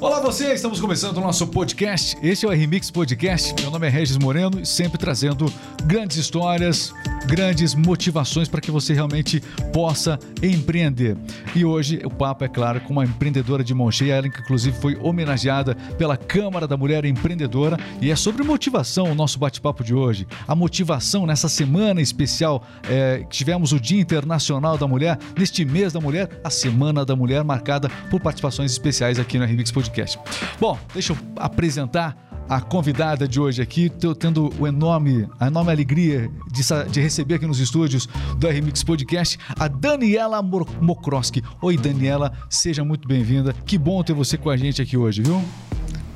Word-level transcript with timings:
Olá 0.00 0.20
você, 0.20 0.54
estamos 0.54 0.80
começando 0.80 1.18
o 1.18 1.20
nosso 1.20 1.46
podcast. 1.48 2.16
Este 2.22 2.46
é 2.46 2.48
o 2.48 2.52
Remix 2.52 2.90
Podcast. 2.90 3.54
Meu 3.60 3.70
nome 3.70 3.86
é 3.86 3.90
Regis 3.90 4.16
Moreno 4.16 4.58
e 4.58 4.64
sempre 4.64 4.96
trazendo 4.96 5.52
grandes 5.84 6.16
histórias, 6.16 6.94
grandes 7.30 7.76
motivações 7.76 8.48
para 8.48 8.60
que 8.60 8.72
você 8.72 8.92
realmente 8.92 9.40
possa 9.72 10.18
empreender. 10.42 11.16
E 11.54 11.64
hoje 11.64 12.00
o 12.04 12.10
papo 12.10 12.44
é 12.44 12.48
claro 12.48 12.80
com 12.80 12.92
uma 12.92 13.04
empreendedora 13.04 13.62
de 13.62 13.72
mão 13.72 13.88
cheia, 13.88 14.14
ela 14.14 14.28
que 14.28 14.40
inclusive 14.40 14.76
foi 14.80 14.96
homenageada 14.96 15.76
pela 15.96 16.16
Câmara 16.16 16.66
da 16.66 16.76
Mulher 16.76 17.04
Empreendedora 17.04 17.78
e 18.00 18.10
é 18.10 18.16
sobre 18.16 18.42
motivação 18.42 19.12
o 19.12 19.14
nosso 19.14 19.38
bate-papo 19.38 19.84
de 19.84 19.94
hoje. 19.94 20.26
A 20.48 20.56
motivação 20.56 21.24
nessa 21.24 21.48
semana 21.48 22.02
especial 22.02 22.66
é, 22.88 23.24
tivemos 23.30 23.70
o 23.70 23.78
Dia 23.78 24.00
Internacional 24.00 24.76
da 24.76 24.88
Mulher, 24.88 25.16
neste 25.38 25.64
mês 25.64 25.92
da 25.92 26.00
mulher, 26.00 26.28
a 26.42 26.50
Semana 26.50 27.04
da 27.04 27.14
Mulher 27.14 27.44
marcada 27.44 27.88
por 28.10 28.18
participações 28.18 28.72
especiais 28.72 29.20
aqui 29.20 29.38
no 29.38 29.44
Remix 29.44 29.70
Podcast. 29.70 30.18
Bom, 30.58 30.76
deixa 30.92 31.12
eu 31.12 31.18
apresentar 31.36 32.29
a 32.50 32.60
convidada 32.60 33.28
de 33.28 33.38
hoje 33.38 33.62
aqui. 33.62 33.86
Estou 33.86 34.12
tendo 34.12 34.52
o 34.58 34.66
enorme, 34.66 35.28
a 35.38 35.46
enorme 35.46 35.70
alegria 35.70 36.28
de, 36.50 36.62
de, 36.90 37.00
receber 37.00 37.36
aqui 37.36 37.46
nos 37.46 37.60
estúdios 37.60 38.08
do 38.36 38.48
RMix 38.48 38.82
Podcast 38.82 39.38
a 39.56 39.68
Daniela 39.68 40.42
Mokroski. 40.42 41.44
Oi, 41.62 41.76
Daniela, 41.76 42.32
seja 42.50 42.84
muito 42.84 43.06
bem-vinda. 43.06 43.54
Que 43.64 43.78
bom 43.78 44.02
ter 44.02 44.14
você 44.14 44.36
com 44.36 44.50
a 44.50 44.56
gente 44.56 44.82
aqui 44.82 44.96
hoje, 44.96 45.22
viu? 45.22 45.40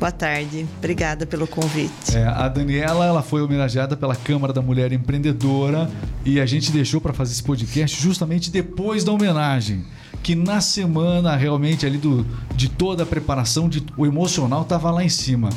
Boa 0.00 0.10
tarde, 0.10 0.66
obrigada 0.78 1.24
pelo 1.24 1.46
convite. 1.46 2.16
É, 2.16 2.26
a 2.26 2.48
Daniela 2.48 3.06
ela 3.06 3.22
foi 3.22 3.40
homenageada 3.40 3.96
pela 3.96 4.16
Câmara 4.16 4.52
da 4.52 4.60
Mulher 4.60 4.92
Empreendedora 4.92 5.88
e 6.24 6.40
a 6.40 6.46
gente 6.46 6.72
deixou 6.72 7.00
para 7.00 7.12
fazer 7.12 7.32
esse 7.32 7.42
podcast 7.44 8.02
justamente 8.02 8.50
depois 8.50 9.04
da 9.04 9.12
homenagem. 9.12 9.84
Que 10.20 10.34
na 10.34 10.60
semana 10.60 11.36
realmente 11.36 11.86
ali 11.86 11.96
do, 11.96 12.26
de 12.56 12.68
toda 12.68 13.04
a 13.04 13.06
preparação, 13.06 13.68
de, 13.68 13.84
o 13.96 14.04
emocional 14.04 14.62
estava 14.62 14.90
lá 14.90 15.04
em 15.04 15.08
cima. 15.08 15.48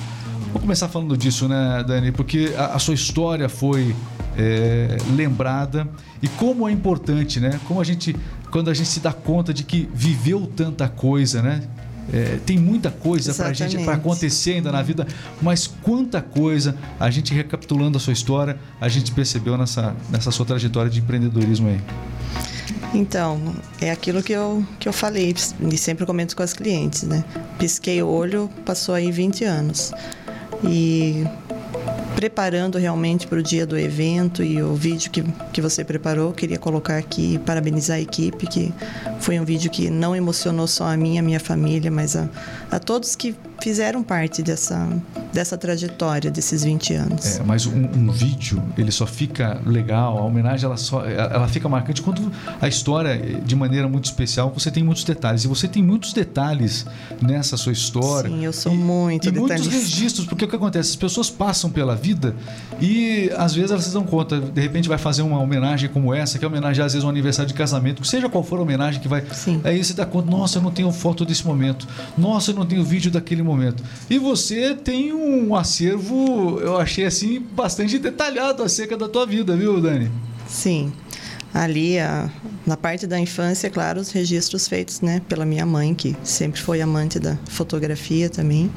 Vou 0.51 0.61
começar 0.61 0.87
falando 0.87 1.17
disso, 1.17 1.47
né, 1.47 1.83
Dani? 1.85 2.11
Porque 2.11 2.53
a, 2.57 2.75
a 2.75 2.79
sua 2.79 2.93
história 2.93 3.49
foi 3.49 3.95
é, 4.37 4.97
lembrada 5.15 5.87
e 6.21 6.27
como 6.27 6.67
é 6.67 6.71
importante, 6.71 7.39
né? 7.39 7.59
Como 7.67 7.81
a 7.81 7.83
gente, 7.83 8.15
quando 8.51 8.69
a 8.69 8.73
gente 8.73 8.87
se 8.87 8.99
dá 8.99 9.11
conta 9.11 9.53
de 9.53 9.63
que 9.63 9.89
viveu 9.93 10.47
tanta 10.55 10.87
coisa, 10.87 11.41
né? 11.41 11.63
É, 12.13 12.39
tem 12.45 12.57
muita 12.57 12.89
coisa 12.89 13.33
para 13.33 13.51
gente 13.51 13.77
para 13.83 13.95
acontecer 13.95 14.53
ainda 14.53 14.71
na 14.71 14.81
vida, 14.81 15.05
mas 15.41 15.67
quanta 15.67 16.21
coisa 16.21 16.77
a 16.97 17.09
gente 17.09 17.33
recapitulando 17.33 17.97
a 17.97 17.99
sua 17.99 18.13
história, 18.13 18.57
a 18.79 18.87
gente 18.87 19.11
percebeu 19.11 19.57
nessa, 19.57 19.93
nessa 20.09 20.31
sua 20.31 20.45
trajetória 20.45 20.89
de 20.89 20.99
empreendedorismo 20.99 21.67
aí. 21.67 21.81
Então, 22.93 23.53
é 23.81 23.91
aquilo 23.91 24.23
que 24.23 24.31
eu, 24.31 24.65
que 24.79 24.87
eu 24.87 24.93
falei 24.93 25.35
e 25.59 25.77
sempre 25.77 26.05
comento 26.05 26.35
com 26.35 26.43
as 26.43 26.53
clientes, 26.53 27.03
né? 27.03 27.25
Pisquei 27.59 28.01
o 28.01 28.07
olho, 28.07 28.49
passou 28.65 28.95
aí 28.95 29.11
20 29.11 29.43
anos. 29.43 29.91
E 30.63 31.25
preparando 32.15 32.79
realmente 32.79 33.27
para 33.27 33.37
o 33.37 33.43
dia 33.43 33.63
do 33.63 33.77
evento 33.77 34.43
e 34.43 34.61
o 34.61 34.73
vídeo 34.73 35.11
que, 35.11 35.21
que 35.53 35.61
você 35.61 35.83
preparou, 35.83 36.33
queria 36.33 36.57
colocar 36.57 36.97
aqui 36.97 37.37
parabenizar 37.45 37.97
a 37.97 38.01
equipe, 38.01 38.47
que 38.47 38.73
foi 39.19 39.39
um 39.39 39.45
vídeo 39.45 39.69
que 39.69 39.89
não 39.89 40.15
emocionou 40.15 40.65
só 40.65 40.87
a 40.87 40.97
mim, 40.97 41.19
a 41.19 41.21
minha 41.21 41.39
família, 41.39 41.91
mas 41.91 42.15
a, 42.15 42.27
a 42.71 42.79
todos 42.79 43.15
que 43.15 43.35
fizeram 43.61 44.03
parte 44.03 44.41
dessa, 44.41 44.87
dessa 45.33 45.57
trajetória 45.57 46.29
desses 46.31 46.63
20 46.63 46.93
anos. 46.93 47.37
É, 47.37 47.43
mas 47.43 47.65
um, 47.65 47.75
um, 47.75 48.11
vídeo, 48.11 48.61
ele 48.77 48.91
só 48.91 49.05
fica 49.05 49.59
legal, 49.65 50.17
a 50.17 50.21
homenagem 50.21 50.65
ela 50.65 50.77
só 50.77 51.05
ela 51.05 51.47
fica 51.47 51.67
marcante 51.67 52.01
quando 52.01 52.31
a 52.61 52.67
história, 52.67 53.17
de 53.43 53.55
maneira 53.55 53.87
muito 53.87 54.05
especial, 54.05 54.51
você 54.51 54.71
tem 54.71 54.83
muitos 54.83 55.03
detalhes. 55.03 55.43
E 55.43 55.47
você 55.47 55.67
tem 55.67 55.83
muitos 55.83 56.13
detalhes 56.13 56.85
nessa 57.21 57.57
sua 57.57 57.71
história. 57.73 58.29
Sim, 58.29 58.45
eu 58.45 58.53
sou 58.53 58.73
e, 58.73 58.77
muito 58.77 59.27
E 59.27 59.31
muitos 59.31 59.67
registros, 59.67 60.25
porque 60.25 60.45
o 60.45 60.47
que 60.47 60.55
acontece? 60.55 60.91
As 60.91 60.95
pessoas 60.95 61.29
passam 61.29 61.69
pela 61.69 61.95
vida 61.95 62.35
e 62.79 63.31
às 63.37 63.53
vezes 63.53 63.71
elas 63.71 63.85
se 63.85 63.93
dão 63.93 64.03
conta, 64.03 64.39
de 64.39 64.61
repente 64.61 64.87
vai 64.87 64.97
fazer 64.97 65.21
uma 65.21 65.39
homenagem 65.39 65.89
como 65.89 66.13
essa, 66.13 66.37
que 66.37 66.45
é 66.45 66.47
homenagem 66.47 66.83
às 66.83 66.93
vezes 66.93 67.05
um 67.05 67.09
aniversário 67.09 67.47
de 67.47 67.53
casamento, 67.53 68.03
seja 68.05 68.29
qual 68.29 68.43
for 68.43 68.59
a 68.59 68.61
homenagem 68.61 69.01
que 69.01 69.07
vai. 69.07 69.23
Sim. 69.31 69.61
Aí 69.63 69.83
você 69.83 69.93
dá 69.93 70.05
conta, 70.05 70.29
nossa, 70.29 70.57
eu 70.59 70.61
não 70.61 70.71
tenho 70.71 70.91
foto 70.91 71.25
desse 71.25 71.45
momento. 71.45 71.87
Nossa, 72.17 72.51
eu 72.51 72.55
não 72.55 72.65
tenho 72.65 72.83
vídeo 72.83 73.11
daquele 73.11 73.43
momento. 73.47 73.83
E 74.09 74.19
você 74.19 74.75
tem 74.75 75.13
um 75.13 75.55
acervo, 75.55 76.59
eu 76.59 76.77
achei 76.77 77.05
assim, 77.05 77.39
bastante 77.39 77.97
detalhado 77.97 78.61
acerca 78.63 78.95
da 78.95 79.07
tua 79.07 79.25
vida, 79.25 79.55
viu, 79.55 79.81
Dani? 79.81 80.11
Sim. 80.47 80.91
Ali, 81.53 81.97
a, 81.97 82.29
na 82.65 82.77
parte 82.77 83.07
da 83.07 83.19
infância, 83.19 83.69
claro, 83.69 83.99
os 83.99 84.11
registros 84.11 84.67
feitos 84.67 85.01
né, 85.01 85.21
pela 85.27 85.45
minha 85.45 85.65
mãe, 85.65 85.95
que 85.95 86.15
sempre 86.23 86.61
foi 86.61 86.81
amante 86.81 87.17
da 87.17 87.37
fotografia 87.47 88.29
também. 88.29 88.71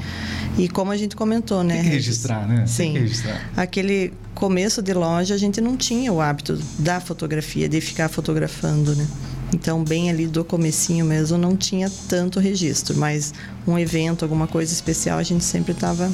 E 0.56 0.68
como 0.68 0.90
a 0.92 0.96
gente 0.96 1.14
comentou, 1.16 1.62
né? 1.62 1.74
Tem 1.74 1.84
que 1.84 1.90
registrar, 1.90 2.48
né? 2.48 2.66
Sim. 2.66 2.92
Registrar. 2.92 3.50
Aquele 3.56 4.12
começo 4.34 4.80
de 4.80 4.94
loja, 4.94 5.34
a 5.34 5.38
gente 5.38 5.60
não 5.60 5.76
tinha 5.76 6.12
o 6.12 6.20
hábito 6.20 6.58
da 6.78 7.00
fotografia, 7.00 7.68
de 7.68 7.80
ficar 7.80 8.08
fotografando, 8.08 8.94
né? 8.94 9.06
Então, 9.52 9.82
bem 9.82 10.10
ali 10.10 10.26
do 10.26 10.44
comecinho 10.44 11.04
mesmo, 11.04 11.36
não 11.36 11.56
tinha 11.56 11.90
tanto 12.08 12.38
registro, 12.38 12.96
mas 12.96 13.34
um 13.66 13.78
evento, 13.78 14.24
alguma 14.24 14.46
coisa 14.46 14.72
especial, 14.72 15.18
a 15.18 15.22
gente 15.22 15.44
sempre 15.44 15.72
estava 15.72 16.10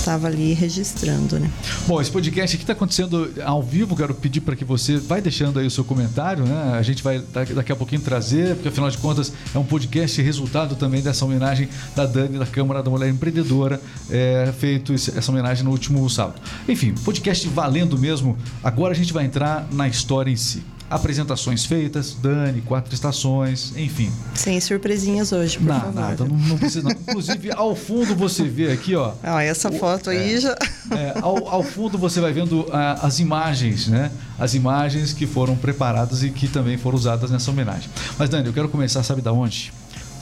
estava 0.00 0.26
ali 0.26 0.54
registrando, 0.54 1.38
né? 1.38 1.50
Bom, 1.86 2.00
esse 2.00 2.10
podcast 2.10 2.56
aqui 2.56 2.62
está 2.62 2.72
acontecendo 2.72 3.32
ao 3.44 3.62
vivo. 3.62 3.94
Quero 3.94 4.14
pedir 4.14 4.40
para 4.40 4.56
que 4.56 4.64
você 4.64 4.96
vai 4.96 5.20
deixando 5.20 5.58
aí 5.58 5.66
o 5.66 5.70
seu 5.70 5.84
comentário, 5.84 6.44
né? 6.44 6.72
A 6.78 6.82
gente 6.82 7.02
vai 7.02 7.20
daqui 7.54 7.70
a 7.70 7.76
pouquinho 7.76 8.00
trazer, 8.00 8.54
porque 8.54 8.68
afinal 8.68 8.90
de 8.90 8.98
contas 8.98 9.32
é 9.54 9.58
um 9.58 9.64
podcast 9.64 10.20
resultado 10.22 10.74
também 10.74 11.02
dessa 11.02 11.24
homenagem 11.24 11.68
da 11.94 12.06
Dani 12.06 12.38
da 12.38 12.46
Câmara 12.46 12.82
da 12.82 12.90
Mulher 12.90 13.10
Empreendedora, 13.10 13.80
é, 14.10 14.52
feito 14.58 14.92
essa 14.92 15.30
homenagem 15.30 15.64
no 15.64 15.70
último 15.70 16.08
sábado. 16.08 16.40
Enfim, 16.68 16.94
podcast 17.04 17.46
valendo 17.48 17.98
mesmo. 17.98 18.36
Agora 18.64 18.92
a 18.92 18.96
gente 18.96 19.12
vai 19.12 19.24
entrar 19.24 19.68
na 19.70 19.86
história 19.86 20.30
em 20.30 20.36
si 20.36 20.62
apresentações 20.90 21.64
feitas, 21.64 22.16
Dani, 22.20 22.60
quatro 22.62 22.92
estações, 22.92 23.72
enfim. 23.76 24.10
Sem 24.34 24.60
surpresinhas 24.60 25.30
hoje, 25.30 25.56
por 25.56 25.68
não, 25.68 25.80
favor. 25.80 25.94
Nada, 25.94 26.24
não, 26.24 26.36
não 26.36 26.58
precisa 26.58 26.82
não. 26.82 26.90
Inclusive, 26.90 27.52
ao 27.52 27.76
fundo 27.76 28.16
você 28.16 28.42
vê 28.42 28.72
aqui, 28.72 28.96
ó. 28.96 29.12
Ah, 29.22 29.40
essa 29.42 29.70
foto 29.70 30.10
aí 30.10 30.34
é, 30.34 30.40
já... 30.40 30.58
É, 30.90 31.14
ao, 31.22 31.48
ao, 31.48 31.62
fundo 31.62 31.96
você 31.96 32.20
vai 32.20 32.32
vendo 32.32 32.66
ah, 32.72 32.98
as 33.02 33.20
imagens, 33.20 33.86
né? 33.86 34.10
As 34.36 34.54
imagens 34.54 35.12
que 35.12 35.28
foram 35.28 35.54
preparadas 35.56 36.24
e 36.24 36.30
que 36.30 36.48
também 36.48 36.76
foram 36.76 36.98
usadas 36.98 37.30
nessa 37.30 37.52
homenagem. 37.52 37.88
Mas, 38.18 38.28
Dani, 38.28 38.48
eu 38.48 38.52
quero 38.52 38.68
começar, 38.68 39.04
sabe 39.04 39.22
da 39.22 39.32
onde? 39.32 39.72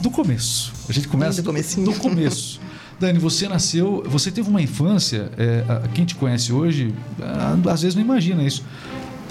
Do 0.03 0.11
começo. 0.11 0.73
A 0.87 0.93
gente 0.93 1.09
começa 1.09 1.41
do, 1.41 1.51
do, 1.51 1.85
do 1.85 1.95
começo. 1.95 2.61
Dani, 3.01 3.19
você 3.19 3.49
nasceu, 3.49 4.05
você 4.07 4.31
teve 4.31 4.51
uma 4.51 4.61
infância, 4.61 5.31
é, 5.39 5.65
quem 5.95 6.05
te 6.05 6.15
conhece 6.15 6.53
hoje, 6.53 6.93
às 7.71 7.81
vezes 7.81 7.95
não 7.95 8.03
imagina 8.03 8.43
isso. 8.43 8.65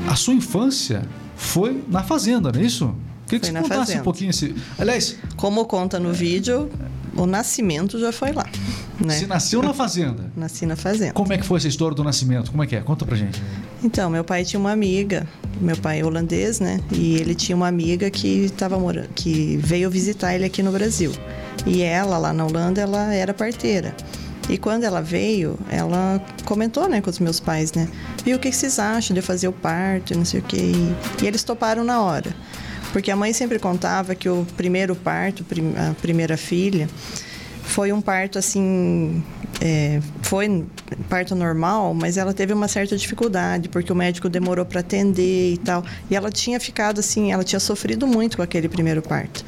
A 0.07 0.15
sua 0.15 0.33
infância 0.33 1.03
foi 1.37 1.83
na 1.87 2.03
fazenda, 2.03 2.51
não 2.51 2.59
é 2.59 2.63
isso? 2.63 2.93
Queria 3.27 3.39
que 3.39 3.45
você 3.47 3.53
contasse 3.53 3.79
fazenda. 3.79 3.99
um 3.99 4.03
pouquinho 4.03 4.29
esse. 4.31 4.55
Aliás. 4.77 5.17
Como 5.35 5.65
conta 5.65 5.99
no 5.99 6.11
vídeo, 6.11 6.69
o 7.15 7.25
nascimento 7.25 7.99
já 7.99 8.11
foi 8.11 8.31
lá. 8.31 8.45
Né? 8.99 9.13
Você 9.13 9.27
nasceu 9.27 9.61
na 9.61 9.73
fazenda? 9.73 10.31
Nasci 10.35 10.65
na 10.65 10.75
fazenda. 10.75 11.13
Como 11.13 11.31
é 11.31 11.37
que 11.37 11.45
foi 11.45 11.57
essa 11.57 11.67
história 11.67 11.95
do 11.95 12.03
nascimento? 12.03 12.49
Como 12.49 12.63
é 12.63 12.67
que 12.67 12.75
é? 12.75 12.81
Conta 12.81 13.05
pra 13.05 13.15
gente. 13.15 13.41
Então, 13.83 14.09
meu 14.09 14.23
pai 14.23 14.43
tinha 14.43 14.59
uma 14.59 14.71
amiga, 14.71 15.27
meu 15.61 15.77
pai 15.77 15.99
é 15.99 16.05
holandês, 16.05 16.59
né? 16.59 16.79
E 16.91 17.15
ele 17.15 17.35
tinha 17.35 17.55
uma 17.55 17.67
amiga 17.67 18.09
que 18.09 18.45
estava 18.45 18.79
morando, 18.79 19.09
que 19.13 19.57
veio 19.57 19.89
visitar 19.89 20.33
ele 20.33 20.45
aqui 20.45 20.63
no 20.63 20.71
Brasil. 20.71 21.11
E 21.65 21.81
ela, 21.81 22.17
lá 22.17 22.33
na 22.33 22.45
Holanda, 22.45 22.81
ela 22.81 23.13
era 23.13 23.33
parteira. 23.33 23.95
E 24.49 24.57
quando 24.57 24.83
ela 24.83 25.01
veio, 25.01 25.59
ela 25.69 26.21
comentou, 26.45 26.87
né, 26.87 27.01
com 27.01 27.09
os 27.09 27.19
meus 27.19 27.39
pais, 27.39 27.73
né? 27.73 27.87
Viu 28.23 28.37
o 28.37 28.39
que 28.39 28.51
vocês 28.51 28.79
acham 28.79 29.13
de 29.13 29.21
fazer 29.21 29.47
o 29.47 29.53
parto, 29.53 30.15
não 30.17 30.23
sei 30.23 30.39
o 30.39 30.43
quê. 30.43 30.71
E 31.21 31.27
eles 31.27 31.43
toparam 31.43 31.83
na 31.83 32.01
hora. 32.01 32.33
Porque 32.93 33.11
a 33.11 33.15
mãe 33.15 33.33
sempre 33.33 33.59
contava 33.59 34.15
que 34.15 34.29
o 34.29 34.47
primeiro 34.55 34.95
parto, 34.95 35.45
a 35.89 35.93
primeira 36.01 36.37
filha, 36.37 36.89
foi 37.67 37.91
um 37.91 38.01
parto 38.01 38.39
assim. 38.39 39.23
É, 39.61 39.99
foi 40.21 40.65
parto 41.09 41.35
normal, 41.35 41.93
mas 41.93 42.17
ela 42.17 42.33
teve 42.33 42.53
uma 42.53 42.67
certa 42.67 42.95
dificuldade, 42.95 43.69
porque 43.69 43.91
o 43.91 43.95
médico 43.95 44.29
demorou 44.29 44.65
para 44.65 44.79
atender 44.79 45.53
e 45.53 45.57
tal. 45.57 45.83
E 46.09 46.15
ela 46.15 46.31
tinha 46.31 46.59
ficado 46.59 46.99
assim, 46.99 47.31
ela 47.31 47.43
tinha 47.43 47.59
sofrido 47.59 48.07
muito 48.07 48.37
com 48.37 48.43
aquele 48.43 48.69
primeiro 48.69 49.01
parto. 49.01 49.43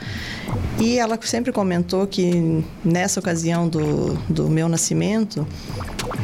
E 0.80 0.98
ela 0.98 1.18
sempre 1.22 1.52
comentou 1.52 2.06
que 2.08 2.64
nessa 2.84 3.20
ocasião 3.20 3.68
do, 3.68 4.16
do 4.30 4.50
meu 4.50 4.68
nascimento, 4.68 5.48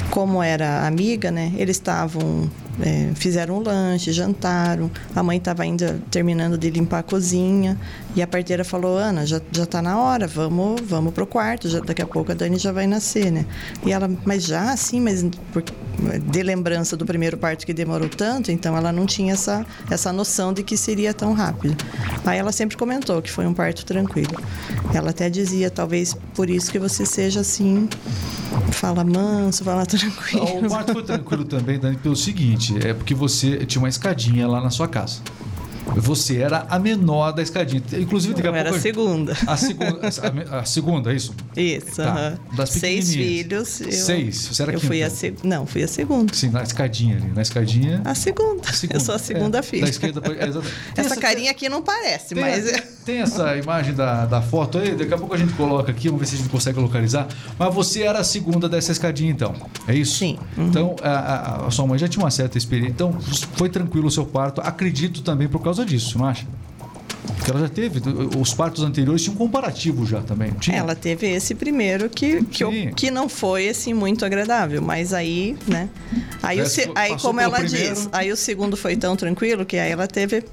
como 0.09 0.41
era 0.41 0.85
amiga, 0.85 1.31
né, 1.31 1.53
eles 1.55 1.77
estavam 1.77 2.49
é, 2.81 3.11
fizeram 3.15 3.57
um 3.57 3.63
lanche, 3.63 4.11
jantaram. 4.11 4.89
A 5.15 5.23
mãe 5.23 5.37
estava 5.37 5.63
ainda 5.63 5.99
terminando 6.11 6.57
de 6.57 6.69
limpar 6.69 6.99
a 6.99 7.03
cozinha. 7.03 7.77
E 8.15 8.21
a 8.21 8.27
parteira 8.27 8.63
falou: 8.63 8.97
Ana, 8.97 9.25
já, 9.25 9.41
já 9.51 9.65
tá 9.65 9.81
na 9.81 9.99
hora, 9.99 10.27
vamos, 10.27 10.81
vamos 10.81 11.13
pro 11.13 11.25
quarto. 11.25 11.69
Já, 11.69 11.79
daqui 11.79 12.01
a 12.01 12.07
pouco 12.07 12.31
a 12.31 12.35
Dani 12.35 12.57
já 12.57 12.71
vai 12.71 12.87
nascer, 12.87 13.31
né? 13.31 13.45
E 13.85 13.91
ela, 13.91 14.09
mas 14.25 14.45
já, 14.45 14.75
sim, 14.77 14.99
mas 14.99 15.25
por, 15.51 15.63
de 16.31 16.43
lembrança 16.43 16.95
do 16.95 17.05
primeiro 17.05 17.37
parto 17.37 17.65
que 17.65 17.73
demorou 17.73 18.09
tanto, 18.09 18.51
então 18.51 18.75
ela 18.75 18.91
não 18.91 19.05
tinha 19.05 19.33
essa, 19.33 19.65
essa 19.89 20.11
noção 20.11 20.53
de 20.53 20.63
que 20.63 20.77
seria 20.77 21.13
tão 21.13 21.33
rápido. 21.33 21.75
Aí 22.25 22.37
ela 22.37 22.51
sempre 22.51 22.77
comentou 22.77 23.21
que 23.21 23.31
foi 23.31 23.45
um 23.45 23.53
parto 23.53 23.85
tranquilo. 23.85 24.35
Ela 24.93 25.09
até 25.09 25.29
dizia: 25.29 25.69
talvez 25.69 26.15
por 26.33 26.49
isso 26.49 26.71
que 26.71 26.79
você 26.79 27.05
seja 27.05 27.41
assim, 27.41 27.89
fala 28.71 29.03
manso, 29.03 29.63
fala 29.63 29.85
tranquilo. 29.87 30.65
O 30.65 30.69
parto 30.69 30.93
foi 30.93 31.03
tranquilo 31.03 31.45
também, 31.45 31.79
Dani, 31.79 31.97
pelo 31.97 32.15
seguinte: 32.15 32.64
é 32.83 32.93
porque 32.93 33.13
você 33.13 33.65
tinha 33.65 33.81
uma 33.81 33.89
escadinha 33.89 34.47
lá 34.47 34.61
na 34.61 34.69
sua 34.69 34.87
casa. 34.87 35.19
Você 35.95 36.37
era 36.37 36.65
a 36.69 36.79
menor 36.79 37.31
da 37.31 37.41
escadinha. 37.41 37.81
Inclusive, 37.93 38.33
daqui 38.33 38.47
a 38.47 38.51
Eu 38.51 38.55
era 38.55 38.69
pouco. 38.69 38.79
a 38.79 38.81
segunda. 38.81 39.37
A 39.47 39.57
segunda, 39.57 39.99
a, 40.51 40.59
a 40.59 40.65
segunda, 40.65 41.11
é 41.11 41.15
isso? 41.15 41.33
Isso, 41.55 41.95
Tá. 41.97 42.33
Das 42.55 42.69
Seis 42.69 43.13
filhos. 43.13 43.81
Eu, 43.81 43.91
Seis? 43.91 44.47
Você 44.47 44.63
era 44.63 44.71
eu 44.73 44.79
quinta? 44.79 44.87
fui 44.87 45.03
a 45.03 45.09
seg... 45.09 45.35
Não, 45.43 45.65
fui 45.65 45.83
a 45.83 45.87
segunda. 45.87 46.33
Sim, 46.33 46.49
na 46.49 46.63
escadinha 46.63 47.17
ali. 47.17 47.31
Na 47.33 47.41
escadinha. 47.41 48.01
A 48.03 48.15
segunda. 48.15 48.69
a 48.69 48.73
segunda. 48.73 48.97
Eu 48.97 49.05
sou 49.05 49.15
a 49.15 49.19
segunda 49.19 49.59
É, 49.59 49.61
filha. 49.61 49.83
Da 49.83 49.89
esquerda 49.89 50.21
pra, 50.21 50.33
é, 50.33 50.47
exatamente. 50.47 50.73
Tem 50.93 51.05
Essa 51.05 51.15
carinha 51.17 51.51
aqui 51.51 51.69
não 51.69 51.81
parece, 51.81 52.33
Tem, 52.33 52.43
mas. 52.43 52.67
é- 52.67 52.95
tem 53.05 53.19
essa 53.19 53.55
imagem 53.55 53.93
da, 53.93 54.25
da 54.25 54.41
foto 54.41 54.79
aí, 54.79 54.95
daqui 54.95 55.13
a 55.13 55.17
pouco 55.17 55.35
a 55.35 55.37
gente 55.37 55.53
coloca 55.53 55.91
aqui, 55.91 56.07
vamos 56.07 56.21
ver 56.21 56.25
se 56.27 56.35
a 56.35 56.37
gente 56.39 56.49
consegue 56.49 56.79
localizar. 56.79 57.27
Mas 57.59 57.73
você 57.73 58.01
era 58.01 58.17
a 58.19 58.23
segunda 58.23 58.67
dessa 58.67 58.91
escadinha, 58.91 59.29
então. 59.31 59.53
É 59.87 59.93
isso? 59.93 60.17
Sim. 60.17 60.39
Uhum. 60.57 60.67
Então, 60.67 60.95
a, 61.03 61.09
a- 61.09 61.67
a 61.67 61.71
sua 61.71 61.85
mãe 61.85 61.99
já 61.99 62.07
tinha 62.07 62.23
uma 62.23 62.31
certa 62.31 62.57
experiência. 62.57 62.91
Então, 62.91 63.13
foi 63.55 63.69
tranquilo 63.69 64.07
o 64.07 64.11
seu 64.11 64.25
parto. 64.25 64.59
Acredito 64.61 65.21
também 65.21 65.47
por 65.47 65.61
causa 65.61 65.74
disso, 65.83 66.17
não 66.19 66.25
acha? 66.25 66.45
Porque 67.37 67.49
ela 67.49 67.59
já 67.59 67.69
teve. 67.69 67.99
Os 68.39 68.53
partos 68.53 68.83
anteriores 68.83 69.21
tinham 69.23 69.33
um 69.33 69.37
comparativo 69.37 70.05
já 70.05 70.21
também. 70.21 70.51
Tinha? 70.59 70.77
Ela 70.77 70.95
teve 70.95 71.27
esse 71.27 71.55
primeiro 71.55 72.07
que, 72.07 72.43
que, 72.45 72.63
eu- 72.63 72.71
que 72.95 73.09
não 73.09 73.27
foi 73.27 73.67
assim 73.67 73.93
muito 73.95 74.23
agradável, 74.23 74.79
mas 74.81 75.11
aí, 75.11 75.57
né? 75.67 75.89
Aí, 76.43 76.61
o, 76.61 76.65
aí 76.93 77.15
como 77.19 77.39
ela 77.39 77.57
primeiro. 77.59 77.93
diz, 77.95 78.09
aí 78.11 78.31
o 78.31 78.37
segundo 78.37 78.77
foi 78.77 78.95
tão 78.95 79.15
tranquilo 79.15 79.65
que 79.65 79.75
aí 79.77 79.91
ela 79.91 80.07
teve, 80.07 80.43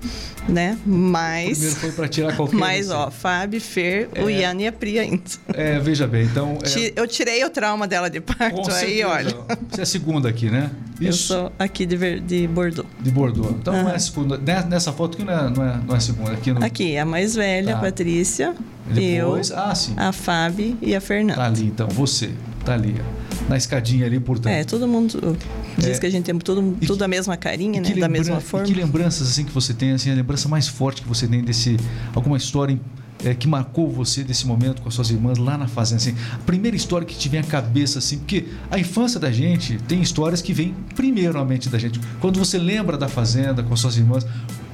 né? 0.49 0.79
Mais. 0.87 1.59
Primeiro 1.59 1.77
foi 1.81 1.93
para 1.93 2.09
tirar 2.09 2.37
qualquer. 2.37 2.57
Mas, 2.63 2.91
ó, 2.91 3.11
Fábio, 3.11 3.61
Fer, 3.61 4.09
o 4.23 4.31
Ian 4.31 4.55
e 4.61 4.67
a 4.67 4.73
Pri 4.73 4.99
ainda. 4.99 5.23
É, 5.53 5.79
veja 5.79 6.07
bem, 6.07 6.25
então. 6.25 6.57
é, 6.63 6.93
Eu 6.97 7.07
tirei 7.07 7.45
o 7.45 7.51
trauma 7.51 7.87
dela 7.87 8.09
de 8.09 8.21
com 8.21 8.33
parto, 8.35 8.71
aí, 8.71 8.99
certeza. 9.03 9.09
olha. 9.09 9.37
Você 9.71 9.81
é 9.81 9.83
a 9.83 9.87
segunda 9.87 10.29
aqui, 10.29 10.49
né? 10.51 10.71
Eu 11.05 11.11
Isso. 11.11 11.29
sou 11.29 11.53
aqui 11.59 11.85
de, 11.87 11.97
Ver- 11.97 12.21
de 12.21 12.47
Bordeaux. 12.47 12.89
De 13.01 13.11
Bordeaux. 13.11 13.51
Então 13.59 13.73
não 13.83 13.91
é 13.91 13.99
segunda. 13.99 14.39
ne- 14.39 14.69
Nessa 14.69 14.93
foto 14.93 15.17
aqui 15.17 15.25
não 15.25 15.33
é, 15.33 15.51
não 15.51 15.65
é, 15.65 15.81
não 15.89 15.97
é 15.97 16.01
segunda. 16.01 16.33
Aqui 16.33 16.53
no, 16.53 16.65
Aqui, 16.65 16.97
a 16.97 17.05
mais 17.05 17.35
velha, 17.35 17.73
Tá. 17.73 17.79
a 17.79 17.81
Patrícia, 17.81 18.55
Depois. 18.87 19.51
eu, 19.51 19.59
Ah, 19.59 19.75
sim. 19.75 19.95
a 19.97 20.13
Fábio 20.13 20.77
e 20.81 20.95
a 20.95 21.01
Fernanda. 21.01 21.41
Tá 21.41 21.47
ali, 21.47 21.65
então. 21.67 21.89
Você. 21.89 22.31
Tá 22.65 22.75
ali. 22.75 22.95
ó. 23.01 23.23
Na 23.49 23.57
escadinha 23.57 24.07
ali, 24.07 24.21
portanto. 24.21 24.53
É, 24.53 24.63
todo 24.63 24.87
mundo 24.87 25.37
diz 25.77 25.97
É. 25.97 25.99
que 25.99 26.07
a 26.07 26.11
gente 26.11 26.25
tem 26.25 26.39
tudo, 26.39 26.77
E 26.81 26.87
tudo 26.87 26.99
que- 26.99 27.05
a 27.05 27.09
mesma 27.09 27.37
carinha, 27.37 27.81
né? 27.81 27.91
Da 27.95 28.09
mesma 28.09 28.39
e 28.39 28.41
forma. 28.41 28.65
que 28.67 28.73
lembranças 28.73 29.29
assim 29.29 29.45
que 29.45 29.51
você 29.53 29.75
tem, 29.75 29.91
assim, 29.93 30.13
a 30.13 30.15
lembrança 30.15 30.49
mais 30.49 30.69
forte 30.69 31.03
que 31.03 31.09
você 31.09 31.27
tem 31.27 31.43
desse. 31.43 31.77
Alguma 32.15 32.37
história 32.37 32.79
é, 33.25 33.35
que 33.35 33.47
marcou 33.47 33.91
você 33.91 34.23
desse 34.23 34.47
momento 34.47 34.83
com 34.83 34.89
as 34.89 34.95
suas 34.95 35.11
irmãs 35.11 35.39
lá 35.39 35.57
na 35.57 35.67
fazenda? 35.67 36.03
Assim, 36.03 36.15
a 36.33 36.39
primeira 36.39 36.77
história 36.77 37.07
que 37.07 37.17
te 37.17 37.29
vem 37.29 37.41
à 37.41 37.45
cabeça, 37.45 37.99
assim, 37.99 38.19
porque 38.19 38.47
a 38.71 38.79
infância 38.79 39.19
da 39.19 39.31
gente 39.31 39.79
tem 39.89 40.01
histórias 40.03 40.43
que 40.43 40.53
vêm 40.53 40.75
primeiro 40.95 41.39
à 41.39 41.45
mente 41.45 41.69
da 41.69 41.79
gente. 41.79 42.01
Quando 42.21 42.39
você 42.39 42.59
lembra 42.59 42.97
da 42.97 43.09
fazenda 43.09 43.63
com 43.63 43.75
as 43.75 43.81
suas 43.81 43.97
irmãs, 43.97 44.27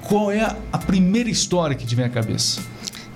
qual 0.02 0.30
é 0.30 0.40
a, 0.72 0.78
primeira 0.78 1.28
história 1.28 1.76
que 1.76 1.86
te 1.86 1.94
vem 1.94 2.06
à 2.06 2.08
cabeça? 2.08 2.60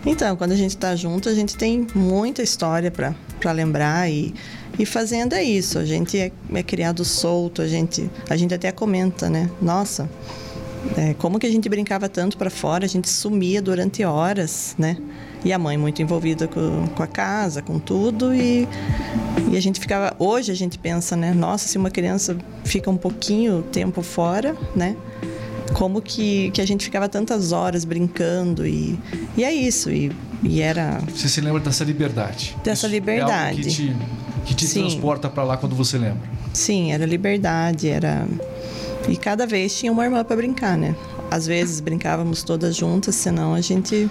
Então, 0.04 0.36
quando 0.36 0.52
a 0.52 0.56
gente 0.56 0.76
tá 0.76 0.94
junto, 0.94 1.28
a 1.28 1.34
gente 1.34 1.56
tem 1.56 1.86
muita 1.94 2.42
história 2.42 2.90
para 2.90 3.52
lembrar 3.52 4.10
e, 4.10 4.34
e 4.78 4.84
fazenda 4.84 5.38
é 5.38 5.44
isso. 5.44 5.78
A 5.78 5.86
gente 5.86 6.18
é, 6.18 6.30
é 6.52 6.62
criado 6.62 7.04
solto, 7.04 7.62
a 7.62 7.68
gente, 7.68 8.10
a 8.28 8.36
gente 8.36 8.52
até 8.52 8.70
comenta, 8.72 9.30
né? 9.30 9.48
Nossa, 9.60 10.10
é, 10.96 11.14
como 11.14 11.38
que 11.38 11.46
a 11.46 11.50
gente 11.50 11.68
brincava 11.68 12.08
tanto 12.08 12.36
para 12.36 12.50
fora, 12.50 12.84
a 12.84 12.88
gente 12.88 13.08
sumia 13.08 13.62
durante 13.62 14.04
horas, 14.04 14.74
né? 14.78 14.96
E 15.44 15.52
a 15.52 15.58
mãe 15.58 15.76
muito 15.76 16.00
envolvida 16.00 16.46
com, 16.46 16.86
com 16.88 17.02
a 17.02 17.06
casa, 17.06 17.62
com 17.62 17.78
tudo 17.78 18.32
e, 18.34 18.68
e 19.50 19.56
a 19.56 19.60
gente 19.60 19.80
ficava... 19.80 20.14
Hoje 20.18 20.52
a 20.52 20.54
gente 20.54 20.78
pensa, 20.78 21.16
né? 21.16 21.32
Nossa, 21.34 21.66
se 21.66 21.76
uma 21.76 21.90
criança 21.90 22.36
fica 22.64 22.88
um 22.90 22.96
pouquinho 22.96 23.62
tempo 23.62 24.02
fora, 24.02 24.56
né? 24.74 24.96
como 25.72 26.02
que, 26.02 26.50
que 26.50 26.60
a 26.60 26.66
gente 26.66 26.84
ficava 26.84 27.08
tantas 27.08 27.50
horas 27.50 27.84
brincando 27.84 28.66
e, 28.66 28.98
e 29.36 29.42
é 29.42 29.52
isso 29.52 29.90
e, 29.90 30.12
e 30.42 30.60
era 30.60 31.00
Você 31.14 31.28
se 31.28 31.40
lembra 31.40 31.60
dessa 31.60 31.82
liberdade? 31.82 32.54
Dessa 32.62 32.86
Isso 32.86 32.86
É 32.86 32.88
liberdade. 32.90 33.50
algo 33.58 33.62
que 33.62 33.70
te, 33.70 33.96
que 34.44 34.54
te 34.54 34.68
transporta 34.68 35.30
para 35.30 35.42
lá 35.44 35.56
quando 35.56 35.74
você 35.74 35.96
lembra. 35.96 36.20
sim 36.52 36.92
era 36.92 37.06
liberdade 37.06 37.88
era 37.88 38.26
e 39.08 39.16
cada 39.16 39.46
vez 39.46 39.76
tinha 39.76 39.90
uma 39.92 40.04
irmã 40.04 40.22
para 40.24 40.36
brincar 40.36 40.76
né 40.76 40.94
às 41.30 41.46
vezes 41.46 41.80
brincávamos 41.80 42.42
todas 42.42 42.76
juntas 42.76 43.14
senão 43.14 43.54
a 43.54 43.60
gente 43.60 44.08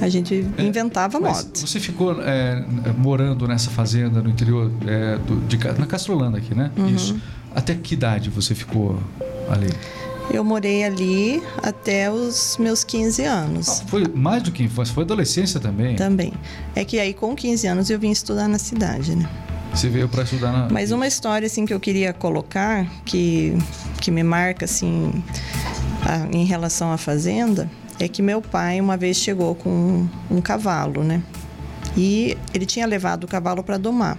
a 0.00 0.08
gente 0.08 0.46
inventava 0.58 1.18
É, 1.18 1.20
moda 1.20 1.48
Você 1.54 1.80
ficou 1.80 2.20
é, 2.22 2.64
morando 2.98 3.46
nessa 3.48 3.70
fazenda 3.70 4.20
no 4.22 4.28
interior 4.30 4.70
é, 4.86 5.18
do- 5.18 5.40
de, 5.46 5.56
na 5.78 5.86
Castrolanda 5.86 6.38
aqui, 6.38 6.54
né? 6.54 6.70
Uhum. 6.76 6.88
Isso. 6.88 7.16
Até 7.54 7.74
que 7.74 7.94
idade 7.94 8.30
você 8.30 8.54
ficou 8.54 8.98
ali? 9.50 9.68
eu 10.30 10.42
morei 10.44 10.84
ali 10.84 11.42
até 11.62 12.10
os 12.10 12.56
meus 12.58 12.84
15 12.84 13.24
Ah, 13.26 13.32
anos 13.40 13.82
foi 13.88 14.04
mais 14.14 14.42
do 14.42 14.52
que 14.52 14.62
infância, 14.62 14.94
foi 14.94 15.02
adolescência 15.04 15.58
também. 15.60 15.96
também 15.96 16.32
é 16.74 16.84
que 16.84 16.98
aí 16.98 17.12
com 17.12 17.34
15 17.34 17.66
anos 17.66 17.90
eu 17.90 17.98
vim 17.98 18.10
estudar 18.10 18.46
na 18.48 18.58
cidade 18.58 19.14
né 19.16 19.28
Você 19.74 19.88
veio 19.88 20.08
para 20.08 20.22
estudar 20.22 20.52
na. 20.52 20.68
Mas 20.70 20.90
uma 20.92 21.06
história 21.06 21.46
assim 21.46 21.64
que 21.64 21.72
eu 21.74 21.80
queria 21.80 22.12
colocar 22.12 22.86
que 23.04 23.56
que 24.00 24.10
me 24.10 24.22
marca 24.22 24.64
assim 24.64 25.22
a- 26.04 26.26
em 26.36 26.44
relação 26.44 26.92
à 26.92 26.98
fazenda 26.98 27.70
é 27.98 28.08
que 28.08 28.20
meu 28.22 28.42
pai 28.42 28.80
uma 28.80 28.96
vez 28.96 29.16
chegou 29.16 29.54
com 29.54 29.70
um, 29.70 30.08
um 30.36 30.40
cavalo, 30.40 31.02
né? 31.02 31.22
E 31.96 32.36
ele 32.52 32.66
tinha 32.66 32.86
levado 32.86 33.24
o 33.24 33.28
cavalo 33.28 33.62
para 33.62 33.78
domar. 33.78 34.18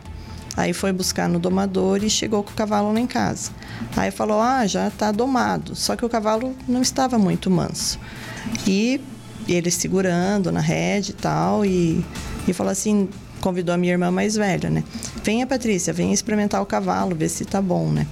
Aí 0.56 0.72
foi 0.74 0.92
buscar 0.94 1.28
no 1.28 1.40
domador 1.40 2.04
e 2.04 2.10
chegou 2.10 2.44
com 2.44 2.52
o 2.52 2.54
cavalo 2.54 2.94
lá 2.94 3.00
em 3.00 3.08
casa. 3.08 3.52
Aí 3.96 4.12
falou: 4.12 4.40
"Ah, 4.42 4.66
já 4.68 4.88
está 4.88 5.12
domado". 5.12 5.76
Só 5.76 5.96
que 5.96 6.06
o 6.06 6.10
cavalo 6.10 6.56
não 6.68 6.82
estava 6.82 7.18
muito 7.18 7.50
manso. 7.50 8.00
E 8.68 9.00
ele 9.48 9.70
segurando 9.72 10.52
na 10.52 10.60
rede 10.62 11.12
e 11.12 11.14
tal 11.14 11.64
e 11.66 12.04
e 12.48 12.52
falou 12.54 12.72
assim, 12.72 13.08
convidou 13.44 13.75
a 13.75 13.78
minha 13.78 13.92
irmã 13.92 14.10
mais 14.10 14.36
velha, 14.36 14.69
né? 14.69 14.86
Venha, 15.22 15.45
Patrícia, 15.45 15.92
venha 15.92 16.13
experimentar 16.13 16.62
o 16.62 16.66
cavalo, 16.66 17.13
ver 17.13 17.28
se 17.28 17.44
tá 17.44 17.62
bom, 17.62 17.90
né? 17.90 18.07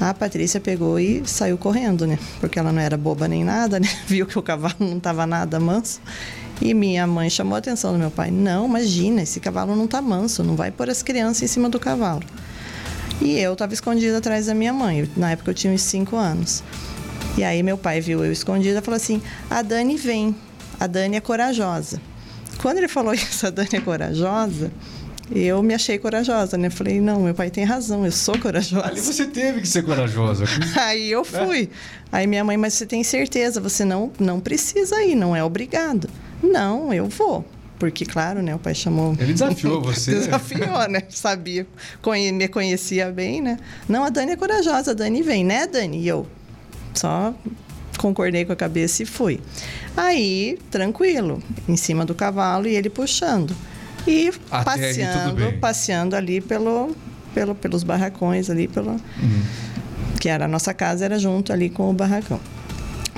A 0.00 0.14
Patrícia 0.14 0.60
pegou 0.60 1.00
e 1.00 1.20
saiu 1.26 1.58
correndo, 1.58 2.06
né? 2.06 2.16
Porque 2.38 2.60
ela 2.60 2.70
não 2.70 2.80
era 2.80 2.96
boba 2.96 3.26
nem 3.26 3.42
nada, 3.42 3.80
né? 3.80 3.88
Viu 4.06 4.24
que 4.24 4.38
o 4.38 4.42
cavalo 4.42 4.76
não 4.78 5.00
tava 5.00 5.26
nada 5.26 5.58
manso. 5.58 6.00
E 6.62 6.72
minha 6.74 7.08
mãe 7.08 7.28
chamou 7.28 7.56
a 7.56 7.58
atenção 7.58 7.92
do 7.92 7.98
meu 7.98 8.10
pai. 8.10 8.30
Não, 8.30 8.66
imagina, 8.66 9.22
esse 9.22 9.40
cavalo 9.40 9.74
não 9.74 9.88
tá 9.88 10.00
manso, 10.00 10.44
não 10.44 10.54
vai 10.54 10.70
pôr 10.70 10.88
as 10.88 11.02
crianças 11.02 11.42
em 11.42 11.48
cima 11.48 11.68
do 11.68 11.80
cavalo. 11.80 12.22
E 13.20 13.36
eu 13.36 13.54
estava 13.54 13.74
escondida 13.74 14.18
atrás 14.18 14.46
da 14.46 14.54
minha 14.54 14.72
mãe. 14.72 15.10
Na 15.16 15.32
época 15.32 15.50
eu 15.50 15.54
tinha 15.54 15.72
uns 15.72 15.82
5 15.82 16.14
anos. 16.14 16.62
E 17.36 17.42
aí 17.42 17.64
meu 17.64 17.76
pai 17.76 18.00
viu 18.00 18.24
eu 18.24 18.30
escondida 18.30 18.78
e 18.78 18.82
falou 18.82 18.96
assim: 18.96 19.20
a 19.50 19.60
Dani 19.60 19.96
vem, 19.96 20.36
a 20.78 20.86
Dani 20.86 21.16
é 21.16 21.20
corajosa. 21.20 22.00
Quando 22.60 22.78
ele 22.78 22.88
falou 22.88 23.12
isso, 23.14 23.46
a 23.46 23.50
Dani 23.50 23.68
é 23.74 23.80
corajosa, 23.80 24.70
eu 25.30 25.62
me 25.62 25.74
achei 25.74 25.98
corajosa, 25.98 26.56
né? 26.58 26.70
Falei: 26.70 27.00
não, 27.00 27.20
meu 27.22 27.34
pai 27.34 27.50
tem 27.50 27.64
razão, 27.64 28.04
eu 28.04 28.12
sou 28.12 28.34
Ali 28.34 28.42
corajosa. 28.42 28.94
você 28.96 29.26
teve 29.26 29.60
que 29.60 29.68
ser 29.68 29.82
corajosa. 29.82 30.44
Aí 30.80 31.10
eu 31.10 31.24
fui. 31.24 31.68
Aí 32.10 32.26
minha 32.26 32.42
mãe, 32.44 32.56
mas 32.56 32.74
você 32.74 32.86
tem 32.86 33.04
certeza? 33.04 33.60
Você 33.60 33.84
não, 33.84 34.10
não 34.18 34.40
precisa 34.40 35.02
ir, 35.02 35.14
não 35.14 35.34
é 35.36 35.44
obrigado. 35.44 36.08
Não, 36.42 36.92
eu 36.92 37.06
vou. 37.08 37.44
Porque, 37.78 38.04
claro, 38.04 38.42
né? 38.42 38.54
O 38.54 38.58
pai 38.58 38.74
chamou. 38.74 39.14
Ele 39.20 39.32
desafiou 39.32 39.80
você. 39.84 40.10
Desafiou, 40.12 40.88
né? 40.88 41.02
Sabia, 41.10 41.64
conhe- 42.02 42.32
me 42.32 42.48
conhecia 42.48 43.10
bem, 43.12 43.40
né? 43.40 43.56
Não, 43.88 44.02
a 44.04 44.08
Dani 44.08 44.32
é 44.32 44.36
corajosa, 44.36 44.90
a 44.90 44.94
Dani 44.94 45.22
vem, 45.22 45.44
né, 45.44 45.66
Dani? 45.66 46.00
E 46.00 46.08
eu 46.08 46.26
só 46.94 47.32
concordei 47.98 48.44
com 48.46 48.52
a 48.52 48.56
cabeça 48.56 49.02
e 49.02 49.06
fui. 49.06 49.38
Aí, 49.96 50.58
tranquilo, 50.70 51.42
em 51.68 51.76
cima 51.76 52.04
do 52.06 52.14
cavalo 52.14 52.66
e 52.66 52.74
ele 52.74 52.88
puxando. 52.88 53.54
E 54.06 54.32
Até 54.50 54.70
aí, 54.70 54.94
passeando, 54.94 55.34
bem. 55.36 55.58
passeando 55.58 56.16
ali 56.16 56.40
pelo, 56.40 56.96
pelo, 57.34 57.54
pelos 57.54 57.82
barracões 57.82 58.48
ali, 58.48 58.66
pelo, 58.68 58.92
Uhum. 58.92 59.42
que 60.18 60.28
era 60.28 60.46
a 60.46 60.48
nossa 60.48 60.72
casa 60.72 61.04
era 61.04 61.18
junto 61.18 61.52
ali 61.52 61.68
com 61.68 61.90
o 61.90 61.92
barracão. 61.92 62.40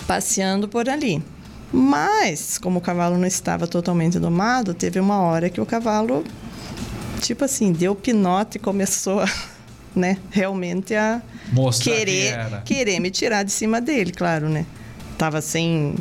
Passeando 0.06 0.66
por 0.66 0.88
ali. 0.88 1.22
Mas, 1.72 2.58
como 2.58 2.78
o 2.78 2.82
cavalo 2.82 3.16
não 3.16 3.26
estava 3.28 3.66
totalmente 3.68 4.18
domado, 4.18 4.74
teve 4.74 4.98
uma 4.98 5.20
hora 5.20 5.48
que 5.48 5.60
o 5.60 5.66
cavalo, 5.66 6.24
tipo 7.20 7.44
assim, 7.44 7.70
deu 7.72 7.94
pinote 7.94 8.56
e 8.56 8.60
começou 8.60 9.20
a, 9.20 9.28
né, 10.00 10.16
realmente 10.30 10.94
a 10.94 11.22
Mostrar 11.52 11.92
querer, 11.94 12.32
era. 12.32 12.60
querer 12.62 12.98
me 12.98 13.10
tirar 13.10 13.44
de 13.44 13.52
cima 13.52 13.80
dele, 13.80 14.10
claro, 14.10 14.48
né? 14.48 14.66
Tava 15.18 15.40
sem, 15.40 15.94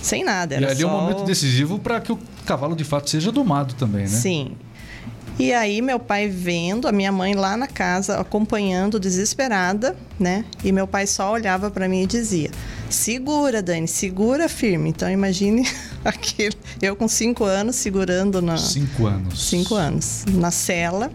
sem 0.00 0.24
nada. 0.24 0.54
E 0.54 0.56
Era 0.58 0.70
ali 0.70 0.82
é 0.82 0.86
só... 0.86 0.88
um 0.88 1.00
momento 1.00 1.24
decisivo 1.24 1.78
para 1.78 2.00
que 2.00 2.12
o 2.12 2.18
cavalo 2.46 2.74
de 2.76 2.84
fato 2.84 3.10
seja 3.10 3.30
domado 3.32 3.74
também, 3.74 4.02
né? 4.02 4.08
Sim. 4.08 4.52
E 5.38 5.54
aí 5.54 5.80
meu 5.80 5.98
pai 5.98 6.28
vendo, 6.28 6.86
a 6.86 6.92
minha 6.92 7.10
mãe 7.10 7.34
lá 7.34 7.56
na 7.56 7.66
casa 7.66 8.18
acompanhando 8.20 9.00
desesperada, 9.00 9.96
né? 10.18 10.44
E 10.62 10.70
meu 10.70 10.86
pai 10.86 11.06
só 11.06 11.32
olhava 11.32 11.70
para 11.70 11.88
mim 11.88 12.02
e 12.02 12.06
dizia: 12.06 12.50
"Segura, 12.90 13.62
Dani, 13.62 13.88
segura 13.88 14.50
firme". 14.50 14.90
Então 14.90 15.10
imagine 15.10 15.66
aquele, 16.04 16.54
eu 16.82 16.94
com 16.94 17.08
cinco 17.08 17.44
anos 17.44 17.76
segurando 17.76 18.42
na 18.42 18.58
Cinco 18.58 19.06
anos. 19.06 19.48
cinco 19.48 19.74
anos 19.76 20.24
na 20.30 20.50
cela 20.50 21.10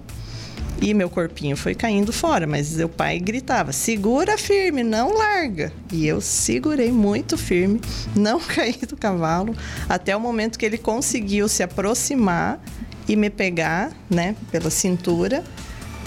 e 0.82 0.94
meu 0.94 1.10
corpinho 1.10 1.55
foi 1.55 1.74
caindo 1.74 2.12
fora, 2.12 2.46
mas 2.46 2.75
meu 2.75 2.89
pai 2.89 3.20
gritava: 3.20 3.72
"Segura 3.72 4.38
firme, 4.38 4.84
não 4.84 5.13
larga". 5.13 5.72
E 5.91 6.05
eu 6.08 6.22
segurei 6.22 6.91
muito 6.91 7.38
firme, 7.38 7.79
não 8.15 8.39
caí 8.41 8.77
do 8.88 8.98
cavalo 8.98 9.55
até 9.88 10.15
o 10.15 10.20
momento 10.20 10.60
que 10.60 10.65
ele 10.65 10.77
conseguiu 10.77 11.48
se 11.48 11.63
aproximar 11.63 12.60
e 13.08 13.15
me 13.15 13.29
pegar, 13.29 13.91
né, 14.10 14.36
pela 14.51 14.70
cintura 14.70 15.44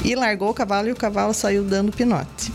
e 0.05 0.15
largou 0.15 0.51
o 0.51 0.55
cavalo 0.55 0.89
e 0.89 0.93
o 0.93 0.97
cavalo 0.97 1.35
saiu 1.35 1.65
dando 1.65 1.93
pinote. 1.93 2.53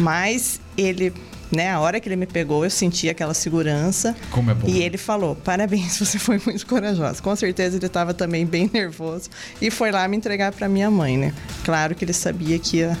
Mas 0.00 0.60
ele, 0.76 1.12
né, 1.50 1.70
a 1.70 1.80
hora 1.80 2.00
que 2.00 2.08
ele 2.08 2.16
me 2.16 2.26
pegou, 2.26 2.64
eu 2.64 2.70
senti 2.70 3.08
aquela 3.08 3.34
segurança. 3.34 4.14
Como 4.30 4.50
é 4.50 4.54
bom. 4.54 4.68
E 4.68 4.82
ele 4.82 4.98
falou: 4.98 5.34
"Parabéns, 5.34 5.98
você 6.00 6.18
foi 6.18 6.40
muito 6.44 6.66
corajosa". 6.66 7.22
Com 7.22 7.34
certeza 7.34 7.76
ele 7.76 7.86
estava 7.86 8.12
também 8.14 8.44
bem 8.44 8.70
nervoso 8.72 9.30
e 9.60 9.70
foi 9.70 9.90
lá 9.90 10.06
me 10.08 10.16
entregar 10.16 10.52
para 10.52 10.68
minha 10.68 10.90
mãe, 10.90 11.16
né? 11.16 11.34
Claro 11.64 11.94
que 11.94 12.04
ele 12.04 12.12
sabia 12.12 12.58
que 12.58 12.78
ia 12.78 12.98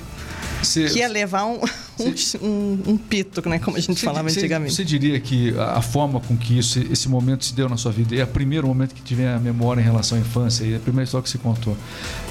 Você- 0.62 0.86
que 0.88 0.98
ia 0.98 1.08
levar 1.08 1.44
um, 1.46 1.60
um, 2.00 2.46
um, 2.46 2.82
um 2.92 2.96
pito, 2.96 3.46
né, 3.48 3.58
como 3.58 3.76
a 3.76 3.80
gente 3.80 3.98
Você- 3.98 4.06
falava 4.06 4.28
antigamente. 4.28 4.74
Você 4.74 4.84
diria 4.84 5.18
que 5.20 5.56
a, 5.58 5.78
a 5.78 5.82
forma 5.82 6.20
com 6.20 6.36
que 6.36 6.58
isso, 6.58 6.78
esse 6.90 7.08
momento 7.08 7.44
se 7.44 7.54
deu 7.54 7.68
na 7.68 7.76
sua 7.76 7.92
vida 7.92 8.14
é 8.16 8.24
o 8.24 8.26
primeiro 8.26 8.66
momento 8.66 8.94
que 8.94 9.02
tiver 9.02 9.32
a 9.32 9.38
memória 9.38 9.80
em 9.80 9.84
relação 9.84 10.16
à 10.18 10.20
infância 10.20 10.64
e 10.64 10.72
é 10.72 10.76
a 10.76 10.80
primeira 10.80 11.04
história 11.04 11.22
que 11.22 11.30
se 11.30 11.38
contou. 11.38 11.76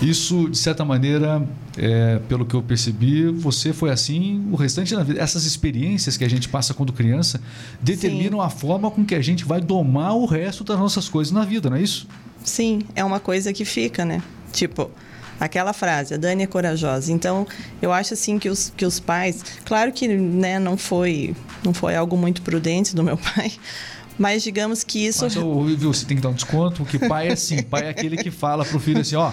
Isso, 0.02 0.50
de 0.50 0.58
certa 0.58 0.84
maneira, 0.86 1.46
é, 1.78 2.20
pelo 2.28 2.46
que 2.46 2.54
eu 2.56 2.62
percebi, 2.62 3.28
você 3.28 3.74
foi 3.74 3.90
assim 3.90 4.48
o 4.52 4.56
restante 4.56 4.96
da 4.96 5.04
vida. 5.04 5.20
Essas 5.20 5.46
experiências 5.46 6.18
que 6.18 6.24
a 6.24 6.30
gente 6.30 6.50
passa 6.50 6.74
quando 6.74 6.94
criança 6.94 7.40
determinam 7.82 8.42
a 8.42 8.50
forma 8.50 8.90
com 8.92 9.06
que 9.06 9.16
a 9.16 9.22
gente 9.22 9.44
vai 9.46 9.62
domar 9.62 10.16
o 10.16 10.26
resto 10.26 10.64
das 10.64 10.78
nossas 10.78 11.08
coisas 11.10 11.32
na 11.32 11.46
vida, 11.46 11.70
não 11.70 11.78
é 11.78 11.82
isso? 11.82 12.08
Sim, 12.44 12.82
é 12.96 13.04
uma 13.04 13.20
coisa 13.20 13.52
que 13.52 13.66
fica, 13.66 14.06
né? 14.06 14.22
Tipo, 14.54 14.90
aquela 15.40 15.74
frase, 15.74 16.14
a 16.14 16.18
Dani 16.18 16.44
é 16.44 16.48
corajosa. 16.48 17.12
Então, 17.12 17.48
eu 17.82 17.92
acho 17.92 18.14
assim 18.14 18.40
que 18.40 18.50
os, 18.50 18.72
que 18.76 18.86
os 18.86 19.00
pais, 19.00 19.44
claro 19.66 19.92
que 19.92 20.08
né, 20.08 20.60
não 20.60 20.78
foi 20.78 21.36
não 21.64 21.74
foi 21.74 21.96
algo 21.96 22.16
muito 22.16 22.42
prudente 22.42 22.96
do 22.96 23.04
meu 23.04 23.18
pai, 23.36 23.52
mas 24.18 24.44
digamos 24.44 24.84
que 24.84 25.06
isso 25.06 25.24
Mas, 25.24 25.36
ô, 25.36 25.64
viu, 25.64 25.94
você 25.94 26.06
tem 26.06 26.18
que 26.18 26.24
dar 26.24 26.30
um 26.30 26.34
desconto, 26.34 26.84
porque 26.84 27.00
pai 27.00 27.30
é 27.30 27.34
assim, 27.34 27.62
pai 27.62 27.86
é 27.86 27.90
aquele 27.90 28.18
que 28.18 28.32
fala 28.32 28.66
pro 28.66 28.80
filho 28.80 29.02
assim, 29.02 29.16
ó, 29.16 29.32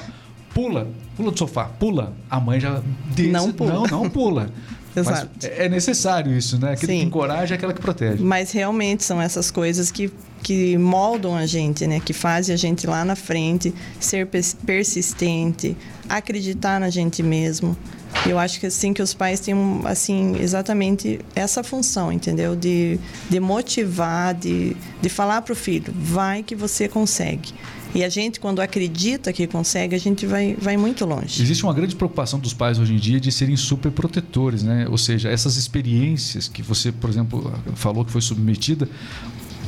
pula, 0.52 0.88
pula 1.16 1.32
do 1.32 1.38
sofá, 1.38 1.64
pula. 1.64 2.14
A 2.30 2.38
mãe 2.38 2.60
já 2.60 2.82
desce, 3.14 3.30
Não 3.30 3.52
pula. 3.52 3.72
Não, 3.72 3.86
não 3.86 4.10
pula. 4.10 4.50
Mas 4.94 5.08
Exato. 5.08 5.28
é 5.42 5.66
é 5.66 5.68
necessário 5.68 6.36
isso, 6.36 6.56
né? 6.56 6.72
Aquele 6.72 6.92
que 6.92 6.98
Sim. 7.00 7.06
encoraja 7.06 7.54
é 7.54 7.56
aquela 7.56 7.72
que 7.72 7.80
protege. 7.80 8.22
Mas 8.22 8.52
realmente 8.52 9.02
são 9.02 9.20
essas 9.20 9.50
coisas 9.50 9.90
que, 9.90 10.08
que 10.44 10.76
moldam 10.78 11.34
a 11.34 11.46
gente, 11.46 11.86
né? 11.86 11.98
Que 11.98 12.12
fazem 12.12 12.54
a 12.54 12.56
gente 12.58 12.86
lá 12.86 13.04
na 13.04 13.16
frente 13.16 13.74
ser 13.98 14.26
pers- 14.26 14.54
persistente, 14.64 15.74
acreditar 16.08 16.78
na 16.78 16.90
gente 16.90 17.22
mesmo. 17.22 17.76
Eu 18.26 18.38
acho 18.38 18.60
que 18.60 18.66
assim 18.66 18.92
que 18.92 19.02
os 19.02 19.12
pais 19.12 19.40
têm 19.40 19.54
assim 19.84 20.36
exatamente 20.38 21.18
essa 21.34 21.64
função, 21.64 22.12
entendeu? 22.12 22.54
De, 22.54 23.00
de 23.28 23.40
motivar, 23.40 24.34
de, 24.34 24.76
de 25.02 25.08
falar 25.08 25.42
para 25.42 25.52
o 25.52 25.56
filho, 25.56 25.92
vai 25.96 26.42
que 26.42 26.54
você 26.54 26.86
consegue. 26.88 27.52
E 27.94 28.02
a 28.02 28.08
gente 28.08 28.40
quando 28.40 28.60
acredita 28.60 29.32
que 29.32 29.46
consegue, 29.46 29.94
a 29.94 29.98
gente 29.98 30.26
vai, 30.26 30.56
vai 30.60 30.76
muito 30.76 31.04
longe. 31.06 31.40
Existe 31.40 31.62
uma 31.64 31.72
grande 31.72 31.94
preocupação 31.94 32.38
dos 32.40 32.52
pais 32.52 32.78
hoje 32.78 32.92
em 32.92 32.96
dia 32.98 33.20
de 33.20 33.30
serem 33.30 33.56
super 33.56 33.90
protetores, 33.92 34.62
né? 34.62 34.86
Ou 34.90 34.98
seja, 34.98 35.28
essas 35.30 35.56
experiências 35.56 36.48
que 36.48 36.60
você, 36.60 36.90
por 36.90 37.08
exemplo, 37.08 37.52
falou 37.74 38.04
que 38.04 38.10
foi 38.10 38.20
submetida, 38.20 38.88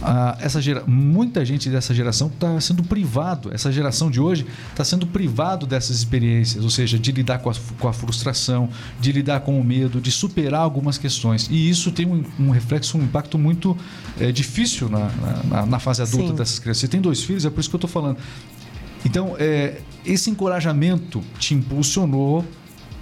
ah, 0.08 0.38
essa 0.40 0.60
gera... 0.62 0.84
muita 0.86 1.44
gente 1.44 1.68
dessa 1.68 1.92
geração 1.92 2.28
está 2.28 2.60
sendo 2.60 2.84
privado, 2.84 3.52
essa 3.52 3.72
geração 3.72 4.08
de 4.08 4.20
hoje 4.20 4.46
está 4.70 4.84
sendo 4.84 5.04
privado 5.06 5.66
dessas 5.66 5.96
experiências, 5.96 6.62
ou 6.62 6.70
seja, 6.70 6.96
de 6.96 7.10
lidar 7.10 7.40
com 7.40 7.50
a, 7.50 7.54
com 7.80 7.88
a 7.88 7.92
frustração, 7.92 8.68
de 9.00 9.10
lidar 9.10 9.40
com 9.40 9.60
o 9.60 9.64
medo, 9.64 10.00
de 10.00 10.12
superar 10.12 10.60
algumas 10.60 10.96
questões. 10.96 11.48
E 11.50 11.68
isso 11.68 11.90
tem 11.90 12.06
um, 12.06 12.22
um 12.38 12.50
reflexo, 12.50 12.96
um 12.96 13.02
impacto 13.02 13.36
muito 13.36 13.76
eh, 14.20 14.30
difícil 14.30 14.88
na, 14.88 15.10
na, 15.44 15.66
na 15.66 15.78
fase 15.80 16.02
adulta 16.02 16.28
Sim. 16.28 16.34
dessas 16.36 16.58
crianças. 16.60 16.80
Você 16.82 16.88
tem 16.88 17.00
dois 17.00 17.22
filhos, 17.25 17.44
é 17.44 17.50
por 17.50 17.58
isso 17.58 17.68
que 17.68 17.75
eu 17.75 17.78
estou 17.78 17.90
falando. 17.90 18.16
Então, 19.04 19.34
é, 19.38 19.80
esse 20.04 20.30
encorajamento 20.30 21.20
te 21.38 21.52
impulsionou 21.54 22.44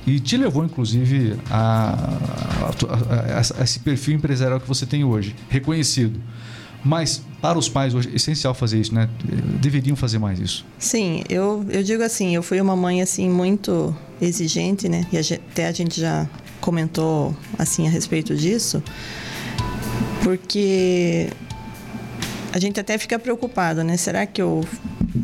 e 0.07 0.21
te 0.21 0.37
levou, 0.37 0.65
inclusive, 0.65 1.37
a, 1.51 2.19
a- 2.63 3.39
a- 3.39 3.61
a 3.61 3.65
esse 3.65 3.81
perfil 3.81 4.15
empresarial 4.17 4.61
que 4.61 4.69
você 4.69 4.85
tem 4.87 5.03
hoje, 5.05 5.35
reconhecido. 5.49 6.19
Mas, 6.85 7.23
para 7.41 7.59
os 7.59 7.69
pais 7.69 7.95
hoje, 7.95 8.11
é 8.13 8.17
essencial 8.17 8.53
fazer 8.55 8.79
isso, 8.81 8.95
né? 8.95 9.09
Deveriam 9.61 9.97
fazer 9.97 10.19
mais 10.19 10.39
isso. 10.39 10.67
Sim, 10.79 11.23
eu, 11.31 11.65
eu 11.71 11.83
digo 11.83 12.03
assim, 12.03 12.35
eu 12.35 12.43
fui 12.43 12.61
uma 12.61 12.77
mãe 12.77 13.01
assim 13.01 13.29
muito 13.31 13.95
exigente, 14.21 14.89
né? 14.89 15.07
E 15.11 15.17
a 15.17 15.23
gen- 15.23 15.41
até 15.51 15.67
a 15.67 15.73
gente 15.73 15.99
já 16.01 16.29
comentou 16.61 17.35
assim 17.59 17.87
a 17.87 17.91
respeito 17.91 18.35
disso, 18.37 18.83
porque 20.23 21.29
a 22.53 22.59
gente 22.59 22.79
até 22.79 22.97
fica 22.99 23.19
preocupada, 23.19 23.83
né? 23.83 23.97
Será 23.97 24.27
que 24.27 24.41
eu 24.41 24.65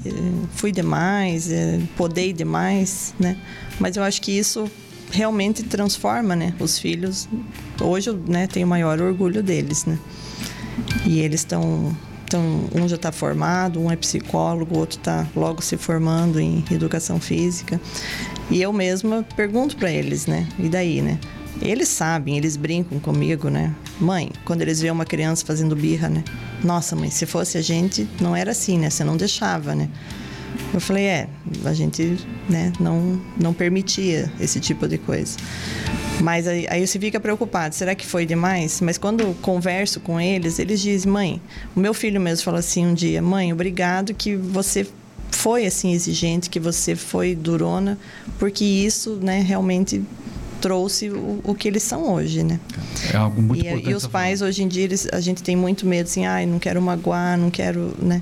eh, 0.05 0.11
fui 0.55 0.73
demais, 0.73 1.51
eh, 1.51 1.79
podei 1.97 2.33
demais, 2.33 3.15
né? 3.19 3.37
Mas 3.79 3.97
eu 3.97 4.03
acho 4.03 4.21
que 4.21 4.33
isso 4.33 4.71
realmente 5.11 5.63
transforma, 5.63 6.35
né? 6.37 6.55
Os 6.61 6.79
filhos. 6.79 7.29
Hoje 7.81 8.11
né, 8.29 8.47
tenho 8.47 8.67
maior 8.67 9.01
orgulho 9.01 9.43
deles, 9.43 9.85
né? 9.85 9.99
E 11.05 11.21
eles 11.21 11.41
estão. 11.41 11.95
Então, 12.25 12.69
um 12.73 12.87
já 12.87 12.95
está 12.95 13.11
formado, 13.11 13.81
um 13.81 13.91
é 13.91 13.97
psicólogo, 13.97 14.77
o 14.77 14.79
outro 14.79 14.99
está 14.99 15.27
logo 15.35 15.61
se 15.61 15.77
formando 15.77 16.39
em 16.39 16.65
educação 16.71 17.19
física. 17.19 17.81
E 18.49 18.63
eu 18.63 18.73
mesma 18.73 19.27
pergunto 19.35 19.77
para 19.77 19.91
eles, 19.91 20.27
né? 20.27 20.47
E 20.57 20.69
daí, 20.69 21.03
né? 21.03 21.19
Eles 21.61 21.89
sabem, 21.89 22.37
eles 22.37 22.57
brincam 22.57 23.01
comigo, 23.01 23.51
né? 23.51 23.75
Mãe, 24.01 24.31
quando 24.45 24.63
eles 24.63 24.81
veem 24.81 24.93
uma 24.93 25.05
criança 25.05 25.45
fazendo 25.45 25.75
birra, 25.75 26.09
né? 26.09 26.23
Nossa, 26.63 26.95
mãe, 26.95 27.11
se 27.11 27.27
fosse 27.27 27.59
a 27.59 27.63
gente, 27.63 28.09
não 28.21 28.37
era 28.37 28.53
assim, 28.53 28.79
né? 28.79 28.89
Você 28.91 29.03
não 29.03 29.17
deixava, 29.17 29.75
né? 29.75 29.89
Eu 30.73 30.81
falei, 30.81 31.05
é, 31.05 31.29
a 31.65 31.73
gente 31.73 32.17
né, 32.49 32.73
não, 32.79 33.21
não 33.39 33.53
permitia 33.53 34.33
esse 34.39 34.61
tipo 34.61 34.87
de 34.87 34.99
coisa. 34.99 35.37
Mas 36.21 36.47
aí, 36.47 36.67
aí 36.69 36.87
você 36.87 36.99
fica 36.99 37.19
preocupado, 37.19 37.75
será 37.75 37.95
que 37.95 38.07
foi 38.07 38.27
demais? 38.27 38.81
Mas 38.81 38.99
quando 38.99 39.21
eu 39.23 39.35
converso 39.41 40.01
com 40.01 40.21
eles, 40.21 40.59
eles 40.59 40.81
dizem, 40.81 41.11
mãe, 41.11 41.43
o 41.75 41.81
meu 41.81 41.95
filho 41.95 42.21
mesmo 42.21 42.45
falou 42.45 42.61
assim 42.61 42.87
um 42.87 42.95
dia, 42.95 43.23
mãe, 43.23 43.53
obrigado 43.53 44.13
que 44.15 44.37
você 44.37 44.87
foi 45.31 45.65
assim 45.65 45.93
exigente, 45.93 46.51
que 46.51 46.61
você 46.61 46.95
foi 46.97 47.35
durona, 47.35 47.97
porque 48.39 48.65
isso 48.65 49.19
né, 49.23 49.41
realmente 49.41 50.03
trouxe 50.61 51.09
o, 51.09 51.41
o 51.43 51.55
que 51.55 51.69
eeles 51.69 51.83
são 51.85 52.13
hoje, 52.13 52.43
né? 52.43 52.61
É 53.13 53.17
algo 53.17 53.41
muito 53.41 53.65
E, 53.65 53.67
importante. 53.69 53.91
e 53.91 53.95
os 53.95 54.07
pais 54.07 54.43
hoje 54.43 54.63
em 54.63 54.69
dia, 54.69 54.85
eles, 54.85 55.09
a 55.11 55.21
gente 55.21 55.43
tem 55.43 55.57
muito 55.57 55.87
medo, 55.87 56.07
assim, 56.07 56.27
ai, 56.27 56.45
não 56.45 56.59
quero 56.59 56.83
magoar, 56.83 57.39
não 57.39 57.51
quero, 57.51 57.95
né? 57.99 58.21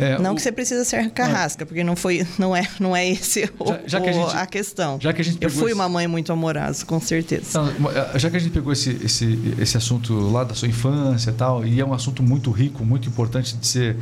É, 0.00 0.18
Não 0.18 0.32
o- 0.32 0.34
que 0.36 0.42
você 0.42 0.50
precisa 0.50 0.84
ser 0.84 1.10
carrasca, 1.10 1.66
porque 1.66 1.84
não 1.84 1.94
foi, 1.94 2.26
não 2.38 2.56
é, 2.56 2.66
não 2.80 2.96
é 2.96 3.08
esse 3.08 3.50
o- 3.58 3.66
Já- 3.66 3.80
já 3.86 4.00
que 4.00 4.08
a 4.08 4.12
gente- 4.12 4.36
a 4.36 4.46
questão. 4.46 4.98
já 5.00 5.12
que 5.12 5.20
a 5.20 5.24
gente 5.24 5.38
Eu 5.42 5.50
fui 5.50 5.66
esse- 5.66 5.74
uma 5.74 5.88
mãe 5.88 6.06
muito 6.06 6.32
amorosa, 6.32 6.84
com 6.86 7.00
certeza. 7.00 7.44
Então, 7.50 7.68
já 8.18 8.30
que 8.30 8.36
a 8.36 8.40
gente 8.40 8.52
pegou 8.52 8.72
esse, 8.72 8.90
esse, 9.04 9.54
esse 9.58 9.76
assunto 9.76 10.14
lá 10.30 10.44
da 10.44 10.54
sua 10.54 10.68
infância 10.68 11.30
e 11.30 11.34
tal, 11.34 11.66
e 11.66 11.80
é 11.80 11.84
um 11.84 11.92
assunto 11.92 12.22
muito 12.22 12.50
rico, 12.50 12.84
muito 12.84 13.08
importante 13.08 13.56
de 13.56 13.66
ser 13.66 13.96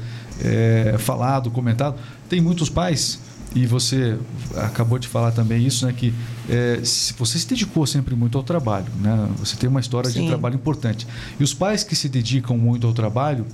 é, 0.45 0.95
falado, 0.99 1.51
comentado, 1.51 1.97
tem 2.29 2.41
muitos 2.41 2.69
pais, 2.71 3.19
e 3.55 3.67
você 3.67 4.17
acabou 4.57 4.99
de 4.99 5.09
falar 5.09 5.33
também 5.33 5.67
isso, 5.67 5.85
né, 5.87 5.93
que 5.97 6.13
é, 6.49 6.81
se- 6.85 7.13
você 7.15 7.39
se 7.39 7.47
dedicou 7.49 7.87
sempre 7.87 8.15
muito 8.15 8.39
ao 8.39 8.45
trabalho, 8.45 8.87
né? 9.01 9.29
Você 9.39 9.57
tem 9.57 9.69
uma 9.69 9.81
história 9.81 10.09
de 10.11 10.19
Sim. 10.19 10.29
trabalho 10.29 10.55
importante. 10.55 11.07
E 11.41 11.43
os 11.43 11.53
pais 11.55 11.83
que 11.83 11.97
se 11.97 12.09
dedicam 12.09 12.57
muito 12.57 12.87
ao 12.87 12.93
trabalho, 12.93 13.47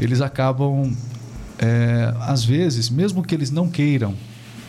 eles 0.00 0.20
acabam, 0.20 0.92
é, 1.62 2.12
às 2.20 2.44
vezes, 2.44 2.90
mesmo 2.90 3.22
que 3.22 3.34
eles 3.34 3.50
não 3.50 3.68
queiram, 3.68 4.14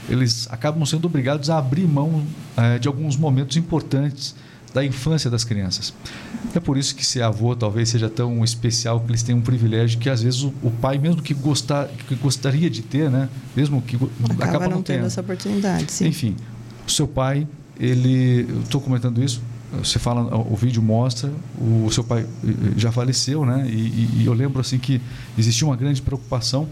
eles 0.08 0.48
acabam 0.52 0.86
sendo 0.86 1.06
obrigados 1.06 1.50
a 1.50 1.58
abrir 1.58 1.88
mão 1.88 2.24
eh, 2.58 2.78
de 2.78 2.88
alguns 2.88 3.16
momentos 3.16 3.56
importantes 3.58 4.36
da 4.74 4.84
infância 4.84 5.30
das 5.30 5.44
crianças. 5.44 5.94
É 6.54 6.60
por 6.60 6.78
isso 6.78 6.94
que 6.96 7.06
ser 7.06 7.22
avô 7.22 7.56
talvez 7.56 7.90
seja 7.90 8.10
tão 8.10 8.44
especial, 8.44 9.00
que 9.00 9.10
eles 9.10 9.24
têm 9.24 9.34
um 9.34 9.42
privilégio 9.42 10.00
que 10.00 10.10
às 10.10 10.22
vezes 10.22 10.44
o, 10.44 10.54
o 10.62 10.70
pai, 10.70 10.98
mesmo 10.98 11.22
que, 11.22 11.34
gostar, 11.34 11.88
que 11.88 12.16
gostaria 12.16 12.70
de 12.70 12.82
ter, 12.82 13.10
né? 13.10 13.30
mesmo 13.56 13.82
que 13.82 13.96
Acaba, 13.96 14.44
acaba 14.44 14.68
não 14.68 14.84
tendo. 14.84 15.06
essa 15.06 15.22
oportunidade, 15.22 15.92
sim. 15.92 16.08
Enfim, 16.08 16.36
o 16.86 16.92
seu 16.92 17.08
pai 17.08 17.48
ele, 17.80 18.46
eu 18.50 18.62
estou 18.62 18.82
comentando 18.82 19.24
isso, 19.24 19.42
você 19.82 20.00
fala, 20.00 20.36
o 20.36 20.56
vídeo 20.56 20.82
mostra, 20.82 21.32
o 21.60 21.89
seu 21.92 22.03
pai 22.03 22.25
já 22.77 22.92
faleceu, 22.92 23.46
né? 23.46 23.68
E, 23.68 24.22
e 24.22 24.24
eu 24.25 24.34
lembro 24.34 24.62
assim 24.62 24.77
que 24.77 25.01
existia 25.38 25.68
uma 25.68 25.75
grande 25.75 26.01
preocupação 26.01 26.68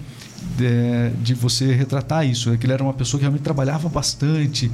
de, 0.58 1.10
de 1.22 1.34
você 1.34 1.74
retratar 1.74 2.26
isso, 2.26 2.50
né? 2.50 2.58
que 2.58 2.66
ele 2.66 2.74
era 2.74 2.84
uma 2.84 2.94
pessoa 2.94 3.20
que 3.20 3.24
realmente 3.24 3.44
trabalhava 3.44 3.88
bastante. 3.88 4.72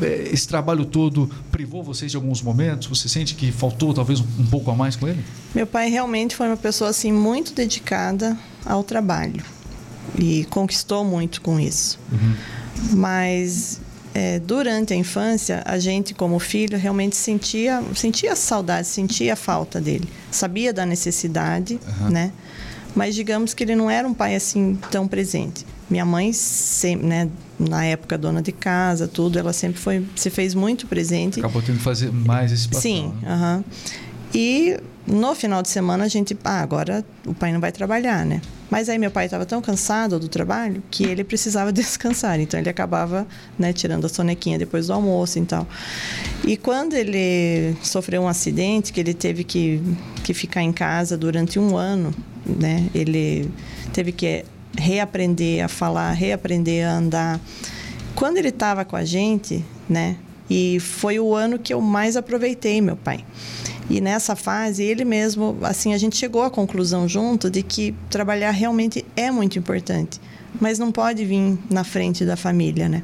É, 0.00 0.30
esse 0.32 0.48
trabalho 0.48 0.84
todo 0.84 1.30
privou 1.50 1.82
vocês 1.82 2.10
de 2.10 2.16
alguns 2.16 2.42
momentos? 2.42 2.88
Você 2.88 3.08
sente 3.08 3.34
que 3.34 3.52
faltou 3.52 3.92
talvez 3.92 4.20
um 4.20 4.46
pouco 4.46 4.70
a 4.70 4.74
mais 4.74 4.96
com 4.96 5.06
ele? 5.06 5.22
Meu 5.54 5.66
pai 5.66 5.90
realmente 5.90 6.34
foi 6.34 6.46
uma 6.46 6.56
pessoa 6.56 6.90
assim 6.90 7.12
muito 7.12 7.54
dedicada 7.54 8.36
ao 8.64 8.82
trabalho 8.82 9.42
e 10.18 10.44
conquistou 10.46 11.04
muito 11.04 11.40
com 11.40 11.60
isso. 11.60 11.98
Uhum. 12.10 12.34
Mas 12.94 13.80
é, 14.14 14.38
durante 14.38 14.92
a 14.92 14.96
infância, 14.96 15.62
a 15.64 15.78
gente, 15.78 16.14
como 16.14 16.38
filho, 16.38 16.78
realmente 16.78 17.16
sentia, 17.16 17.82
sentia 17.94 18.36
saudade, 18.36 18.86
sentia 18.86 19.32
a 19.32 19.36
falta 19.36 19.80
dele. 19.80 20.08
Sabia 20.30 20.72
da 20.72 20.84
necessidade, 20.84 21.80
uhum. 22.00 22.10
né? 22.10 22.32
Mas 22.94 23.14
digamos 23.14 23.54
que 23.54 23.64
ele 23.64 23.74
não 23.74 23.90
era 23.90 24.06
um 24.06 24.12
pai 24.12 24.36
assim 24.36 24.78
tão 24.90 25.08
presente. 25.08 25.64
Minha 25.88 26.04
mãe, 26.04 26.32
sempre, 26.32 27.06
né, 27.06 27.28
na 27.58 27.84
época 27.84 28.18
dona 28.18 28.42
de 28.42 28.52
casa, 28.52 29.08
tudo, 29.08 29.38
ela 29.38 29.52
sempre 29.52 29.80
foi, 29.80 30.06
se 30.14 30.30
fez 30.30 30.54
muito 30.54 30.86
presente. 30.86 31.38
Acabou 31.38 31.62
tendo 31.62 31.78
que 31.78 31.84
fazer 31.84 32.12
mais 32.12 32.52
esse 32.52 32.66
papel. 32.66 32.80
Sim, 32.80 33.12
né? 33.22 33.34
Uhum. 33.34 33.64
E 34.34 34.78
no 35.06 35.34
final 35.34 35.62
de 35.62 35.68
semana 35.68 36.04
a 36.04 36.08
gente, 36.08 36.36
ah, 36.44 36.60
agora 36.60 37.04
o 37.26 37.34
pai 37.34 37.52
não 37.52 37.60
vai 37.60 37.72
trabalhar, 37.72 38.24
né? 38.24 38.40
Mas 38.70 38.88
aí 38.88 38.98
meu 38.98 39.10
pai 39.10 39.26
estava 39.26 39.44
tão 39.44 39.60
cansado 39.60 40.18
do 40.18 40.28
trabalho 40.28 40.82
que 40.90 41.04
ele 41.04 41.22
precisava 41.22 41.70
descansar, 41.72 42.40
então 42.40 42.58
ele 42.58 42.70
acabava, 42.70 43.26
né, 43.58 43.72
tirando 43.72 44.06
a 44.06 44.08
sonequinha 44.08 44.58
depois 44.58 44.86
do 44.86 44.94
almoço 44.94 45.38
e 45.38 45.44
tal. 45.44 45.66
E 46.46 46.56
quando 46.56 46.94
ele 46.94 47.76
sofreu 47.82 48.22
um 48.22 48.28
acidente, 48.28 48.92
que 48.92 49.00
ele 49.00 49.12
teve 49.12 49.44
que, 49.44 49.82
que 50.24 50.32
ficar 50.32 50.62
em 50.62 50.72
casa 50.72 51.16
durante 51.18 51.58
um 51.58 51.76
ano, 51.76 52.14
né? 52.46 52.88
Ele 52.94 53.50
teve 53.92 54.12
que 54.12 54.44
reaprender 54.76 55.64
a 55.64 55.68
falar, 55.68 56.12
reaprender 56.12 56.86
a 56.86 56.92
andar. 56.92 57.40
Quando 58.14 58.38
ele 58.38 58.48
estava 58.48 58.84
com 58.84 58.96
a 58.96 59.04
gente, 59.04 59.64
né? 59.88 60.16
E 60.48 60.80
foi 60.80 61.18
o 61.18 61.34
ano 61.34 61.58
que 61.58 61.72
eu 61.72 61.80
mais 61.80 62.16
aproveitei 62.16 62.80
meu 62.80 62.96
pai. 62.96 63.24
E 63.90 64.00
nessa 64.00 64.36
fase, 64.36 64.82
ele 64.82 65.04
mesmo, 65.04 65.58
assim, 65.62 65.92
a 65.92 65.98
gente 65.98 66.16
chegou 66.16 66.42
à 66.42 66.50
conclusão 66.50 67.08
junto 67.08 67.50
de 67.50 67.62
que 67.62 67.94
trabalhar 68.08 68.50
realmente 68.50 69.04
é 69.16 69.30
muito 69.30 69.58
importante, 69.58 70.20
mas 70.60 70.78
não 70.78 70.92
pode 70.92 71.24
vir 71.24 71.58
na 71.68 71.84
frente 71.84 72.24
da 72.24 72.36
família, 72.36 72.88
né? 72.88 73.02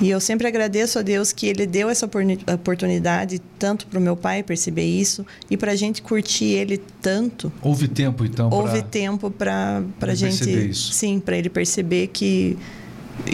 E 0.00 0.10
eu 0.10 0.18
sempre 0.18 0.48
agradeço 0.48 0.98
a 0.98 1.02
Deus 1.02 1.30
que 1.30 1.46
Ele 1.46 1.64
deu 1.64 1.88
essa 1.88 2.06
oportunidade 2.52 3.40
tanto 3.56 3.86
para 3.86 4.00
o 4.00 4.02
meu 4.02 4.16
pai 4.16 4.42
perceber 4.42 4.84
isso 4.84 5.24
e 5.48 5.56
para 5.56 5.70
a 5.70 5.76
gente 5.76 6.02
curtir 6.02 6.46
Ele 6.46 6.76
tanto. 7.00 7.52
Houve 7.62 7.86
tempo 7.86 8.24
então. 8.24 8.50
Houve 8.50 8.80
pra... 8.80 8.82
tempo 8.82 9.30
para 9.30 9.80
para 10.00 10.12
gente. 10.14 10.38
Perceber 10.38 10.66
isso. 10.66 10.92
Sim, 10.92 11.20
para 11.20 11.36
ele 11.36 11.48
perceber 11.48 12.08
que 12.08 12.58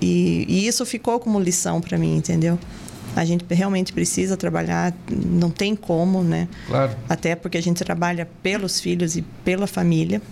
e, 0.02 0.44
e 0.46 0.66
isso 0.66 0.84
ficou 0.84 1.18
como 1.18 1.40
lição 1.40 1.80
para 1.80 1.96
mim, 1.96 2.16
entendeu? 2.16 2.58
A 3.18 3.24
gente 3.24 3.44
realmente 3.52 3.92
precisa 3.92 4.36
trabalhar, 4.36 4.94
não 5.10 5.50
tem 5.50 5.74
como, 5.74 6.22
né? 6.22 6.48
Claro. 6.66 6.94
Até 7.08 7.34
porque 7.34 7.58
a 7.58 7.62
gente 7.62 7.82
trabalha 7.82 8.28
pelos 8.42 8.80
filhos 8.80 9.16
e 9.16 9.22
pela 9.44 9.66
família, 9.66 10.22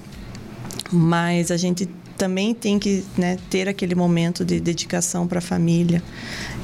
mas 0.92 1.50
a 1.50 1.56
gente 1.56 1.88
também 2.16 2.54
tem 2.54 2.78
que 2.78 3.04
né, 3.18 3.38
ter 3.50 3.68
aquele 3.68 3.94
momento 3.94 4.44
de 4.44 4.60
dedicação 4.60 5.26
para 5.26 5.38
a 5.38 5.42
família. 5.42 6.02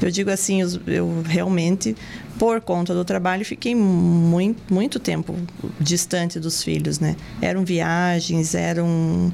Eu 0.01 0.09
digo 0.09 0.29
assim, 0.29 0.61
eu 0.87 1.21
realmente, 1.25 1.95
por 2.39 2.59
conta 2.61 2.93
do 2.93 3.05
trabalho, 3.05 3.45
fiquei 3.45 3.75
muito, 3.75 4.73
muito 4.73 4.99
tempo 4.99 5.35
distante 5.79 6.39
dos 6.39 6.63
filhos, 6.63 6.99
né? 6.99 7.15
Eram 7.41 7.63
viagens, 7.63 8.55
eram 8.55 9.31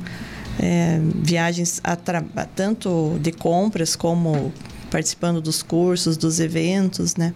é, 0.59 0.99
viagens 1.15 1.79
a 1.83 1.95
tanto 1.95 3.17
de 3.21 3.31
compras 3.31 3.95
como 3.95 4.51
participando 4.89 5.41
dos 5.41 5.61
cursos, 5.61 6.17
dos 6.17 6.39
eventos, 6.39 7.15
né? 7.15 7.33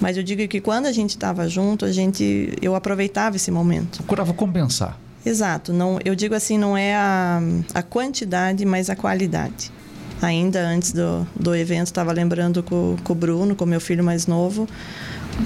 Mas 0.00 0.16
eu 0.16 0.22
digo 0.22 0.46
que 0.48 0.60
quando 0.60 0.86
a 0.86 0.92
gente 0.92 1.10
estava 1.10 1.48
junto, 1.48 1.84
a 1.84 1.92
gente, 1.92 2.52
eu 2.60 2.74
aproveitava 2.74 3.36
esse 3.36 3.50
momento. 3.50 3.98
Procurava 3.98 4.32
compensar. 4.32 4.98
Exato. 5.24 5.72
Não, 5.72 5.98
eu 6.04 6.14
digo 6.14 6.34
assim, 6.34 6.58
não 6.58 6.76
é 6.76 6.94
a, 6.94 7.40
a 7.72 7.82
quantidade, 7.82 8.64
mas 8.64 8.90
a 8.90 8.96
qualidade. 8.96 9.72
Ainda 10.20 10.66
antes 10.66 10.92
do, 10.92 11.26
do 11.38 11.54
evento, 11.54 11.86
estava 11.86 12.12
lembrando 12.12 12.62
com, 12.62 12.96
com 13.02 13.12
o 13.12 13.16
Bruno, 13.16 13.54
com 13.54 13.66
meu 13.66 13.80
filho 13.80 14.04
mais 14.04 14.26
novo, 14.26 14.68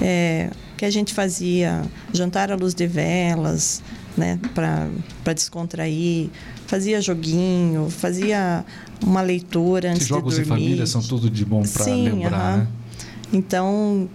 é, 0.01 0.49
que 0.77 0.85
a 0.85 0.89
gente 0.89 1.13
fazia 1.13 1.81
jantar 2.13 2.51
à 2.51 2.55
luz 2.55 2.73
de 2.73 2.87
velas, 2.87 3.81
né, 4.19 4.39
para 4.53 5.33
descontrair, 5.33 6.29
fazia 6.67 7.01
joguinho, 7.01 7.89
fazia 7.89 8.63
uma 9.01 9.21
leitura 9.21 9.91
antes 9.91 10.05
jogos 10.05 10.35
de 10.35 10.41
dormir. 10.41 10.47
Jogos 10.47 10.63
família 10.65 10.85
são 10.85 11.01
tudo 11.01 11.29
de 11.29 11.45
bom 11.45 11.63
para 11.63 11.85
lembrar, 11.85 12.57
né? 12.57 12.67
Então, 13.31 14.09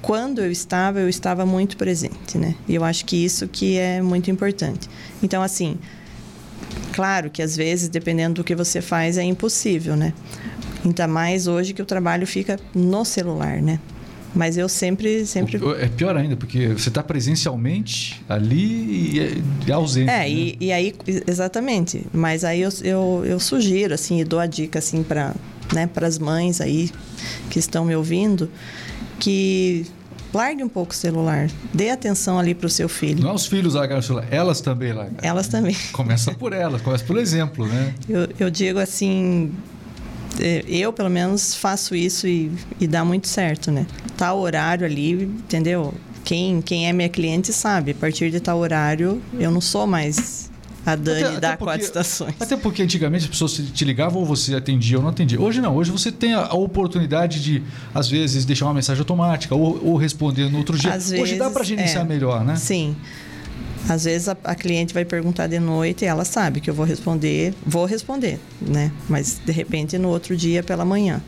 quando 0.00 0.40
eu 0.40 0.50
estava, 0.50 1.00
eu 1.00 1.08
estava 1.08 1.44
muito 1.44 1.76
presente, 1.76 2.38
né? 2.38 2.54
E 2.68 2.74
eu 2.74 2.84
acho 2.84 3.04
que 3.04 3.16
isso 3.16 3.48
que 3.48 3.76
é 3.76 4.00
muito 4.00 4.30
importante. 4.30 4.88
Então, 5.22 5.42
assim, 5.42 5.76
claro 6.92 7.28
que 7.30 7.42
às 7.42 7.56
vezes, 7.56 7.88
dependendo 7.88 8.36
do 8.36 8.44
que 8.44 8.54
você 8.54 8.80
faz, 8.80 9.18
é 9.18 9.22
impossível, 9.22 9.96
né? 9.96 10.14
Ainda 10.84 11.06
mais 11.06 11.46
hoje 11.46 11.74
que 11.74 11.82
o 11.82 11.86
trabalho 11.86 12.26
fica 12.26 12.58
no 12.74 13.04
celular, 13.04 13.60
né? 13.60 13.78
Mas 14.34 14.56
eu 14.56 14.68
sempre, 14.68 15.26
sempre. 15.26 15.60
É 15.80 15.88
pior 15.88 16.16
ainda, 16.16 16.36
porque 16.36 16.68
você 16.68 16.88
está 16.88 17.02
presencialmente 17.02 18.22
ali 18.28 19.16
e 19.16 19.42
é 19.68 19.72
ausente. 19.72 20.10
É, 20.10 20.18
né? 20.18 20.30
e, 20.30 20.56
e 20.60 20.72
aí, 20.72 20.94
exatamente. 21.26 22.06
Mas 22.12 22.44
aí 22.44 22.60
eu, 22.60 22.70
eu, 22.82 23.22
eu 23.26 23.40
sugiro, 23.40 23.94
assim, 23.94 24.20
e 24.20 24.24
dou 24.24 24.38
a 24.38 24.46
dica, 24.46 24.78
assim, 24.78 25.02
para 25.02 25.34
né, 25.74 25.88
as 26.02 26.18
mães 26.18 26.60
aí 26.60 26.90
que 27.50 27.58
estão 27.58 27.84
me 27.84 27.94
ouvindo, 27.94 28.48
que 29.18 29.84
largue 30.32 30.62
um 30.62 30.68
pouco 30.68 30.92
o 30.92 30.94
celular, 30.94 31.48
dê 31.74 31.90
atenção 31.90 32.38
ali 32.38 32.54
para 32.54 32.66
o 32.66 32.70
seu 32.70 32.88
filho. 32.88 33.22
Não 33.22 33.30
é 33.30 33.34
os 33.34 33.46
filhos 33.46 33.74
largaram 33.74 34.00
o 34.00 34.02
celular, 34.02 34.26
elas 34.30 34.60
também 34.60 34.92
largaram. 34.92 35.18
Elas 35.22 35.48
também. 35.48 35.76
Começa 35.92 36.32
por 36.32 36.52
elas, 36.52 36.80
começa 36.82 37.04
pelo 37.04 37.18
exemplo, 37.18 37.66
né? 37.66 37.94
Eu, 38.08 38.28
eu 38.38 38.50
digo 38.50 38.78
assim, 38.78 39.52
é, 39.52 39.79
eu 40.66 40.92
pelo 40.92 41.10
menos 41.10 41.54
faço 41.54 41.94
isso 41.94 42.26
e, 42.26 42.50
e 42.80 42.86
dá 42.86 43.04
muito 43.04 43.28
certo, 43.28 43.70
né? 43.70 43.86
O 44.20 44.38
horário 44.38 44.84
ali, 44.84 45.12
entendeu? 45.12 45.94
Quem, 46.24 46.60
quem 46.60 46.88
é 46.88 46.92
minha 46.92 47.08
cliente 47.08 47.52
sabe, 47.52 47.92
a 47.92 47.94
partir 47.94 48.30
de 48.30 48.40
tal 48.40 48.58
horário 48.58 49.20
eu 49.38 49.50
não 49.50 49.60
sou 49.60 49.86
mais 49.86 50.50
a 50.84 50.96
Dani 50.96 51.24
até, 51.24 51.40
da 51.40 51.56
quatro 51.56 51.84
estações. 51.84 52.34
Até 52.40 52.56
porque 52.56 52.82
antigamente 52.82 53.24
as 53.24 53.30
pessoas 53.30 53.52
te 53.52 53.84
ligavam 53.84 54.20
ou 54.20 54.26
você 54.26 54.54
atendia 54.54 54.96
ou 54.96 55.02
não 55.02 55.10
atendia. 55.10 55.40
Hoje 55.40 55.60
não, 55.60 55.76
hoje 55.76 55.90
você 55.90 56.10
tem 56.10 56.34
a, 56.34 56.52
oportunidade 56.54 57.42
de, 57.42 57.62
às 57.94 58.08
vezes, 58.08 58.44
deixar 58.44 58.66
uma 58.66 58.74
mensagem 58.74 59.00
automática 59.00 59.54
ou, 59.54 59.80
ou 59.84 59.96
responder 59.96 60.50
no 60.50 60.58
outro 60.58 60.78
dia. 60.78 60.94
Às 60.94 61.10
hoje 61.10 61.22
vezes, 61.22 61.38
dá 61.38 61.50
para 61.50 61.64
gerenciar 61.64 62.04
é, 62.04 62.08
melhor, 62.08 62.44
né? 62.44 62.56
Sim. 62.56 62.96
Às 63.88 64.04
vezes 64.04 64.28
a, 64.28 64.36
a, 64.44 64.54
cliente 64.54 64.94
vai 64.94 65.04
perguntar 65.04 65.46
de 65.46 65.58
noite 65.58 66.04
e 66.04 66.08
ela 66.08 66.24
sabe 66.24 66.60
que 66.60 66.68
eu 66.70 66.74
vou 66.74 66.84
responder, 66.84 67.54
vou 67.64 67.86
responder, 67.86 68.38
né? 68.60 68.92
Mas 69.08 69.40
de 69.44 69.52
repente 69.52 69.98
no 69.98 70.08
outro 70.08 70.36
dia 70.36 70.62
pela 70.62 70.84
manhã. 70.84 71.20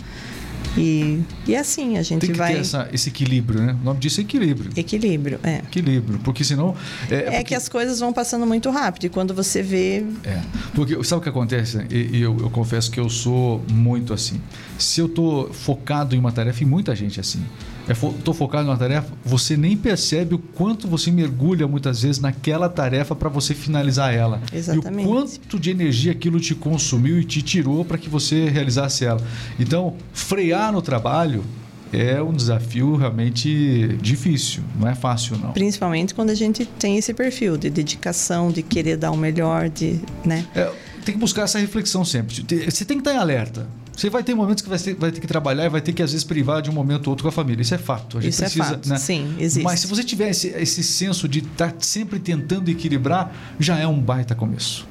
E, 0.77 1.21
e 1.47 1.55
assim, 1.55 1.99
a 1.99 2.03
gente 2.03 2.23
Tem 2.23 2.31
que 2.31 2.38
vai. 2.38 2.55
ter 2.55 2.61
essa, 2.61 2.88
esse 2.93 3.09
equilíbrio, 3.11 3.61
né? 3.61 3.77
O 3.81 3.85
nome 3.85 4.01
disso 4.01 4.21
é 4.21 4.25
equilíbrio. 4.25 4.71
Equilíbrio, 4.75 5.38
é. 5.43 5.59
Equilíbrio, 5.59 6.19
porque 6.21 6.45
senão. 6.45 6.75
É, 7.11 7.15
é, 7.15 7.23
porque... 7.23 7.45
que 7.45 7.55
as 7.55 7.69
coisas 7.69 8.01
vão 8.01 8.12
passando 8.12 8.47
muito 8.47 8.71
rápido 8.71 9.05
e 9.05 9.09
quando 9.09 9.35
você 9.35 9.62
vê. 9.62 10.05
É. 10.25 10.41
Porque 10.75 11.03
sabe 11.05 11.21
o 11.21 11.23
que 11.23 11.29
acontece? 11.29 11.79
E, 11.91 12.21
eu, 12.21 12.37
eu 12.38 12.51
confesso 12.51 12.91
que 12.91 12.99
eu 12.99 13.11
sou 13.11 13.62
muito 13.71 14.15
assim. 14.15 14.41
Se 14.79 15.01
eu 15.01 15.07
estou 15.07 15.53
focado 15.53 16.15
em 16.15 16.19
uma 16.19 16.33
tarefa, 16.33 16.62
e 16.62 16.67
muita 16.67 16.95
gente 16.97 17.19
é 17.19 17.21
assim 17.21 17.45
estou 17.88 18.35
é 18.35 18.37
focado 18.37 18.64
numa 18.64 18.77
tarefa, 18.77 19.12
você 19.25 19.57
nem 19.57 19.77
percebe 19.77 20.35
o 20.35 20.38
quanto 20.38 20.87
você 20.87 21.11
mergulha 21.11 21.66
muitas 21.66 22.03
vezes 22.03 22.21
naquela 22.21 22.68
tarefa 22.68 23.14
para 23.14 23.29
você 23.29 23.55
finalizar 23.55 24.14
ela. 24.14 24.40
Exatamente. 24.53 25.07
E 25.07 25.11
o 25.11 25.14
quanto 25.14 25.59
de 25.59 25.71
energia 25.71 26.12
aquilo 26.12 26.38
te 26.38 26.55
consumiu 26.55 27.18
e 27.18 27.25
te 27.25 27.42
tirou 27.42 27.85
para 27.85 27.99
que 27.99 28.09
você 28.09 28.49
realizasse 28.49 29.05
ela. 29.05 29.21
Então, 29.59 29.97
frear 30.12 30.73
no 30.73 30.81
trabalho 30.81 31.45
é 31.92 32.23
um 32.23 32.33
desafio 32.33 32.97
realmente 32.97 33.99
difícil, 34.01 34.62
não 34.79 34.88
é 34.88 34.95
fácil 34.95 35.37
não. 35.37 35.53
Principalmente 35.53 36.14
quando 36.14 36.31
a 36.31 36.35
gente 36.35 36.64
tem 36.64 36.97
esse 36.97 37.12
perfil 37.12 37.57
de 37.57 37.68
dedicação, 37.68 38.51
de 38.51 38.62
querer 38.62 38.97
dar 38.97 39.11
o 39.11 39.16
melhor, 39.16 39.68
de, 39.68 40.01
né? 40.25 40.47
É, 40.55 40.73
tem 41.05 41.14
que 41.14 41.21
buscar 41.21 41.42
essa 41.42 41.59
reflexão 41.59 42.05
sempre. 42.05 42.35
Você 42.35 42.85
tem 42.85 42.97
que 42.97 43.03
estar 43.03 43.12
em 43.12 43.18
alerta. 43.18 43.66
Você 44.03 44.11
vai 44.11 44.25
ter 44.25 44.35
momentos 44.35 44.65
que 44.65 44.69
vai 44.69 44.81
ter, 44.81 44.97
vai 44.97 45.12
ter, 45.12 45.21
que 45.21 45.29
trabalhar 45.29 45.65
e 45.65 45.69
vai 45.69 45.81
ter 45.81 45.93
que, 45.93 46.03
às 46.03 46.11
vezes, 46.11 46.25
privar 46.25 46.61
de 46.61 46.69
um 46.69 46.73
momento 46.73 47.07
ou 47.07 47.12
outro 47.12 47.23
com 47.23 47.29
a 47.29 47.33
família. 47.33 47.62
Isso 47.62 47.73
é 47.73 47.79
fato. 47.79 48.19
A 48.19 48.21
gente 48.21 48.33
Isso 48.33 48.43
é 48.43 48.47
precisa, 48.47 48.65
é 48.65 48.69
fato. 48.71 48.88
Né? 48.88 48.99
Sim, 48.99 49.37
existe. 49.38 49.62
Mas 49.62 49.79
se 49.79 49.87
você 49.87 50.03
tiver 50.03 50.31
esse, 50.31 50.49
esse 50.49 50.83
senso 50.83 51.29
de 51.29 51.38
estar 51.38 51.71
tá 51.71 51.77
sempre 51.79 52.19
tentando 52.19 52.69
equilibrar, 52.69 53.33
já 53.61 53.79
é 53.79 53.87
um 53.87 54.01
baita 54.01 54.35
começo. 54.35 54.88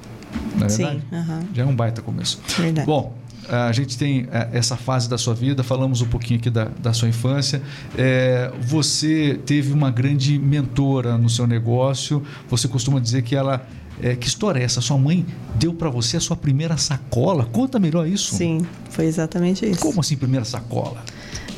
Não 0.57 0.65
é 0.65 0.69
Sim, 0.69 0.83
verdade? 0.83 1.03
uhum. 1.11 1.47
Já 1.53 1.63
é 1.63 1.65
um 1.65 1.75
baita 1.75 2.01
começo. 2.01 2.39
Verdade. 2.57 2.87
Bom, 2.87 3.13
a 3.49 3.73
gente 3.73 3.97
tem 3.97 4.29
é, 4.31 4.47
essa 4.53 4.77
fase 4.77 5.09
da 5.09 5.17
sua 5.17 5.33
vida, 5.33 5.61
falamos 5.61 6.01
um 6.01 6.07
pouquinho 6.07 6.39
aqui 6.39 6.49
da, 6.49 6.69
da 6.79 6.93
sua 6.93 7.09
infância. 7.09 7.61
É, 7.97 8.49
você 8.61 9.37
teve 9.45 9.73
uma 9.73 9.91
grande 9.91 10.39
mentora 10.39 11.17
no 11.17 11.29
seu 11.29 11.45
negócio. 11.45 12.23
Você 12.49 12.65
costuma 12.69 12.97
dizer 12.97 13.23
que 13.23 13.35
ela 13.35 13.67
é, 14.01 14.15
que 14.15 14.27
história 14.27 14.59
é 14.59 14.63
essa? 14.63 14.81
Sua 14.81 14.97
mãe 14.97 15.25
deu 15.55 15.73
para 15.73 15.89
você 15.89 16.17
a 16.17 16.19
sua 16.19 16.35
primeira 16.35 16.77
sacola? 16.77 17.45
Conta 17.45 17.79
melhor 17.79 18.07
isso. 18.07 18.35
Sim, 18.35 18.65
foi 18.89 19.05
exatamente 19.05 19.69
isso. 19.69 19.79
Como 19.79 19.99
assim, 19.99 20.15
primeira 20.15 20.45
sacola? 20.45 21.03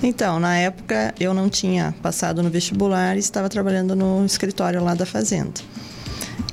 Então, 0.01 0.39
na 0.39 0.57
época 0.57 1.13
eu 1.19 1.33
não 1.33 1.49
tinha 1.49 1.95
passado 2.01 2.43
no 2.43 2.49
vestibular 2.49 3.15
e 3.15 3.19
estava 3.19 3.47
trabalhando 3.47 3.95
no 3.95 4.25
escritório 4.25 4.83
lá 4.83 4.93
da 4.93 5.05
fazenda. 5.05 5.61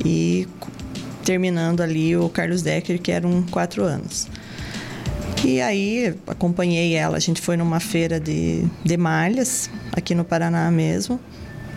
E 0.04 0.46
terminando 1.24 1.80
ali 1.80 2.16
o 2.16 2.28
Carlos 2.28 2.62
Decker, 2.62 3.00
que 3.00 3.10
eram 3.10 3.42
quatro 3.42 3.82
anos. 3.84 4.28
E 5.44 5.60
aí 5.60 6.14
acompanhei 6.26 6.94
ela, 6.94 7.16
a 7.16 7.20
gente 7.20 7.40
foi 7.40 7.56
numa 7.56 7.80
feira 7.80 8.20
de, 8.20 8.64
de 8.84 8.96
malhas, 8.96 9.70
aqui 9.92 10.14
no 10.14 10.24
Paraná 10.24 10.70
mesmo, 10.70 11.18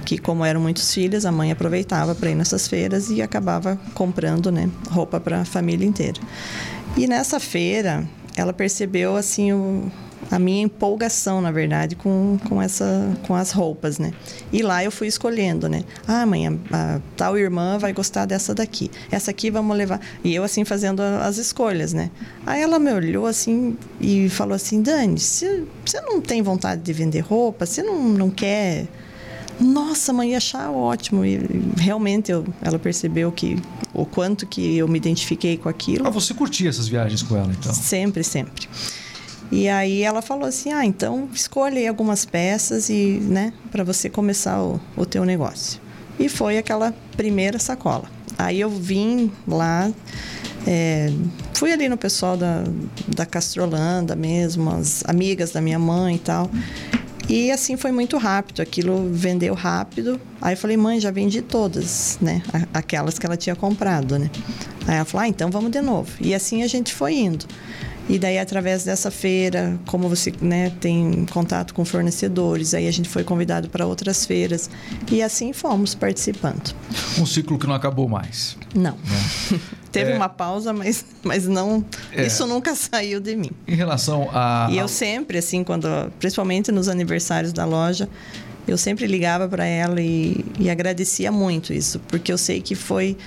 que 0.04 0.18
como 0.18 0.44
eram 0.44 0.62
muitos 0.62 0.94
filhos, 0.94 1.26
a 1.26 1.32
mãe 1.32 1.52
aproveitava 1.52 2.14
para 2.14 2.30
ir 2.30 2.36
nessas 2.36 2.68
feiras 2.68 3.10
e 3.10 3.22
acabava 3.22 3.80
comprando, 3.94 4.52
né, 4.52 4.70
roupa 4.90 5.20
para 5.20 5.42
a 5.42 5.46
família 5.46 5.86
inteira. 5.86 6.20
E 6.96 7.08
nessa 7.08 7.40
feira, 7.40 8.08
ela 8.36 8.54
percebeu 8.54 9.16
assim 9.16 9.52
o, 9.52 9.92
a 10.30 10.40
minha 10.40 10.64
empolgação, 10.64 11.42
na 11.42 11.52
verdade, 11.52 11.96
com, 11.96 12.38
com, 12.48 12.62
essa, 12.62 13.16
com 13.28 13.36
as 13.36 13.52
roupas, 13.52 13.98
né? 14.00 14.12
E 14.52 14.62
lá 14.62 14.84
eu 14.84 14.92
fui 14.92 15.08
escolhendo, 15.08 15.68
né? 15.68 15.84
Ah, 16.08 16.26
mãe, 16.26 16.48
a, 16.48 16.52
a 16.72 17.00
tal 17.16 17.38
irmã 17.38 17.78
vai 17.78 17.94
gostar 17.94 18.26
dessa 18.26 18.54
daqui. 18.54 18.90
Essa 19.12 19.32
aqui 19.32 19.50
vamos 19.50 19.76
levar. 19.76 20.00
E 20.24 20.34
eu, 20.34 20.44
assim, 20.44 20.64
fazendo 20.66 21.02
as 21.02 21.38
escolhas, 21.38 21.94
né? 21.94 22.10
Aí 22.46 22.62
ela 22.62 22.80
me 22.80 22.92
olhou, 22.92 23.26
assim, 23.26 23.78
e 24.00 24.30
falou 24.30 24.56
assim, 24.56 24.82
Dani, 24.82 25.20
você 25.20 25.66
não 26.02 26.22
tem 26.22 26.42
vontade 26.42 26.82
de 26.82 26.94
vender 26.94 27.22
roupa? 27.22 27.66
Você 27.66 27.84
não, 27.84 28.04
não 28.04 28.30
quer 28.30 28.88
nossa, 29.60 30.12
mãe 30.12 30.36
achar 30.36 30.72
ótimo. 30.72 31.26
E 31.26 31.40
realmente 31.78 32.32
eu, 32.32 32.46
ela 32.62 32.80
percebeu 32.80 33.32
que 33.32 33.58
o 33.94 34.06
quanto 34.06 34.46
que 34.46 34.78
eu 34.78 34.88
me 34.88 34.98
identifiquei 34.98 35.58
com 35.58 35.70
aquilo. 35.70 36.08
Ah, 36.08 36.10
você 36.10 36.34
curtia 36.34 36.70
essas 36.70 36.88
viagens 36.88 37.22
com 37.22 37.38
ela, 37.38 37.52
então? 37.52 37.74
Sempre, 37.74 38.24
sempre. 38.24 38.68
E 39.52 39.70
aí 39.70 40.02
ela 40.02 40.22
falou 40.22 40.46
assim: 40.46 40.72
"Ah, 40.72 40.86
então 40.86 41.30
escolhe 41.34 41.78
aí 41.78 41.88
algumas 41.88 42.26
peças 42.26 42.90
e, 42.90 43.20
né, 43.22 43.54
para 43.72 43.84
você 43.84 44.10
começar 44.10 44.62
o, 44.62 44.80
o 44.98 45.06
teu 45.06 45.24
negócio". 45.26 45.80
E 46.20 46.30
foi 46.30 46.58
aquela 46.58 46.94
primeira 47.16 47.60
sacola. 47.60 48.06
Aí 48.38 48.60
eu 48.60 48.70
vim 48.70 49.32
lá, 49.48 49.92
é, 50.66 51.12
fui 51.54 51.72
ali 51.72 51.88
no 51.88 51.98
pessoal 51.98 52.36
da, 52.36 52.64
da 53.08 53.26
Castrolanda 53.26 54.16
mesmo, 54.16 54.72
as 54.72 55.04
amigas 55.08 55.52
da 55.52 55.62
minha 55.62 55.80
mãe 55.80 56.16
e 56.16 56.20
tal. 56.20 56.50
E 57.30 57.52
assim 57.52 57.78
foi 57.78 57.92
muito 57.92 58.18
rápido, 58.18 58.62
aquilo 58.62 59.10
vendeu 59.12 59.54
rápido. 59.54 60.20
Aí 60.42 60.54
eu 60.54 60.58
falei, 60.58 60.76
mãe, 60.76 61.00
já 61.00 61.10
vendi 61.10 61.42
todas, 61.42 62.18
né? 62.22 62.44
Aquelas 62.74 63.18
que 63.18 63.26
ela 63.26 63.38
tinha 63.38 63.56
comprado, 63.56 64.20
né? 64.20 64.30
Aí 64.88 64.96
ela 64.96 65.06
falou, 65.06 65.24
ah, 65.24 65.28
então 65.28 65.50
vamos 65.50 65.72
de 65.72 65.82
novo. 65.82 66.12
E 66.20 66.34
assim 66.34 66.64
a 66.64 66.68
gente 66.68 66.94
foi 66.94 67.14
indo. 67.16 67.46
E 68.10 68.20
daí, 68.20 68.38
através 68.38 68.84
dessa 68.84 69.10
feira, 69.10 69.80
como 69.86 70.10
você 70.10 70.34
né, 70.42 70.72
tem 70.82 71.26
contato 71.32 71.74
com 71.74 71.86
fornecedores, 71.86 72.74
aí 72.74 72.88
a 72.88 72.92
gente 72.92 73.08
foi 73.08 73.24
convidado 73.24 73.70
para 73.70 73.86
outras 73.86 74.26
feiras. 74.26 74.70
E 75.10 75.22
assim 75.22 75.54
fomos 75.54 75.96
participando. 75.96 76.76
Um 77.18 77.26
ciclo 77.26 77.58
que 77.58 77.66
não 77.66 77.74
acabou 77.76 78.10
mais. 78.10 78.58
Não. 78.76 78.92
Né? 78.92 79.60
Teve 79.92 80.12
é... 80.12 80.16
uma 80.16 80.28
pausa, 80.28 80.74
mas, 80.74 81.06
mas 81.24 81.48
não. 81.48 81.86
É... 82.12 82.26
Isso 82.26 82.46
nunca 82.46 82.76
saiu 82.76 83.22
de 83.22 83.36
mim. 83.36 83.52
Em 83.68 83.76
relação 83.76 84.30
a. 84.34 84.68
E 84.70 84.78
eu 84.78 84.88
sempre, 84.88 85.38
assim, 85.38 85.64
quando. 85.64 85.88
Principalmente 86.20 86.72
nos 86.72 86.90
aniversários 86.90 87.54
da 87.54 87.64
loja, 87.64 88.10
eu 88.68 88.78
sempre 88.78 89.08
ligava 89.08 89.48
para 89.48 89.66
ela 89.66 90.02
e, 90.02 90.44
e 90.60 90.70
agradecia 90.70 91.32
muito 91.32 91.72
isso, 91.72 92.00
porque 92.08 92.32
eu 92.32 92.38
sei 92.38 92.62
que 92.62 92.76
foi 92.76 93.18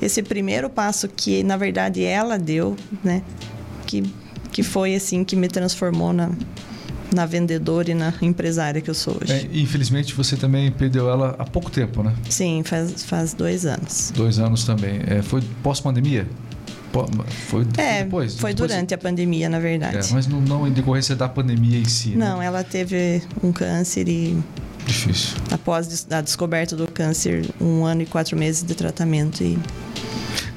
esse 0.00 0.22
primeiro 0.22 0.68
passo 0.68 1.08
que, 1.08 1.42
na 1.42 1.56
verdade, 1.56 2.02
ela 2.04 2.38
deu, 2.38 2.76
né? 3.02 3.22
Que, 3.86 4.02
que 4.52 4.62
foi 4.62 4.94
assim 4.94 5.24
que 5.24 5.36
me 5.36 5.48
transformou 5.48 6.12
na, 6.12 6.30
na 7.14 7.24
vendedora 7.26 7.90
e 7.90 7.94
na 7.94 8.12
empresária 8.20 8.80
que 8.80 8.90
eu 8.90 8.94
sou 8.94 9.16
hoje. 9.22 9.32
É, 9.32 9.48
infelizmente 9.52 10.14
você 10.14 10.36
também 10.36 10.70
perdeu 10.70 11.08
ela 11.08 11.34
há 11.38 11.44
pouco 11.44 11.70
tempo, 11.70 12.02
né? 12.02 12.14
Sim, 12.28 12.62
faz, 12.64 13.04
faz 13.04 13.32
dois 13.32 13.64
anos. 13.64 14.12
Dois 14.14 14.38
anos 14.38 14.64
também. 14.64 15.00
É, 15.06 15.22
foi 15.22 15.42
pós-pandemia? 15.62 16.26
Foi 17.48 17.66
é, 17.76 18.04
depois? 18.04 18.38
Foi 18.38 18.54
depois... 18.54 18.70
durante 18.70 18.94
a 18.94 18.98
pandemia, 18.98 19.48
na 19.48 19.58
verdade. 19.58 19.98
É, 19.98 20.12
mas 20.12 20.26
não, 20.26 20.40
não 20.40 20.66
em 20.66 20.72
decorrência 20.72 21.14
da 21.14 21.28
pandemia 21.28 21.78
em 21.78 21.84
si. 21.84 22.10
Né? 22.10 22.26
Não, 22.26 22.38
né? 22.38 22.46
ela 22.46 22.64
teve 22.64 23.22
um 23.42 23.52
câncer 23.52 24.08
e. 24.08 24.38
Difícil. 24.86 25.36
Após 25.50 26.06
a 26.10 26.20
descoberta 26.20 26.76
do 26.76 26.86
câncer, 26.86 27.44
um 27.60 27.84
ano 27.84 28.02
e 28.02 28.06
quatro 28.06 28.36
meses 28.36 28.62
de 28.62 28.74
tratamento 28.74 29.42
e 29.42 29.58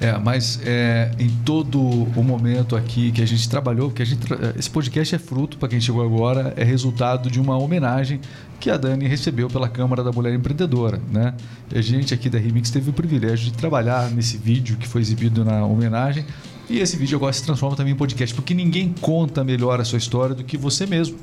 é, 0.01 0.17
mas 0.17 0.61
é, 0.63 1.11
em 1.19 1.29
todo 1.43 1.79
o 1.81 2.23
momento 2.23 2.75
aqui 2.75 3.11
que 3.11 3.21
a 3.21 3.27
gente 3.27 3.49
trabalhou, 3.49 3.89
porque 3.89 4.01
a 4.01 4.05
gente, 4.05 4.21
esse 4.57 4.69
podcast 4.69 5.13
é 5.13 5.19
fruto, 5.19 5.57
para 5.57 5.67
quem 5.67 5.81
chegou 5.81 6.01
agora, 6.01 6.53
é 6.55 6.63
resultado 6.63 7.29
de 7.29 7.39
uma 7.39 7.57
homenagem 7.57 8.21
que 8.61 8.69
a 8.69 8.77
Dani 8.77 9.07
recebeu 9.07 9.49
pela 9.49 9.67
Câmara 9.67 10.01
da 10.01 10.11
Mulher 10.11 10.33
Empreendedora. 10.33 11.01
Né? 11.11 11.33
a 11.73 11.81
gente 11.81 12.13
aqui 12.13 12.29
da 12.29 12.39
Remix 12.39 12.69
teve 12.69 12.89
o 12.89 12.93
privilégio 12.93 13.51
de 13.51 13.53
trabalhar 13.53 14.09
nesse 14.09 14.37
vídeo 14.37 14.77
que 14.77 14.87
foi 14.87 15.01
exibido 15.01 15.43
na 15.43 15.65
homenagem. 15.65 16.25
E 16.69 16.79
esse 16.79 16.95
vídeo 16.95 17.17
agora 17.17 17.33
se 17.33 17.43
transforma 17.43 17.75
também 17.75 17.93
em 17.93 17.95
podcast, 17.95 18.33
porque 18.33 18.53
ninguém 18.53 18.93
conta 19.01 19.43
melhor 19.43 19.81
a 19.81 19.83
sua 19.83 19.97
história 19.97 20.35
do 20.35 20.43
que 20.43 20.55
você 20.55 20.85
mesmo. 20.85 21.17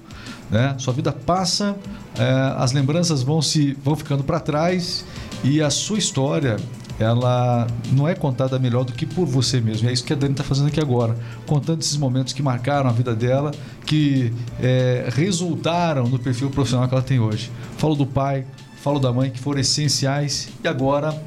Né? 0.50 0.74
Sua 0.78 0.92
vida 0.92 1.12
passa, 1.12 1.76
é, 2.18 2.54
as 2.56 2.72
lembranças 2.72 3.22
vão 3.22 3.40
se 3.40 3.76
vão 3.82 3.94
ficando 3.94 4.24
para 4.24 4.40
trás 4.40 5.04
e 5.44 5.62
a 5.62 5.70
sua 5.70 5.98
história 5.98 6.56
ela 6.98 7.66
não 7.92 8.08
é 8.08 8.14
contada 8.14 8.58
melhor 8.58 8.84
do 8.84 8.92
que 8.92 9.04
por 9.04 9.26
você 9.26 9.60
mesmo. 9.60 9.86
E 9.86 9.90
é 9.90 9.92
isso 9.92 10.04
que 10.04 10.12
a 10.12 10.16
Dani 10.16 10.32
está 10.32 10.44
fazendo 10.44 10.68
aqui 10.68 10.80
agora, 10.80 11.16
contando 11.46 11.80
esses 11.80 11.96
momentos 11.96 12.32
que 12.32 12.42
marcaram 12.42 12.88
a 12.88 12.92
vida 12.92 13.14
dela, 13.14 13.50
que 13.84 14.32
é, 14.60 15.08
resultaram 15.12 16.08
no 16.08 16.18
perfil 16.18 16.50
profissional 16.50 16.88
que 16.88 16.94
ela 16.94 17.02
tem 17.02 17.20
hoje. 17.20 17.50
Falo 17.76 17.94
do 17.94 18.06
pai, 18.06 18.46
falo 18.82 18.98
da 18.98 19.12
mãe, 19.12 19.30
que 19.30 19.38
foram 19.38 19.60
essenciais 19.60 20.48
e 20.62 20.68
agora 20.68 21.20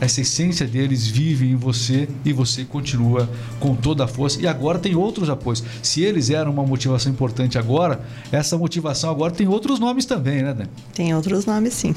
essa 0.00 0.20
essência 0.20 0.66
deles 0.66 1.06
vive 1.06 1.50
em 1.50 1.56
você 1.56 2.08
e 2.24 2.32
você 2.32 2.64
continua 2.64 3.28
com 3.58 3.74
toda 3.74 4.04
a 4.04 4.06
força. 4.06 4.40
E 4.40 4.46
agora 4.46 4.78
tem 4.78 4.94
outros 4.94 5.30
apoios. 5.30 5.64
Se 5.82 6.02
eles 6.02 6.30
eram 6.30 6.52
uma 6.52 6.64
motivação 6.64 7.10
importante 7.10 7.58
agora, 7.58 8.00
essa 8.30 8.58
motivação 8.58 9.10
agora 9.10 9.32
tem 9.32 9.48
outros 9.48 9.78
nomes 9.78 10.04
também, 10.04 10.42
né, 10.42 10.52
Dani? 10.52 10.70
Tem 10.92 11.14
outros 11.14 11.46
nomes, 11.46 11.72
sim. 11.72 11.94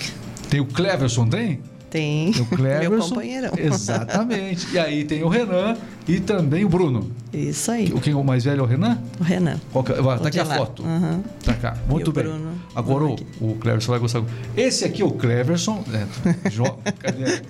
Tem 0.49 0.59
o 0.59 0.65
Cleverson, 0.65 1.27
tem? 1.27 1.59
Tem. 1.89 2.31
O 2.31 2.45
Cleverson. 2.55 2.89
Meu 2.89 2.99
companheirão. 3.01 3.51
Exatamente. 3.57 4.67
E 4.73 4.79
aí 4.79 5.03
tem 5.03 5.23
o 5.23 5.27
Renan 5.27 5.75
e 6.07 6.19
também 6.19 6.63
o 6.63 6.69
Bruno. 6.69 7.09
Isso 7.33 7.71
aí. 7.71 7.91
O 7.93 7.99
quem 7.99 8.13
é 8.13 8.15
o 8.15 8.23
mais 8.23 8.43
velho 8.43 8.61
é 8.61 8.63
o 8.63 8.65
Renan? 8.65 8.99
O 9.19 9.23
Renan. 9.23 9.59
Qual 9.71 9.83
que, 9.83 9.93
tá 9.93 10.27
aqui 10.27 10.39
a 10.39 10.45
foto. 10.45 10.83
Uhum. 10.83 11.23
Tá 11.43 11.53
cá. 11.53 11.77
Muito 11.87 12.11
bem. 12.11 12.23
Bruno, 12.23 12.53
Agora 12.75 13.05
o, 13.05 13.15
o 13.41 13.55
Cleverson 13.59 13.91
vai 13.91 13.99
gostar. 13.99 14.23
Esse 14.55 14.85
aqui 14.85 15.01
é 15.01 15.05
o 15.05 15.11
Cleverson. 15.11 15.83
É, 15.93 16.49
jo... 16.49 16.63
Cadê? 16.99 17.41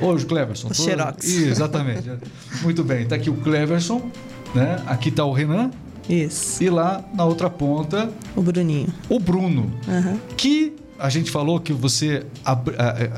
Ô, 0.00 0.14
Cleverson. 0.16 0.68
O 0.68 0.70
todo... 0.70 0.84
Xerox. 0.84 1.24
Exatamente. 1.24 2.10
Muito 2.62 2.84
bem. 2.84 3.06
Tá 3.06 3.16
aqui 3.16 3.30
o 3.30 3.36
Cleverson. 3.36 4.10
Né? 4.54 4.80
Aqui 4.86 5.10
tá 5.10 5.24
o 5.24 5.32
Renan. 5.32 5.70
Isso. 6.08 6.62
E 6.62 6.70
lá 6.70 7.04
na 7.14 7.24
outra 7.24 7.50
ponta. 7.50 8.08
O 8.34 8.42
Bruninho. 8.42 8.88
O 9.08 9.18
Bruno. 9.18 9.72
Uhum. 9.88 10.18
Que 10.36 10.76
a 10.98 11.08
gente 11.08 11.30
falou 11.30 11.60
que 11.60 11.72
você 11.72 12.26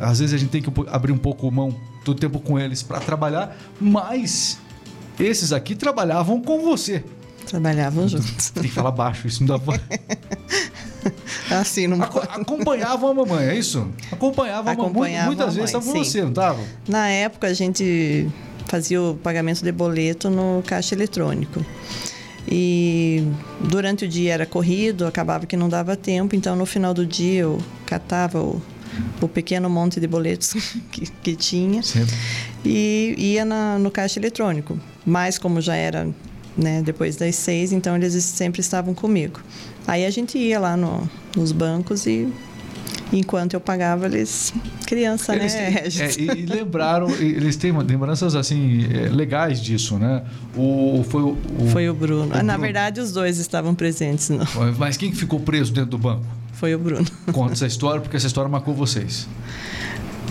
às 0.01 0.19
vezes 0.19 0.35
a 0.35 0.39
gente 0.39 0.51
tem 0.51 0.63
que 0.63 0.71
abrir 0.89 1.13
um 1.13 1.19
pouco 1.19 1.51
mão 1.51 1.75
do 2.05 2.15
tempo 2.15 2.41
com 2.41 2.59
eles 2.59 2.83
para 2.83 3.01
trabalhar, 3.01 3.57
mas 3.81 4.59
esses 5.19 5.53
aqui 5.53 5.75
trabalhavam 5.75 6.41
com 6.41 6.61
você. 6.63 7.05
Trabalhavam 7.47 8.07
juntos. 8.07 8.51
Tem 8.53 8.65
que 8.65 8.71
falar 8.71 8.91
baixo, 8.91 9.27
isso 9.27 9.43
não 9.43 9.57
dá 9.57 9.59
pra... 9.59 9.81
assim, 11.59 11.87
não... 11.87 12.03
Acompanhavam 12.03 13.11
a 13.11 13.15
mamãe, 13.15 13.47
é 13.47 13.55
isso? 13.55 13.89
Acompanhavam 14.13 14.73
a 14.73 14.77
mamãe. 14.77 15.23
Muitas 15.25 15.55
vezes 15.55 15.71
estava 15.71 15.85
com 15.85 16.05
você, 16.05 16.23
não 16.23 16.29
estava? 16.29 16.63
Na 16.87 17.09
época 17.09 17.47
a 17.47 17.55
gente 17.55 18.29
fazia 18.67 19.01
o 19.01 19.15
pagamento 19.15 19.63
de 19.63 19.73
boleto 19.73 20.29
no 20.29 20.63
caixa 20.67 20.95
eletrônico. 20.95 21.65
E 22.51 23.25
durante 23.61 24.07
o 24.07 24.09
dia 24.09 24.33
era 24.33 24.47
corrido, 24.47 25.07
acabava 25.07 25.45
que 25.45 25.57
não 25.57 25.69
dava 25.69 25.97
tempo, 25.97 26.35
então 26.35 26.57
no 26.57 26.65
final 26.65 26.95
do 26.95 27.05
dia 27.05 27.43
eu 27.43 27.59
catava 27.85 28.41
o, 28.41 28.63
o 29.21 29.29
pequeno 29.29 29.69
monte 29.69 30.01
de 30.01 30.07
boletos 30.07 30.55
que, 30.91 31.11
que 31.23 31.37
tinha 31.37 31.83
e 32.65 33.15
ia 33.19 33.45
na, 33.45 33.79
no 33.79 33.91
caixa 33.91 34.19
eletrônico. 34.19 34.79
Mas 35.05 35.39
como 35.39 35.61
já 35.61 35.77
era 35.77 36.09
né, 36.57 36.83
depois 36.83 37.17
das 37.17 37.37
seis, 37.37 37.71
então 37.71 37.95
eles 37.97 38.15
sempre 38.25 38.61
estavam 38.61 38.95
comigo. 38.95 39.41
Aí 39.87 40.05
a 40.05 40.11
gente 40.11 40.37
ia 40.39 40.59
lá 40.59 40.77
no, 40.77 41.09
nos 41.37 41.53
bancos 41.53 42.07
e, 42.07 42.29
Enquanto 43.13 43.55
eu 43.55 43.61
pagava, 43.61 44.07
eles. 44.07 44.53
Criança, 44.87 45.35
eles 45.35 45.55
né, 45.55 45.71
têm, 45.73 46.03
é, 46.33 46.37
e, 46.37 46.43
e, 46.43 46.47
lembraram, 46.47 47.09
eles 47.11 47.57
têm 47.57 47.77
lembranças 47.77 48.35
assim, 48.35 48.87
é, 48.93 49.09
legais 49.09 49.61
disso, 49.61 49.99
né? 49.99 50.23
O, 50.57 51.05
foi, 51.09 51.23
o, 51.23 51.39
foi 51.73 51.89
o 51.89 51.95
Bruno. 51.95 52.25
O 52.25 52.29
Na 52.29 52.43
Bruno. 52.43 52.59
verdade, 52.59 53.01
os 53.01 53.13
dois 53.13 53.39
estavam 53.39 53.75
presentes. 53.75 54.29
Não. 54.29 54.47
Mas 54.79 54.97
quem 54.97 55.13
ficou 55.13 55.41
preso 55.41 55.73
dentro 55.73 55.91
do 55.91 55.99
banco? 55.99 56.25
Foi 56.53 56.75
o 56.75 56.79
Bruno. 56.79 57.07
Conta 57.33 57.53
essa 57.53 57.67
história, 57.67 58.01
porque 58.01 58.17
essa 58.17 58.27
história 58.27 58.49
marcou 58.49 58.75
vocês. 58.75 59.29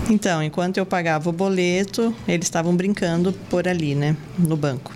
Então, 0.10 0.42
enquanto 0.44 0.78
eu 0.78 0.86
pagava 0.86 1.30
o 1.30 1.34
boleto, 1.34 2.14
eles 2.28 2.46
estavam 2.46 2.76
brincando 2.76 3.34
por 3.50 3.68
ali, 3.68 3.96
né? 3.96 4.16
No 4.38 4.56
banco. 4.56 4.94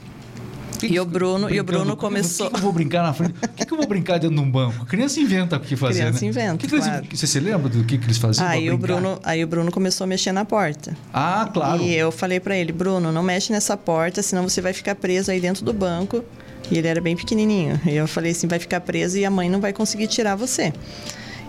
E 0.83 0.99
o 0.99 1.05
Bruno, 1.05 1.49
e 1.49 1.59
o 1.59 1.63
Bruno 1.63 1.95
começou. 1.95 2.47
O 2.47 2.49
que, 2.51 2.57
eu 2.57 2.61
vou 2.61 2.71
brincar 2.71 3.03
na 3.03 3.13
frente? 3.13 3.33
O 3.43 3.47
que, 3.49 3.65
que 3.65 3.73
eu 3.73 3.77
vou 3.77 3.87
brincar 3.87 4.17
dentro 4.17 4.35
de 4.35 4.41
um 4.41 4.49
banco? 4.49 4.83
A 4.83 4.85
criança 4.85 5.19
inventa 5.19 5.57
o 5.57 5.59
que 5.59 5.75
fazer. 5.75 6.01
Criança 6.01 6.21
né? 6.21 6.27
inventa. 6.27 6.57
Que 6.57 6.67
claro. 6.67 7.05
Você 7.11 7.27
se 7.27 7.39
lembra 7.39 7.69
do 7.69 7.83
que, 7.83 7.97
que 7.97 8.05
eles 8.05 8.17
faziam? 8.17 8.47
Aí 8.47 8.69
o, 8.69 8.77
Bruno, 8.77 9.19
aí 9.23 9.43
o 9.43 9.47
Bruno 9.47 9.71
começou 9.71 10.05
a 10.05 10.07
mexer 10.07 10.31
na 10.31 10.45
porta. 10.45 10.95
Ah, 11.13 11.49
claro. 11.53 11.81
E 11.81 11.93
eu 11.93 12.11
falei 12.11 12.39
para 12.39 12.55
ele, 12.55 12.71
Bruno, 12.71 13.11
não 13.11 13.23
mexe 13.23 13.51
nessa 13.51 13.77
porta, 13.77 14.21
senão 14.21 14.43
você 14.47 14.61
vai 14.61 14.73
ficar 14.73 14.95
preso 14.95 15.31
aí 15.31 15.39
dentro 15.39 15.63
do 15.63 15.73
banco. 15.73 16.23
E 16.69 16.77
ele 16.77 16.87
era 16.87 17.01
bem 17.01 17.15
pequenininho. 17.15 17.79
E 17.85 17.95
eu 17.95 18.07
falei 18.07 18.31
assim, 18.31 18.47
vai 18.47 18.59
ficar 18.59 18.81
preso 18.81 19.17
e 19.17 19.25
a 19.25 19.29
mãe 19.29 19.49
não 19.49 19.59
vai 19.59 19.73
conseguir 19.73 20.07
tirar 20.07 20.35
você. 20.35 20.73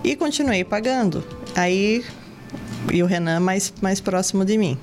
E 0.03 0.17
continuei 0.17 0.65
pagando. 0.65 1.25
Aí 1.55 2.05
e 2.93 3.03
o 3.03 3.07
Renan 3.07 3.41
mais, 3.41 3.73
mais 3.81 4.01
próximo 4.01 4.45
de 4.45 4.59
mim. 4.59 4.79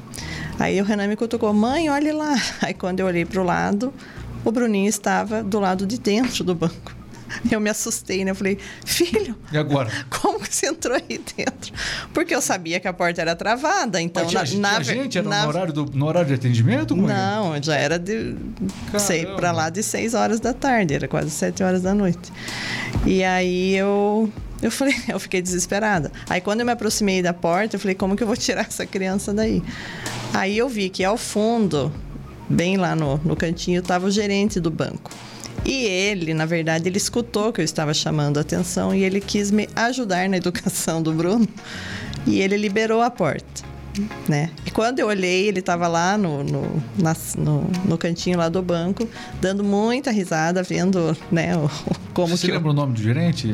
Aí 0.57 0.79
o 0.81 0.83
Renan 0.83 1.07
me 1.07 1.15
cutucou, 1.15 1.53
mãe, 1.53 1.89
olhe 1.89 2.12
lá. 2.12 2.35
Aí 2.62 2.73
quando 2.73 2.99
eu 2.99 3.05
olhei 3.05 3.25
para 3.25 3.41
o 3.41 3.43
lado, 3.43 3.93
o 4.43 4.52
Bruninho 4.52 4.89
estava 4.89 5.43
do 5.43 5.60
lado 5.60 5.86
de 5.86 5.99
dentro 5.99 6.43
do 6.43 6.56
banco. 6.56 6.99
Eu 7.49 7.60
me 7.60 7.69
assustei, 7.69 8.23
né? 8.25 8.32
Eu 8.32 8.36
falei, 8.36 8.58
filho. 8.86 9.36
E 9.52 9.58
agora? 9.58 9.91
Como 10.10 10.39
que 10.39 10.54
você 10.54 10.67
entrou 10.67 10.95
aí 10.95 11.19
dentro? 11.38 11.73
Porque 12.13 12.34
eu 12.34 12.41
sabia 12.41 12.80
que 12.80 12.88
a 12.88 12.93
porta 12.93 13.21
era 13.21 13.36
travada. 13.36 14.02
Então, 14.02 14.23
Mas 14.23 14.34
na, 14.34 14.43
tinha 14.43 14.62
na, 14.62 14.82
gente? 14.82 15.17
Era 15.17 15.28
na... 15.28 15.43
no, 15.43 15.49
horário 15.49 15.73
do, 15.73 15.86
no 15.86 16.06
horário 16.06 16.28
de 16.28 16.34
atendimento? 16.36 16.93
É 16.93 16.97
Não, 16.97 17.56
é? 17.56 17.62
já 17.62 17.75
era 17.75 17.97
de. 17.97 18.36
Caramba. 18.86 18.99
Sei, 18.99 19.25
pra 19.25 19.52
lá 19.52 19.69
de 19.69 19.84
6 19.84 20.13
horas 20.13 20.39
da 20.39 20.54
tarde, 20.54 20.93
era 20.93 21.08
quase 21.08 21.30
7 21.30 21.63
horas 21.63 21.82
da 21.82 21.93
noite. 21.93 22.32
E 23.06 23.23
aí 23.23 23.75
eu. 23.75 24.32
Eu 24.62 24.71
falei, 24.71 24.95
eu 25.08 25.19
fiquei 25.19 25.41
desesperada. 25.41 26.12
Aí 26.30 26.41
quando 26.41 26.60
eu 26.62 26.65
me 26.65 26.71
aproximei 26.71 27.21
da 27.21 27.34
porta, 27.34 27.75
eu 27.75 27.80
falei, 27.80 27.95
como 27.95 28.15
que 28.15 28.23
eu 28.23 28.28
vou 28.28 28.36
tirar 28.36 28.65
essa 28.67 28.86
criança 28.86 29.34
daí? 29.34 29.63
Aí 30.34 30.58
eu 30.58 30.67
vi 30.67 30.89
que 30.89 31.04
ao 31.04 31.17
fundo 31.17 31.91
bem 32.49 32.77
lá 32.77 32.95
no, 32.95 33.17
no 33.17 33.35
cantinho, 33.35 33.79
estava 33.79 34.07
o 34.07 34.12
gerente 34.12 34.59
do 34.59 34.71
banco. 34.71 35.12
E 35.65 35.85
ele, 35.85 36.33
na 36.33 36.45
verdade, 36.45 36.88
ele 36.88 36.97
escutou 36.97 37.51
que 37.51 37.62
eu 37.62 37.65
estava 37.65 37.93
chamando 37.93 38.38
a 38.38 38.41
atenção 38.41 38.95
e 38.95 39.03
ele 39.03 39.19
quis 39.19 39.51
me 39.51 39.67
ajudar 39.75 40.27
na 40.29 40.38
educação 40.38 41.01
do 41.01 41.12
Bruno. 41.12 41.47
E 42.25 42.41
ele 42.41 42.57
liberou 42.57 43.01
a 43.01 43.09
porta 43.09 43.68
né? 44.27 44.49
E 44.65 44.71
quando 44.71 44.99
eu 44.99 45.07
olhei, 45.07 45.47
ele 45.47 45.59
estava 45.59 45.88
lá 45.88 46.17
no, 46.17 46.43
no, 46.43 46.83
na, 46.97 47.15
no, 47.38 47.69
no, 47.85 47.97
cantinho 47.97 48.38
lá 48.38 48.49
do 48.49 48.62
banco, 48.62 49.07
dando 49.41 49.63
muita 49.63 50.12
risada, 50.12 50.63
vendo, 50.63 51.15
né, 51.31 51.55
o, 51.55 51.69
como 52.13 52.35
Você 52.35 52.47
que... 52.47 52.53
lembra 52.53 52.71
o 52.71 52.73
nome 52.73 52.93
do 52.93 53.01
gerente? 53.01 53.49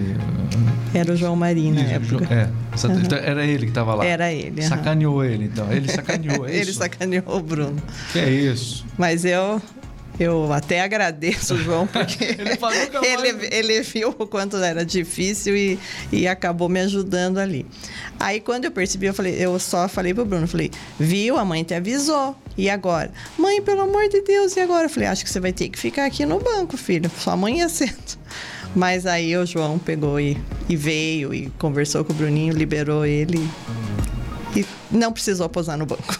Era 0.94 1.14
o 1.14 1.16
João 1.16 1.36
Marinho 1.36 1.76
na 1.76 1.82
época. 1.82 2.26
É, 2.34 2.88
uhum. 2.88 3.00
então 3.00 3.18
era 3.18 3.46
ele 3.46 3.66
que 3.66 3.72
estava 3.72 3.94
lá. 3.94 4.06
Era 4.06 4.32
ele. 4.32 4.62
Uhum. 4.62 4.68
Sacaneou 4.68 5.24
ele, 5.24 5.46
então. 5.46 5.72
Ele 5.72 5.88
sacaneou, 5.88 6.48
é 6.48 6.56
Ele 6.56 6.74
sacaneou 6.74 7.24
o 7.28 7.40
Bruno. 7.42 7.76
Que 8.12 8.20
é 8.20 8.30
isso. 8.30 8.86
Mas 8.98 9.24
eu 9.24 9.62
eu 10.20 10.52
até 10.52 10.82
agradeço 10.82 11.56
o 11.56 11.58
João, 11.58 11.88
porque 11.88 12.24
ele, 12.40 12.58
ele, 13.28 13.48
ele, 13.52 13.82
viu 13.82 14.10
o 14.18 14.28
quanto 14.28 14.58
era 14.58 14.86
difícil 14.86 15.56
e, 15.56 15.80
e 16.12 16.28
acabou 16.28 16.70
me 16.70 16.80
ajudando 16.80 17.38
ali. 17.38 17.66
Aí 18.20 18.40
quando 18.40 18.66
eu 18.66 18.72
percebi, 18.72 19.08
eu 19.08 19.14
falei, 19.14 19.36
eu 19.38 19.58
só 19.60 19.88
falei 19.88 20.14
pro 20.14 20.26
Bruno, 20.26 20.48
falei, 20.48 20.72
viu, 21.00 21.38
a 21.38 21.46
mãe 21.46 21.64
te 21.64 21.74
avisou. 21.74 22.36
E 22.58 22.70
agora? 22.70 23.12
Mãe, 23.38 23.62
pelo 23.62 23.82
amor 23.82 24.08
de 24.08 24.22
Deus, 24.22 24.56
e 24.56 24.62
agora? 24.62 24.86
Eu 24.86 24.90
falei, 24.90 25.10
acho 25.10 25.26
que 25.26 25.30
você 25.30 25.42
vai 25.42 25.52
ter 25.52 25.68
que 25.68 25.78
ficar 25.78 26.06
aqui 26.06 26.26
no 26.26 26.40
banco, 26.40 26.78
filho. 26.78 27.12
Sua 27.20 27.36
mãe 27.36 27.62
é 27.62 27.68
cedo. 27.68 28.18
Mas 28.74 29.06
aí 29.06 29.36
o 29.36 29.46
João 29.46 29.78
pegou 29.78 30.20
e, 30.20 30.38
e 30.70 30.76
veio 30.76 31.34
e 31.34 31.50
conversou 31.60 32.06
com 32.06 32.14
o 32.14 32.16
Bruninho, 32.16 32.54
liberou 32.54 33.06
ele 33.06 33.50
e 34.56 34.66
não 34.92 35.12
precisou 35.12 35.50
posar 35.50 35.78
no 35.78 35.86
banco. 35.86 36.18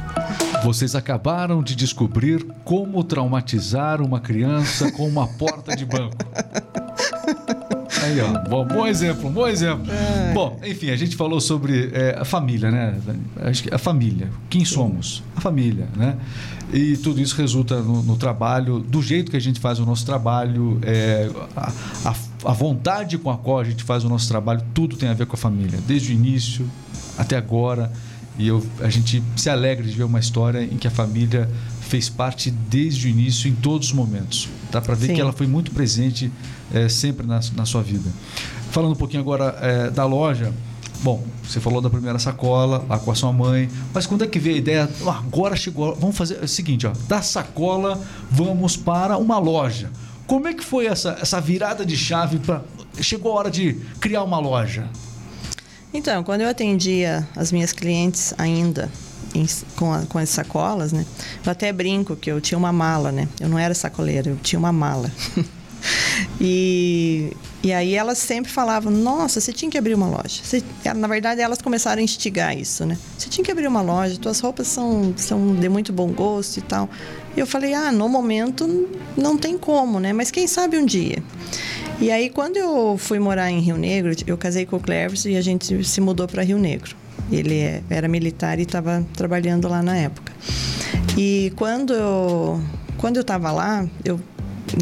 Vocês 0.62 0.94
acabaram 0.94 1.62
de 1.62 1.74
descobrir 1.74 2.44
como 2.64 3.02
traumatizar 3.02 4.02
uma 4.02 4.20
criança 4.20 4.92
com 4.92 5.08
uma 5.08 5.26
porta 5.26 5.74
de 5.74 5.86
banco. 5.86 6.16
Aí, 8.02 8.20
ó. 8.20 8.48
Bom, 8.48 8.66
bom 8.66 8.86
exemplo, 8.86 9.30
bom 9.30 9.46
exemplo. 9.46 9.90
É. 9.90 10.32
Bom, 10.32 10.58
enfim, 10.64 10.90
a 10.90 10.96
gente 10.96 11.16
falou 11.16 11.40
sobre 11.40 11.90
é, 11.92 12.16
a 12.18 12.24
família, 12.24 12.70
né? 12.70 12.98
Acho 13.42 13.62
que 13.62 13.74
a 13.74 13.78
família. 13.78 14.30
Quem 14.48 14.64
somos? 14.64 15.22
A 15.36 15.40
família, 15.40 15.88
né? 15.96 16.16
E 16.72 16.96
tudo 16.96 17.20
isso 17.20 17.36
resulta 17.36 17.80
no, 17.80 18.02
no 18.02 18.16
trabalho, 18.16 18.78
do 18.78 19.02
jeito 19.02 19.30
que 19.30 19.36
a 19.36 19.40
gente 19.40 19.58
faz 19.58 19.78
o 19.78 19.84
nosso 19.84 20.06
trabalho, 20.06 20.78
é, 20.82 21.28
a, 21.56 21.72
a, 22.04 22.14
a 22.44 22.52
vontade 22.52 23.18
com 23.18 23.30
a 23.30 23.36
qual 23.36 23.58
a 23.58 23.64
gente 23.64 23.82
faz 23.82 24.04
o 24.04 24.08
nosso 24.08 24.28
trabalho, 24.28 24.62
tudo 24.72 24.96
tem 24.96 25.08
a 25.08 25.14
ver 25.14 25.26
com 25.26 25.34
a 25.34 25.38
família. 25.38 25.78
Desde 25.86 26.12
o 26.12 26.14
início 26.14 26.66
até 27.20 27.36
agora. 27.36 27.92
E 28.38 28.48
eu, 28.48 28.66
a 28.80 28.88
gente 28.88 29.22
se 29.36 29.50
alegra 29.50 29.84
de 29.84 29.92
ver 29.92 30.04
uma 30.04 30.18
história 30.18 30.62
em 30.62 30.78
que 30.78 30.86
a 30.86 30.90
família 30.90 31.48
fez 31.82 32.08
parte 32.08 32.50
desde 32.50 33.06
o 33.06 33.10
início, 33.10 33.48
em 33.48 33.54
todos 33.54 33.88
os 33.88 33.92
momentos. 33.92 34.48
Dá 34.70 34.80
para 34.80 34.94
ver 34.94 35.08
Sim. 35.08 35.14
que 35.14 35.20
ela 35.20 35.32
foi 35.32 35.46
muito 35.46 35.70
presente 35.72 36.32
é, 36.72 36.88
sempre 36.88 37.26
na, 37.26 37.40
na, 37.54 37.66
sua 37.66 37.82
vida. 37.82 38.10
Falando 38.70 38.92
um 38.92 38.96
pouquinho 38.96 39.20
agora 39.20 39.58
é, 39.60 39.90
da 39.90 40.06
loja. 40.06 40.54
Bom, 41.02 41.22
você 41.42 41.60
falou 41.60 41.80
da 41.80 41.90
primeira 41.90 42.18
sacola 42.18 42.84
lá 42.88 42.98
com 42.98 43.10
a 43.10 43.14
sua 43.14 43.32
mãe, 43.32 43.68
mas 43.92 44.06
quando 44.06 44.22
é 44.22 44.26
que 44.26 44.38
veio 44.38 44.56
a 44.56 44.58
ideia? 44.58 44.90
agora 45.06 45.56
chegou, 45.56 45.94
vamos 45.96 46.16
fazer 46.16 46.38
é 46.40 46.44
o 46.44 46.48
seguinte, 46.48 46.86
ó, 46.86 46.92
da 47.08 47.22
sacola 47.22 47.98
vamos 48.30 48.76
para 48.76 49.16
uma 49.16 49.38
loja. 49.38 49.90
Como 50.26 50.46
é 50.46 50.54
que 50.54 50.64
foi 50.64 50.86
essa, 50.86 51.18
essa 51.20 51.40
virada 51.40 51.84
de 51.84 51.96
chave 51.96 52.38
para 52.38 52.62
chegou 53.00 53.32
a 53.32 53.36
hora 53.36 53.50
de 53.50 53.74
criar 53.98 54.22
uma 54.22 54.38
loja? 54.38 54.88
Então, 55.92 56.22
quando 56.22 56.42
eu 56.42 56.48
atendia 56.48 57.26
as 57.34 57.50
minhas 57.50 57.72
clientes 57.72 58.32
ainda 58.38 58.90
em, 59.34 59.46
com, 59.76 59.92
a, 59.92 60.02
com 60.06 60.18
as 60.18 60.28
sacolas, 60.28 60.92
né? 60.92 61.04
Eu 61.44 61.50
até 61.50 61.72
brinco 61.72 62.16
que 62.16 62.30
eu 62.30 62.40
tinha 62.40 62.56
uma 62.58 62.72
mala, 62.72 63.10
né? 63.10 63.28
Eu 63.40 63.48
não 63.48 63.58
era 63.58 63.74
sacoleira, 63.74 64.30
eu 64.30 64.36
tinha 64.36 64.58
uma 64.58 64.72
mala. 64.72 65.10
e, 66.40 67.36
e 67.62 67.72
aí 67.72 67.94
elas 67.94 68.18
sempre 68.18 68.50
falavam, 68.50 68.92
nossa, 68.92 69.40
você 69.40 69.52
tinha 69.52 69.70
que 69.70 69.78
abrir 69.78 69.94
uma 69.94 70.08
loja. 70.08 70.40
Você, 70.42 70.62
na 70.94 71.08
verdade, 71.08 71.40
elas 71.40 71.60
começaram 71.60 72.00
a 72.00 72.04
instigar 72.04 72.56
isso, 72.56 72.84
né? 72.84 72.96
Você 73.18 73.28
tinha 73.28 73.44
que 73.44 73.50
abrir 73.50 73.66
uma 73.66 73.82
loja, 73.82 74.16
tuas 74.18 74.40
roupas 74.40 74.68
são, 74.68 75.12
são 75.16 75.54
de 75.54 75.68
muito 75.68 75.92
bom 75.92 76.08
gosto 76.12 76.58
e 76.58 76.62
tal. 76.62 76.88
E 77.36 77.40
eu 77.40 77.46
falei, 77.46 77.74
ah, 77.74 77.92
no 77.92 78.08
momento 78.08 78.88
não 79.16 79.36
tem 79.36 79.56
como, 79.56 80.00
né? 80.00 80.12
Mas 80.12 80.30
quem 80.30 80.46
sabe 80.46 80.78
um 80.78 80.84
dia. 80.84 81.22
E 82.00 82.10
aí, 82.10 82.30
quando 82.30 82.56
eu 82.56 82.96
fui 82.96 83.18
morar 83.18 83.50
em 83.50 83.60
Rio 83.60 83.76
Negro, 83.76 84.12
eu 84.26 84.38
casei 84.38 84.64
com 84.64 84.76
o 84.76 84.80
Cleves 84.80 85.26
e 85.26 85.36
a 85.36 85.42
gente 85.42 85.84
se 85.84 86.00
mudou 86.00 86.26
para 86.26 86.42
Rio 86.42 86.58
Negro. 86.58 86.96
Ele 87.30 87.58
é, 87.58 87.82
era 87.90 88.08
militar 88.08 88.58
e 88.58 88.62
estava 88.62 89.06
trabalhando 89.14 89.68
lá 89.68 89.82
na 89.82 89.94
época. 89.96 90.32
E 91.16 91.52
quando 91.56 91.92
eu 91.92 92.60
quando 92.96 93.16
eu 93.16 93.20
estava 93.22 93.52
lá, 93.52 93.86
eu 94.02 94.18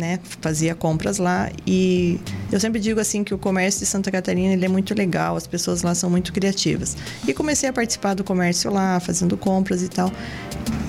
né, 0.01 0.21
fazia 0.41 0.75
compras 0.75 1.19
lá 1.19 1.51
e 1.67 2.21
eu 2.53 2.61
sempre 2.61 2.81
digo 2.81 3.01
assim 3.01 3.25
que 3.25 3.35
o 3.35 3.39
comércio 3.39 3.81
de 3.81 3.87
Santa 3.87 4.11
Catarina 4.11 4.53
ele 4.53 4.65
é 4.65 4.69
muito 4.69 4.95
legal, 4.95 5.37
as 5.37 5.47
pessoas 5.47 5.83
lá 5.83 5.95
são 5.97 6.09
muito 6.09 6.33
criativas. 6.33 6.97
E 7.27 7.35
comecei 7.35 7.69
a 7.69 7.73
participar 7.73 8.15
do 8.15 8.23
comércio 8.23 8.71
lá, 8.71 9.01
fazendo 9.01 9.37
compras 9.37 9.83
e 9.83 9.89
tal. 9.89 10.13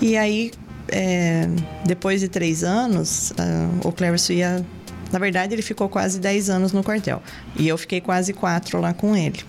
E 0.01 0.15
aí, 0.15 0.51
é, 0.89 1.47
depois 1.85 2.21
de 2.21 2.27
três 2.27 2.63
anos, 2.63 3.31
uh, 3.31 3.87
o 3.87 3.91
Cleverson 3.91 4.33
ia 4.33 4.65
na 5.11 5.19
verdade, 5.19 5.53
ele 5.53 5.61
ficou 5.61 5.89
quase 5.89 6.19
10 6.19 6.49
anos 6.49 6.71
no 6.71 6.83
quartel. 6.83 7.21
E 7.57 7.67
eu 7.67 7.77
fiquei 7.77 8.01
quase 8.01 8.33
quatro 8.33 8.79
lá 8.79 8.93
com 8.93 9.15
ele. 9.15 9.39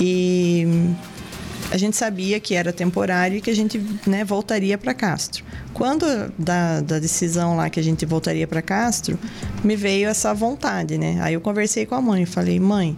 E 0.00 0.66
a 1.70 1.76
gente 1.76 1.96
sabia 1.96 2.38
que 2.38 2.54
era 2.54 2.72
temporário 2.72 3.38
e 3.38 3.40
que 3.40 3.50
a 3.50 3.54
gente 3.54 3.80
né, 4.06 4.24
voltaria 4.24 4.78
para 4.78 4.94
Castro. 4.94 5.44
Quando 5.72 6.06
da, 6.38 6.80
da, 6.80 6.98
decisão 6.98 7.56
lá 7.56 7.68
que 7.68 7.80
a 7.80 7.82
gente 7.82 8.06
voltaria 8.06 8.46
para 8.46 8.62
Castro, 8.62 9.18
me 9.64 9.74
veio 9.74 10.08
essa 10.08 10.32
vontade, 10.32 10.96
né? 10.96 11.18
Aí 11.20 11.34
eu 11.34 11.40
conversei 11.40 11.84
com 11.84 11.94
a 11.94 12.00
mãe 12.00 12.24
falei, 12.26 12.60
mãe, 12.60 12.96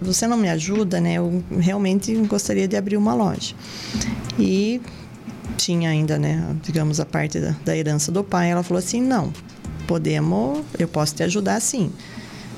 você 0.00 0.26
não 0.26 0.36
me 0.36 0.48
ajuda, 0.48 1.00
né? 1.00 1.14
Eu 1.14 1.44
realmente 1.58 2.14
gostaria 2.22 2.66
de 2.66 2.76
abrir 2.76 2.96
uma 2.96 3.14
loja. 3.14 3.54
E 4.38 4.80
tinha 5.56 5.90
ainda, 5.90 6.18
né, 6.18 6.56
digamos, 6.62 7.00
a 7.00 7.04
parte 7.04 7.38
da, 7.38 7.54
da 7.64 7.76
herança 7.76 8.10
do 8.10 8.24
pai. 8.24 8.50
Ela 8.50 8.62
falou 8.62 8.78
assim, 8.78 9.00
não, 9.00 9.32
podemos, 9.86 10.64
eu 10.78 10.88
posso 10.88 11.14
te 11.14 11.22
ajudar 11.22 11.60
sim. 11.60 11.90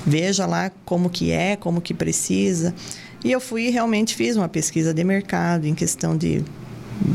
Veja 0.05 0.45
lá 0.45 0.71
como 0.85 1.09
que 1.09 1.31
é, 1.31 1.55
como 1.55 1.81
que 1.81 1.93
precisa. 1.93 2.73
E 3.23 3.31
eu 3.31 3.39
fui 3.39 3.69
realmente 3.69 4.15
fiz 4.15 4.35
uma 4.35 4.47
pesquisa 4.47 4.93
de 4.93 5.03
mercado 5.03 5.65
em 5.65 5.75
questão 5.75 6.15
de, 6.15 6.43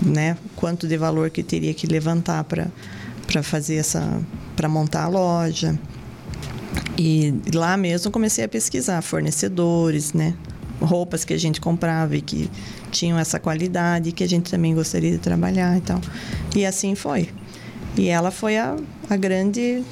né, 0.05 0.37
quanto 0.55 0.87
de 0.87 0.97
valor 0.97 1.31
que 1.31 1.43
teria 1.43 1.75
que 1.75 1.87
levantar 1.87 2.45
para 2.45 2.69
para 3.27 3.43
fazer 3.43 3.77
essa 3.77 4.21
para 4.55 4.69
montar 4.69 5.05
a 5.05 5.09
loja. 5.09 5.79
E 6.99 7.35
lá 7.53 7.77
mesmo 7.77 8.11
comecei 8.11 8.45
a 8.45 8.49
pesquisar 8.49 9.01
fornecedores, 9.03 10.13
né? 10.13 10.35
roupas 10.81 11.25
que 11.25 11.33
a 11.33 11.39
gente 11.39 11.61
comprava 11.61 12.17
e 12.17 12.21
que 12.21 12.51
tinham 12.91 13.19
essa 13.19 13.39
qualidade 13.39 14.13
que 14.13 14.23
a 14.23 14.29
gente 14.29 14.51
também 14.51 14.75
gostaria 14.75 15.11
de 15.11 15.19
trabalhar 15.19 15.77
e 15.77 15.81
tal. 15.81 16.01
E 16.55 16.65
assim 16.65 16.95
foi. 16.95 17.29
E 17.97 18.09
ela 18.09 18.31
foi 18.31 18.59
a, 18.59 18.77
a 19.09 19.17
grande, 19.17 19.83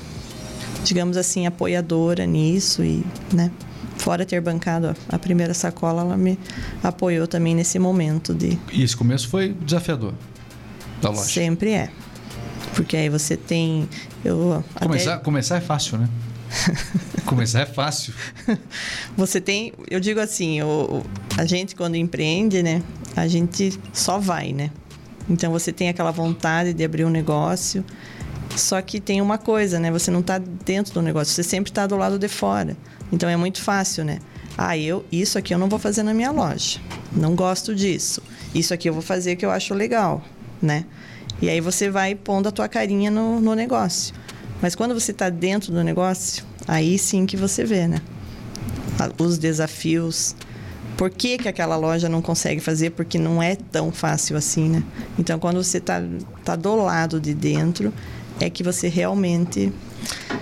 digamos 0.83 1.17
assim, 1.17 1.47
apoiadora 1.47 2.27
nisso 2.27 2.83
e, 2.85 3.05
né? 3.33 3.51
Fora 3.97 4.25
ter 4.25 4.41
bancado 4.41 4.97
a 5.09 5.19
primeira 5.19 5.55
sacola, 5.55 6.03
ela 6.03 6.17
me 6.17 6.39
apoiou 6.83 7.27
também 7.27 7.55
nesse 7.55 7.79
momento 7.79 8.35
de. 8.35 8.59
E 8.73 8.83
esse 8.83 8.97
começo 8.97 9.29
foi 9.29 9.53
desafiador 9.53 10.15
da 11.01 11.11
loja. 11.11 11.23
Sempre 11.23 11.73
é. 11.73 11.91
Porque 12.75 12.97
aí 12.97 13.09
você 13.09 13.37
tem. 13.37 13.89
Eu 14.25 14.65
começar, 14.75 15.15
até... 15.15 15.25
começar 15.25 15.57
é 15.57 15.61
fácil, 15.61 15.99
né? 15.99 16.09
começar 17.27 17.61
é 17.61 17.67
fácil. 17.67 18.13
Você 19.17 19.41
tem, 19.41 19.73
eu 19.91 20.01
digo 20.01 20.21
assim, 20.21 20.63
o, 20.63 21.03
a 21.37 21.45
gente 21.45 21.75
quando 21.75 21.97
empreende, 21.97 22.63
né? 22.63 22.83
A 23.15 23.27
gente 23.29 23.79
só 23.93 24.19
vai, 24.19 24.53
né? 24.53 24.71
Então 25.29 25.53
você 25.53 25.73
tem 25.73 25.89
aquela 25.89 26.11
vontade 26.11 26.73
de 26.73 26.85
abrir 26.85 27.05
um 27.05 27.11
negócio, 27.11 27.85
só 28.57 28.81
que 28.83 29.01
tem 29.01 29.21
uma 29.21 29.39
coisa, 29.39 29.79
né? 29.79 29.91
Você 29.91 30.11
não 30.11 30.21
está 30.21 30.39
dentro 30.39 30.95
do 30.95 31.03
negócio, 31.03 31.33
você 31.33 31.43
sempre 31.43 31.71
está 31.71 31.87
do 31.87 31.97
lado 31.97 32.19
de 32.19 32.29
fora. 32.29 32.77
Então 33.11 33.29
é 33.29 33.37
muito 33.37 33.63
fácil, 33.63 34.05
né? 34.05 34.19
Ah, 34.57 34.77
eu 34.77 35.05
isso 35.11 35.39
aqui 35.39 35.55
eu 35.55 35.59
não 35.59 35.69
vou 35.69 35.79
fazer 35.79 36.03
na 36.03 36.13
minha 36.13 36.31
loja. 36.31 36.79
Não 37.13 37.35
gosto 37.35 37.75
disso. 37.75 38.23
Isso 38.55 38.75
aqui 38.75 38.89
eu 38.89 38.93
vou 38.93 39.03
fazer 39.03 39.37
que 39.37 39.45
eu 39.45 39.51
acho 39.51 39.73
legal, 39.75 40.23
né? 40.61 40.85
E 41.41 41.49
aí 41.49 41.61
você 41.61 41.91
vai 41.91 42.15
pondo 42.15 42.49
a 42.49 42.53
tua 42.53 42.69
carinha 42.69 43.11
no, 43.11 43.41
no 43.41 43.55
negócio. 43.55 44.15
Mas 44.61 44.75
quando 44.75 44.95
você 44.95 45.11
está 45.11 45.29
dentro 45.29 45.73
do 45.73 45.83
negócio, 45.83 46.45
aí 46.69 46.99
sim 46.99 47.27
que 47.27 47.37
você 47.37 47.65
vê, 47.65 47.89
né? 47.89 48.01
Os 49.19 49.39
desafios. 49.39 50.37
Por 50.97 51.11
que, 51.11 51.39
que 51.39 51.49
aquela 51.49 51.75
loja 51.75 52.09
não 52.09 52.23
consegue 52.23 52.61
fazer? 52.61 52.91
Porque 52.91 53.19
não 53.19 53.43
é 53.43 53.57
tão 53.57 53.91
fácil 53.91 54.37
assim, 54.37 54.69
né? 54.69 54.85
Então, 55.19 55.39
quando 55.39 55.63
você 55.63 55.79
está 55.79 56.01
tá 56.45 56.55
do 56.55 56.77
lado 56.77 57.21
de 57.21 57.35
dentro, 57.35 57.93
é 58.43 58.51
que 58.51 58.63
você 58.63 58.89
realmente 58.89 59.73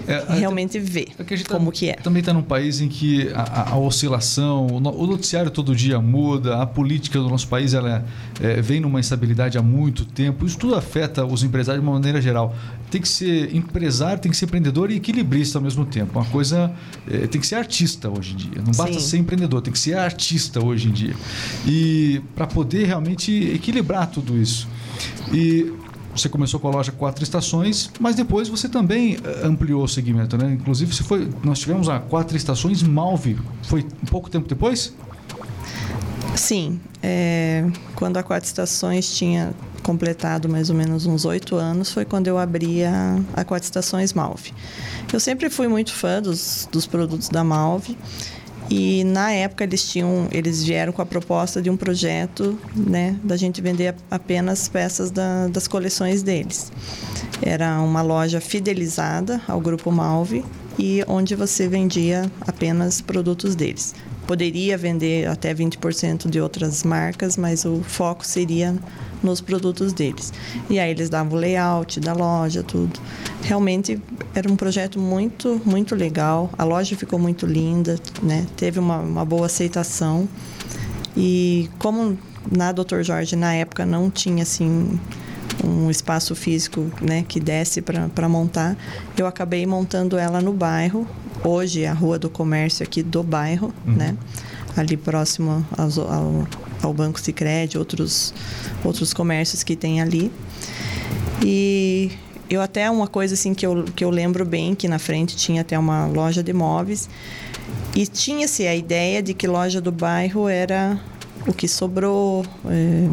é, 0.06 0.24
realmente 0.38 0.78
vê 0.78 1.08
é 1.18 1.24
que 1.24 1.44
como 1.44 1.66
tá, 1.66 1.72
que 1.72 1.90
é. 1.90 1.94
Também 1.94 2.20
está 2.20 2.32
num 2.32 2.42
país 2.42 2.80
em 2.80 2.88
que 2.88 3.28
a, 3.34 3.72
a, 3.72 3.78
oscilação, 3.78 4.66
o, 4.66 4.76
o, 4.76 5.06
noticiário 5.06 5.50
todo 5.50 5.74
dia 5.76 6.00
muda, 6.00 6.62
a 6.62 6.66
política 6.66 7.18
do 7.18 7.28
nosso 7.28 7.46
país 7.46 7.74
ela 7.74 8.04
é, 8.40 8.60
vem 8.60 8.80
numa 8.80 8.98
instabilidade 8.98 9.58
há 9.58 9.62
muito 9.62 10.04
tempo. 10.04 10.46
Isso 10.46 10.58
tudo 10.58 10.74
afeta 10.74 11.24
os 11.24 11.42
empresários 11.42 11.82
de 11.82 11.88
uma 11.88 11.94
maneira 11.94 12.20
geral. 12.20 12.54
Tem 12.90 13.00
que 13.00 13.08
ser 13.08 13.54
empresário, 13.54 14.20
tem 14.20 14.30
que 14.30 14.36
ser 14.36 14.46
empreendedor 14.46 14.90
e 14.90 14.96
equilibrista 14.96 15.58
ao 15.58 15.62
mesmo 15.62 15.84
tempo. 15.84 16.18
Uma 16.18 16.26
coisa 16.26 16.72
é, 17.08 17.26
tem 17.26 17.40
que 17.40 17.46
ser 17.46 17.56
artista 17.56 18.08
hoje 18.08 18.32
em 18.32 18.36
dia. 18.36 18.62
Não 18.64 18.72
basta 18.72 18.94
Sim. 18.94 19.00
ser 19.00 19.18
empreendedor, 19.18 19.60
tem 19.60 19.72
que 19.72 19.78
ser 19.78 19.96
artista 19.96 20.64
hoje 20.64 20.88
em 20.88 20.92
dia. 20.92 21.14
E 21.66 22.22
para 22.34 22.46
poder 22.46 22.86
realmente 22.86 23.32
equilibrar 23.52 24.08
tudo 24.10 24.36
isso. 24.36 24.66
E 25.32 25.72
você 26.14 26.28
começou 26.28 26.58
com 26.58 26.68
a 26.68 26.70
loja 26.70 26.92
Quatro 26.92 27.22
Estações, 27.22 27.90
mas 28.00 28.16
depois 28.16 28.48
você 28.48 28.68
também 28.68 29.16
eh, 29.22 29.46
ampliou 29.46 29.84
o 29.84 29.88
segmento, 29.88 30.36
né? 30.36 30.52
Inclusive, 30.52 30.94
você 30.94 31.02
foi, 31.02 31.28
nós 31.42 31.58
tivemos 31.58 31.88
a 31.88 31.98
Quatro 32.00 32.36
Estações 32.36 32.82
Malve. 32.82 33.38
Foi 33.62 33.86
um 34.02 34.06
pouco 34.06 34.28
tempo 34.28 34.48
depois? 34.48 34.92
Sim. 36.34 36.80
É, 37.02 37.64
quando 37.94 38.16
a 38.16 38.22
Quatro 38.22 38.46
Estações 38.46 39.14
tinha 39.14 39.54
completado 39.82 40.48
mais 40.48 40.68
ou 40.68 40.76
menos 40.76 41.06
uns 41.06 41.24
oito 41.24 41.56
anos, 41.56 41.92
foi 41.92 42.04
quando 42.04 42.26
eu 42.26 42.38
abri 42.38 42.84
a, 42.84 43.18
a 43.34 43.44
Quatro 43.44 43.64
Estações 43.64 44.12
Malve. 44.12 44.52
Eu 45.12 45.20
sempre 45.20 45.48
fui 45.48 45.68
muito 45.68 45.92
fã 45.92 46.20
dos, 46.20 46.68
dos 46.70 46.86
produtos 46.86 47.28
da 47.28 47.42
Malve 47.42 47.96
e 48.70 49.02
na 49.02 49.32
época 49.32 49.64
eles 49.64 49.90
tinham, 49.90 50.28
eles 50.30 50.62
vieram 50.62 50.92
com 50.92 51.02
a 51.02 51.06
proposta 51.06 51.60
de 51.60 51.68
um 51.68 51.76
projeto, 51.76 52.56
né, 52.74 53.16
da 53.24 53.36
gente 53.36 53.60
vender 53.60 53.96
apenas 54.08 54.68
peças 54.68 55.10
da, 55.10 55.48
das 55.48 55.66
coleções 55.66 56.22
deles. 56.22 56.70
Era 57.42 57.80
uma 57.80 58.00
loja 58.00 58.40
fidelizada 58.40 59.42
ao 59.48 59.60
grupo 59.60 59.90
Malve 59.90 60.44
e 60.78 61.04
onde 61.08 61.34
você 61.34 61.66
vendia 61.66 62.30
apenas 62.42 63.00
produtos 63.00 63.56
deles. 63.56 63.92
Poderia 64.30 64.78
vender 64.78 65.26
até 65.26 65.52
20% 65.52 66.30
de 66.30 66.40
outras 66.40 66.84
marcas, 66.84 67.36
mas 67.36 67.64
o 67.64 67.82
foco 67.82 68.24
seria 68.24 68.76
nos 69.20 69.40
produtos 69.40 69.92
deles. 69.92 70.32
E 70.70 70.78
aí 70.78 70.88
eles 70.92 71.10
davam 71.10 71.36
o 71.36 71.40
layout 71.40 71.98
da 71.98 72.12
loja, 72.12 72.62
tudo. 72.62 73.00
Realmente 73.42 74.00
era 74.32 74.48
um 74.48 74.54
projeto 74.54 75.00
muito, 75.00 75.60
muito 75.66 75.96
legal. 75.96 76.48
A 76.56 76.62
loja 76.62 76.96
ficou 76.96 77.18
muito 77.18 77.44
linda, 77.44 77.98
né? 78.22 78.46
Teve 78.56 78.78
uma, 78.78 78.98
uma 78.98 79.24
boa 79.24 79.46
aceitação. 79.46 80.28
E 81.16 81.68
como 81.80 82.16
na 82.52 82.70
Dr. 82.70 83.02
Jorge 83.02 83.34
na 83.34 83.52
época 83.54 83.84
não 83.84 84.08
tinha 84.08 84.44
assim 84.44 84.96
um 85.64 85.90
espaço 85.90 86.36
físico 86.36 86.88
né, 87.02 87.24
que 87.26 87.40
desse 87.40 87.82
para 87.82 88.28
montar, 88.28 88.76
eu 89.16 89.26
acabei 89.26 89.66
montando 89.66 90.16
ela 90.16 90.40
no 90.40 90.52
bairro. 90.52 91.04
Hoje 91.44 91.82
é 91.82 91.88
a 91.88 91.92
Rua 91.92 92.18
do 92.18 92.28
Comércio 92.28 92.82
aqui 92.82 93.02
do 93.02 93.22
bairro, 93.22 93.72
uhum. 93.86 93.94
né? 93.94 94.16
Ali 94.76 94.96
próximo 94.96 95.64
ao, 95.76 95.88
ao, 96.08 96.48
ao 96.82 96.94
Banco 96.94 97.20
Sicredi, 97.20 97.78
outros 97.78 98.32
outros 98.84 99.12
comércios 99.12 99.62
que 99.62 99.74
tem 99.74 100.00
ali. 100.00 100.30
E 101.44 102.10
eu 102.48 102.60
até 102.60 102.90
uma 102.90 103.06
coisa 103.06 103.34
assim 103.34 103.54
que 103.54 103.66
eu, 103.66 103.84
que 103.84 104.04
eu 104.04 104.10
lembro 104.10 104.44
bem 104.44 104.74
que 104.74 104.88
na 104.88 104.98
frente 104.98 105.36
tinha 105.36 105.62
até 105.62 105.78
uma 105.78 106.06
loja 106.06 106.42
de 106.42 106.52
móveis 106.52 107.08
e 107.94 108.06
tinha-se 108.06 108.66
a 108.66 108.74
ideia 108.74 109.22
de 109.22 109.32
que 109.32 109.46
loja 109.46 109.80
do 109.80 109.90
bairro 109.90 110.48
era 110.48 111.00
o 111.46 111.52
que 111.52 111.66
sobrou, 111.66 112.44
é, 112.66 113.08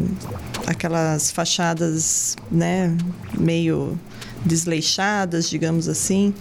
aquelas 0.66 1.30
fachadas, 1.30 2.36
né, 2.50 2.94
meio 3.38 3.98
desleixadas, 4.44 5.48
digamos 5.48 5.88
assim. 5.88 6.34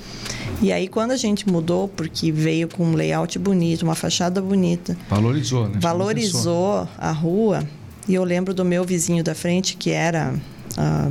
E 0.62 0.72
aí 0.72 0.88
quando 0.88 1.12
a 1.12 1.18
gente 1.18 1.50
mudou, 1.50 1.88
porque 1.88 2.32
veio 2.32 2.68
com 2.68 2.86
um 2.86 2.96
layout 2.96 3.38
bonito, 3.40 3.84
uma 3.84 3.96
fachada 3.96 4.42
bonita, 4.42 4.98
valorizou, 5.10 5.68
né? 5.68 5.80
Valorizou 5.80 6.88
a 6.98 7.12
rua. 7.12 7.68
E 8.08 8.16
eu 8.16 8.24
lembro 8.24 8.54
do 8.54 8.64
meu 8.64 8.86
vizinho 8.86 9.24
da 9.24 9.36
frente, 9.36 9.76
que 9.76 9.92
era 9.92 10.34
a 10.78 11.10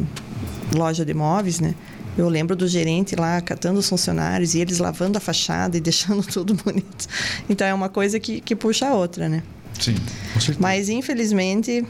loja 0.75 1.05
de 1.05 1.13
móveis, 1.13 1.61
né? 1.61 1.75
Eu 2.17 2.31
lembro 2.31 2.57
do 2.57 2.67
gerente 2.67 3.15
lá 3.15 3.41
catando 3.43 3.79
os 3.79 3.89
funcionários 3.89 4.55
e 4.55 4.61
eles 4.61 4.79
lavando 4.79 5.19
a 5.19 5.21
fachada 5.21 5.77
e 5.77 5.81
deixando 5.81 6.23
tudo 6.27 6.55
bonito. 6.55 7.07
Então 7.49 7.67
é 7.67 7.75
uma 7.75 7.89
coisa 7.89 8.19
que, 8.19 8.41
que 8.41 8.57
puxa 8.57 8.89
a 8.89 8.95
outra, 8.95 9.29
né? 9.29 9.43
Sim, 9.79 9.95
com 10.33 10.41
certeza. 10.41 10.59
Mas 10.59 10.89
infelizmente, 10.89 11.85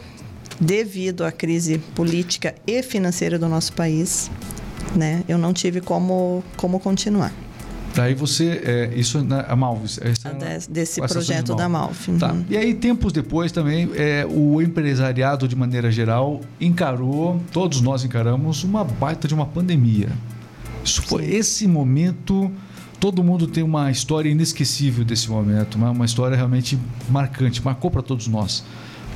devido 0.61 1.25
à 1.25 1.31
crise 1.31 1.79
política 1.95 2.55
e 2.67 2.83
financeira 2.83 3.39
do 3.39 3.49
nosso 3.49 3.73
país, 3.73 4.29
né, 4.97 5.23
eu 5.29 5.39
não 5.39 5.53
tive 5.53 5.81
como, 5.81 6.43
como 6.57 6.81
continuar. 6.81 7.33
Daí 7.97 8.15
você, 8.15 8.61
é, 8.63 8.91
isso 8.95 9.25
na 9.25 9.41
a 9.41 9.57
Malves. 9.57 9.99
É 9.99 10.13
desse 10.69 11.01
projeto 11.01 11.55
da 11.55 11.67
Malve. 11.67 12.11
Uhum. 12.11 12.19
Tá. 12.19 12.37
E 12.51 12.55
aí, 12.55 12.75
tempos 12.75 13.11
depois 13.11 13.51
também, 13.51 13.89
é, 13.95 14.27
o 14.29 14.61
empresariado, 14.61 15.49
de 15.49 15.57
maneira 15.57 15.91
geral, 15.91 16.43
encarou, 16.61 17.41
todos 17.51 17.81
nós 17.81 18.05
encaramos, 18.05 18.65
uma 18.65 18.85
baita 18.85 19.27
de 19.27 19.33
uma 19.33 19.47
pandemia. 19.47 20.11
Isso 20.85 21.01
foi 21.03 21.25
esse 21.25 21.67
momento. 21.67 22.53
Todo 23.01 23.25
mundo 23.25 23.47
tem 23.47 23.65
uma 23.65 23.91
história 23.91 24.29
inesquecível 24.29 25.03
desse 25.03 25.31
momento, 25.31 25.77
uma, 25.77 25.91
uma 25.91 26.05
história 26.05 26.37
realmente 26.37 26.79
marcante, 27.09 27.65
marcou 27.65 27.91
para 27.91 28.03
todos 28.03 28.27
nós. 28.29 28.63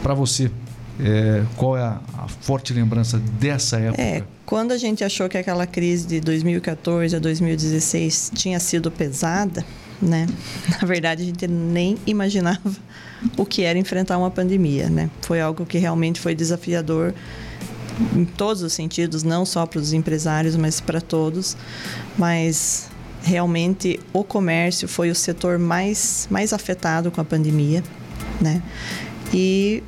Para 0.02 0.14
você, 0.14 0.50
é, 0.98 1.44
qual 1.56 1.76
é 1.76 1.82
a, 1.82 2.00
a, 2.18 2.28
forte 2.28 2.72
lembrança 2.72 3.18
dessa 3.18 3.78
época? 3.78 4.02
É, 4.02 4.22
quando 4.44 4.72
a 4.72 4.78
gente 4.78 5.04
achou 5.04 5.28
que 5.28 5.38
aquela 5.38 5.66
crise 5.66 6.06
de 6.06 6.20
2014 6.20 7.14
a 7.14 7.18
2016 7.18 8.32
tinha 8.34 8.58
sido 8.58 8.90
pesada, 8.90 9.64
né? 10.00 10.26
Na 10.80 10.86
verdade, 10.86 11.22
a 11.22 11.26
gente 11.26 11.46
nem 11.46 11.96
imaginava 12.06 12.70
o 13.36 13.44
que 13.44 13.62
era 13.62 13.78
enfrentar 13.78 14.18
uma 14.18 14.30
pandemia, 14.30 14.88
né? 14.88 15.10
Foi 15.22 15.40
algo 15.40 15.64
que 15.64 15.78
realmente 15.78 16.20
foi 16.20 16.34
desafiador 16.34 17.14
em 18.14 18.24
todos 18.24 18.62
os 18.62 18.72
sentidos, 18.72 19.22
não 19.22 19.44
só 19.44 19.66
para 19.66 19.78
os 19.78 19.92
empresários, 19.92 20.56
mas 20.56 20.80
para 20.80 21.00
todos. 21.00 21.56
Mas 22.16 22.88
realmente 23.22 24.00
o 24.12 24.24
comércio 24.24 24.88
foi 24.88 25.10
o 25.10 25.14
setor 25.14 25.58
mais 25.58 26.26
mais 26.30 26.52
afetado 26.52 27.10
com 27.10 27.20
a 27.20 27.24
pandemia, 27.24 27.82
né? 28.40 28.62
E 29.32 29.82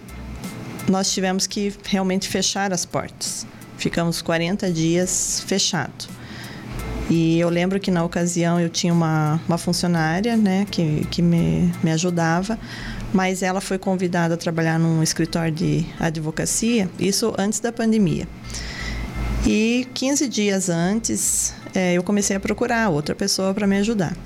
nós 0.88 1.12
tivemos 1.12 1.46
que 1.46 1.74
realmente 1.84 2.28
fechar 2.28 2.72
as 2.72 2.84
portas. 2.84 3.46
Ficamos 3.76 4.22
40 4.22 4.70
dias 4.70 5.42
fechado. 5.46 6.08
E 7.10 7.38
eu 7.38 7.48
lembro 7.48 7.78
que 7.80 7.90
na 7.90 8.04
ocasião 8.04 8.60
eu 8.60 8.70
tinha 8.70 8.92
uma, 8.92 9.40
uma 9.46 9.58
funcionária 9.58 10.36
né, 10.36 10.66
que, 10.70 11.06
que 11.10 11.20
me, 11.20 11.72
me 11.82 11.90
ajudava, 11.90 12.58
mas 13.12 13.42
ela 13.42 13.60
foi 13.60 13.76
convidada 13.76 14.34
a 14.34 14.36
trabalhar 14.36 14.78
num 14.78 15.02
escritório 15.02 15.52
de 15.52 15.84
advocacia, 15.98 16.88
isso 16.98 17.34
antes 17.36 17.60
da 17.60 17.72
pandemia. 17.72 18.26
E 19.44 19.88
15 19.92 20.28
dias 20.28 20.68
antes, 20.68 21.52
é, 21.74 21.94
eu 21.94 22.02
comecei 22.02 22.36
a 22.36 22.40
procurar 22.40 22.88
outra 22.88 23.14
pessoa 23.14 23.52
para 23.52 23.66
me 23.66 23.76
ajudar. 23.76 24.16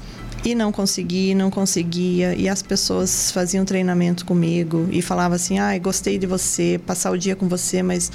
E 0.44 0.54
não 0.54 0.70
consegui, 0.70 1.34
não 1.34 1.50
conseguia. 1.50 2.34
E 2.34 2.48
as 2.48 2.62
pessoas 2.62 3.30
faziam 3.32 3.64
treinamento 3.64 4.24
comigo 4.24 4.88
e 4.90 5.02
falavam 5.02 5.36
assim: 5.36 5.58
ah, 5.58 5.76
gostei 5.78 6.18
de 6.18 6.26
você, 6.26 6.80
passar 6.86 7.10
o 7.10 7.18
dia 7.18 7.34
com 7.34 7.48
você, 7.48 7.82
mas 7.82 8.12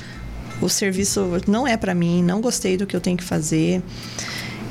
o 0.62 0.70
serviço 0.70 1.42
não 1.48 1.68
é 1.68 1.76
para 1.76 1.94
mim, 1.94 2.24
não 2.24 2.40
gostei 2.40 2.78
do 2.78 2.86
que 2.86 2.96
eu 2.96 3.02
tenho 3.02 3.18
que 3.18 3.24
fazer. 3.24 3.82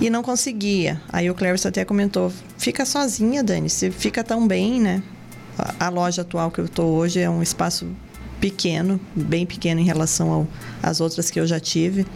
E 0.00 0.08
não 0.08 0.22
conseguia. 0.22 1.00
Aí 1.12 1.28
o 1.30 1.34
Cleverson 1.34 1.68
até 1.68 1.84
comentou: 1.84 2.32
fica 2.56 2.86
sozinha, 2.86 3.42
Dani, 3.42 3.68
você 3.68 3.90
fica 3.90 4.24
tão 4.24 4.46
bem, 4.46 4.80
né? 4.80 5.02
A 5.78 5.90
loja 5.90 6.22
atual 6.22 6.50
que 6.50 6.60
eu 6.60 6.64
estou 6.64 6.90
hoje 6.94 7.20
é 7.20 7.28
um 7.28 7.42
espaço 7.42 7.86
pequeno, 8.40 8.98
bem 9.14 9.44
pequeno 9.44 9.80
em 9.80 9.84
relação 9.84 10.48
às 10.82 11.00
outras 11.00 11.30
que 11.30 11.38
eu 11.38 11.46
já 11.46 11.60
tive. 11.60 12.06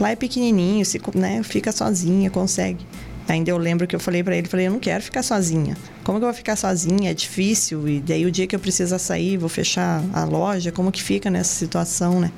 Lá 0.00 0.10
é 0.10 0.16
pequenininho, 0.16 0.84
se, 0.84 1.00
né, 1.14 1.42
fica 1.44 1.70
sozinha, 1.70 2.28
consegue. 2.28 2.84
Ainda 3.28 3.50
eu 3.50 3.58
lembro 3.58 3.86
que 3.86 3.94
eu 3.94 4.00
falei 4.00 4.24
para 4.24 4.34
ele, 4.34 4.48
falei, 4.48 4.66
eu 4.66 4.70
não 4.72 4.78
quero 4.78 5.02
ficar 5.02 5.22
sozinha. 5.22 5.76
Como 6.02 6.18
que 6.18 6.24
eu 6.24 6.28
vou 6.28 6.34
ficar 6.34 6.56
sozinha? 6.56 7.10
É 7.10 7.14
difícil. 7.14 7.86
E 7.86 8.00
daí 8.00 8.24
o 8.24 8.30
dia 8.30 8.46
que 8.46 8.56
eu 8.56 8.60
precisar 8.60 8.98
sair, 8.98 9.36
vou 9.36 9.50
fechar 9.50 10.02
a 10.14 10.24
loja, 10.24 10.72
como 10.72 10.90
que 10.90 11.02
fica 11.02 11.30
nessa 11.30 11.54
situação, 11.54 12.20
né? 12.20 12.32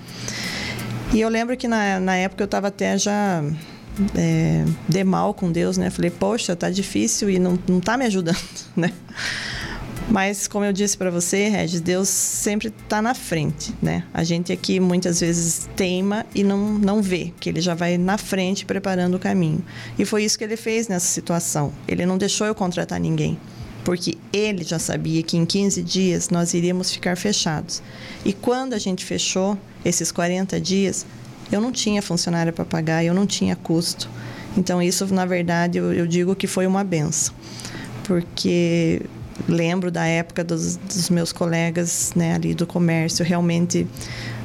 E 1.12 1.20
eu 1.20 1.28
lembro 1.28 1.56
que 1.56 1.68
na, 1.68 2.00
na 2.00 2.16
época 2.16 2.42
eu 2.42 2.46
estava 2.46 2.68
até 2.68 2.98
já 2.98 3.42
é, 4.16 4.64
de 4.88 5.04
mal 5.04 5.32
com 5.32 5.50
Deus, 5.50 5.76
né? 5.76 5.90
Falei, 5.90 6.10
poxa, 6.10 6.56
tá 6.56 6.70
difícil 6.70 7.30
e 7.30 7.38
não, 7.38 7.58
não 7.68 7.80
tá 7.80 7.96
me 7.96 8.04
ajudando, 8.06 8.36
né? 8.76 8.92
Mas, 10.10 10.48
como 10.48 10.64
eu 10.64 10.72
disse 10.72 10.98
para 10.98 11.08
você, 11.08 11.48
Regis, 11.48 11.80
Deus 11.80 12.08
sempre 12.08 12.66
está 12.66 13.00
na 13.00 13.14
frente, 13.14 13.72
né? 13.80 14.02
A 14.12 14.24
gente 14.24 14.52
aqui 14.52 14.80
muitas 14.80 15.20
vezes 15.20 15.70
teima 15.76 16.26
e 16.34 16.42
não, 16.42 16.58
não 16.74 17.00
vê, 17.00 17.32
que 17.38 17.48
ele 17.48 17.60
já 17.60 17.74
vai 17.74 17.96
na 17.96 18.18
frente 18.18 18.64
preparando 18.64 19.14
o 19.14 19.20
caminho. 19.20 19.64
E 19.96 20.04
foi 20.04 20.24
isso 20.24 20.36
que 20.36 20.42
ele 20.42 20.56
fez 20.56 20.88
nessa 20.88 21.06
situação. 21.06 21.72
Ele 21.86 22.04
não 22.04 22.18
deixou 22.18 22.44
eu 22.44 22.56
contratar 22.56 22.98
ninguém, 22.98 23.38
porque 23.84 24.18
ele 24.32 24.64
já 24.64 24.80
sabia 24.80 25.22
que 25.22 25.36
em 25.36 25.46
15 25.46 25.80
dias 25.80 26.28
nós 26.28 26.54
iríamos 26.54 26.90
ficar 26.90 27.16
fechados. 27.16 27.80
E 28.24 28.32
quando 28.32 28.72
a 28.74 28.78
gente 28.78 29.04
fechou 29.04 29.56
esses 29.84 30.10
40 30.10 30.60
dias, 30.60 31.06
eu 31.52 31.60
não 31.60 31.70
tinha 31.70 32.02
funcionário 32.02 32.52
para 32.52 32.64
pagar, 32.64 33.04
eu 33.04 33.14
não 33.14 33.26
tinha 33.26 33.54
custo. 33.54 34.10
Então, 34.56 34.82
isso, 34.82 35.06
na 35.14 35.24
verdade, 35.24 35.78
eu, 35.78 35.92
eu 35.92 36.04
digo 36.04 36.34
que 36.34 36.48
foi 36.48 36.66
uma 36.66 36.82
benção. 36.82 37.32
Porque 38.02 39.02
lembro 39.48 39.90
da 39.90 40.04
época 40.06 40.44
dos, 40.44 40.76
dos 40.76 41.10
meus 41.10 41.32
colegas 41.32 42.12
né, 42.14 42.34
ali 42.34 42.54
do 42.54 42.66
comércio 42.66 43.24
realmente 43.24 43.86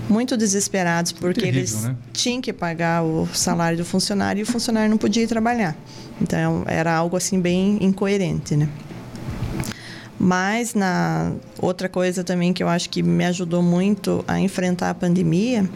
muito 0.07 0.37
desesperados 0.37 1.11
porque 1.11 1.41
Terrível, 1.41 1.59
eles 1.59 1.83
né? 1.83 1.95
tinham 2.13 2.41
que 2.41 2.53
pagar 2.53 3.03
o 3.03 3.27
salário 3.33 3.77
do 3.77 3.85
funcionário 3.85 4.39
e 4.39 4.43
o 4.43 4.45
funcionário 4.45 4.89
não 4.89 4.97
podia 4.97 5.23
ir 5.23 5.27
trabalhar. 5.27 5.75
Então 6.21 6.63
era 6.67 6.93
algo 6.93 7.17
assim 7.17 7.39
bem 7.39 7.77
incoerente, 7.81 8.55
né? 8.55 8.69
Mas 10.17 10.73
na 10.73 11.33
outra 11.59 11.89
coisa 11.89 12.23
também 12.23 12.53
que 12.53 12.63
eu 12.63 12.69
acho 12.69 12.89
que 12.89 13.03
me 13.03 13.25
ajudou 13.25 13.61
muito 13.61 14.23
a 14.27 14.39
enfrentar 14.39 14.89
a 14.89 14.93
pandemia, 14.93 15.69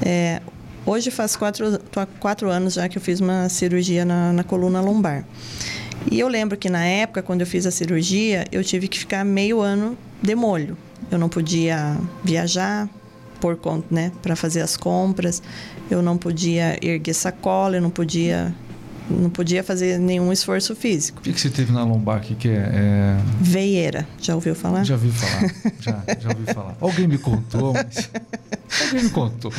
é, 0.00 0.40
hoje 0.86 1.10
faz 1.10 1.36
quatro, 1.36 1.78
quatro 2.18 2.48
anos 2.48 2.74
já 2.74 2.88
que 2.88 2.96
eu 2.96 3.02
fiz 3.02 3.20
uma 3.20 3.48
cirurgia 3.48 4.04
na, 4.04 4.32
na 4.32 4.44
coluna 4.44 4.80
lombar. 4.80 5.24
E 6.08 6.18
eu 6.18 6.28
lembro 6.28 6.56
que 6.56 6.70
na 6.70 6.84
época, 6.84 7.22
quando 7.22 7.40
eu 7.40 7.46
fiz 7.46 7.66
a 7.66 7.70
cirurgia, 7.70 8.46
eu 8.52 8.62
tive 8.62 8.88
que 8.88 8.98
ficar 8.98 9.24
meio 9.24 9.60
ano 9.60 9.96
de 10.22 10.34
molho. 10.34 10.76
Eu 11.10 11.18
não 11.18 11.28
podia 11.28 11.96
viajar 12.22 12.88
por 13.40 13.56
conta, 13.56 13.86
né, 13.90 14.12
para 14.22 14.36
fazer 14.36 14.60
as 14.60 14.76
compras. 14.76 15.42
Eu 15.90 16.02
não 16.02 16.16
podia 16.16 16.78
erguer 16.84 17.14
sacola, 17.14 17.76
eu 17.76 17.82
não 17.82 17.90
podia 17.90 18.54
não 19.10 19.30
podia 19.30 19.62
fazer 19.62 19.98
nenhum 19.98 20.32
esforço 20.32 20.74
físico. 20.74 21.18
O 21.18 21.22
que, 21.22 21.32
que 21.32 21.40
você 21.40 21.50
teve 21.50 21.72
na 21.72 21.84
lombar 21.84 22.18
aqui 22.18 22.34
que 22.34 22.48
é, 22.48 22.70
é... 22.72 23.16
Veieira. 23.40 24.06
Já 24.20 24.34
ouviu 24.34 24.54
falar? 24.54 24.84
Já 24.84 24.94
ouvi 24.94 25.10
falar. 25.10 25.54
já, 25.80 26.04
já 26.20 26.28
ouvi 26.28 26.52
falar. 26.52 26.76
Alguém 26.80 27.08
me 27.08 27.18
contou, 27.18 27.72
mas... 27.72 28.10
Alguém 28.86 29.04
me 29.04 29.10
contou. 29.10 29.52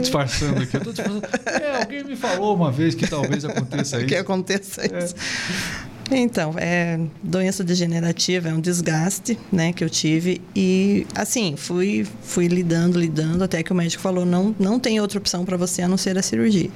Disfarçando 0.00 0.62
aqui. 0.62 0.76
Eu 0.76 0.80
tô 0.82 0.92
disfarçando. 0.92 1.26
É, 1.46 1.80
alguém 1.82 2.04
me 2.04 2.16
falou 2.16 2.54
uma 2.54 2.70
vez 2.70 2.94
que 2.94 3.06
talvez 3.06 3.44
aconteça 3.44 3.98
isso. 3.98 4.06
Que 4.06 4.16
aconteça 4.16 4.82
isso. 4.86 5.14
É. 5.14 5.92
Então, 6.10 6.54
é 6.58 7.00
doença 7.22 7.64
degenerativa, 7.64 8.48
é 8.48 8.52
um 8.52 8.60
desgaste, 8.60 9.38
né, 9.50 9.72
que 9.72 9.82
eu 9.82 9.88
tive 9.88 10.42
e 10.54 11.06
assim, 11.14 11.56
fui 11.56 12.06
fui 12.22 12.48
lidando, 12.48 12.98
lidando 12.98 13.42
até 13.42 13.62
que 13.62 13.72
o 13.72 13.74
médico 13.74 14.02
falou 14.02 14.26
não 14.26 14.54
não 14.58 14.78
tem 14.78 15.00
outra 15.00 15.18
opção 15.18 15.44
para 15.44 15.56
você 15.56 15.80
a 15.82 15.88
não 15.88 15.96
ser 15.96 16.18
a 16.18 16.22
cirurgia. 16.22 16.70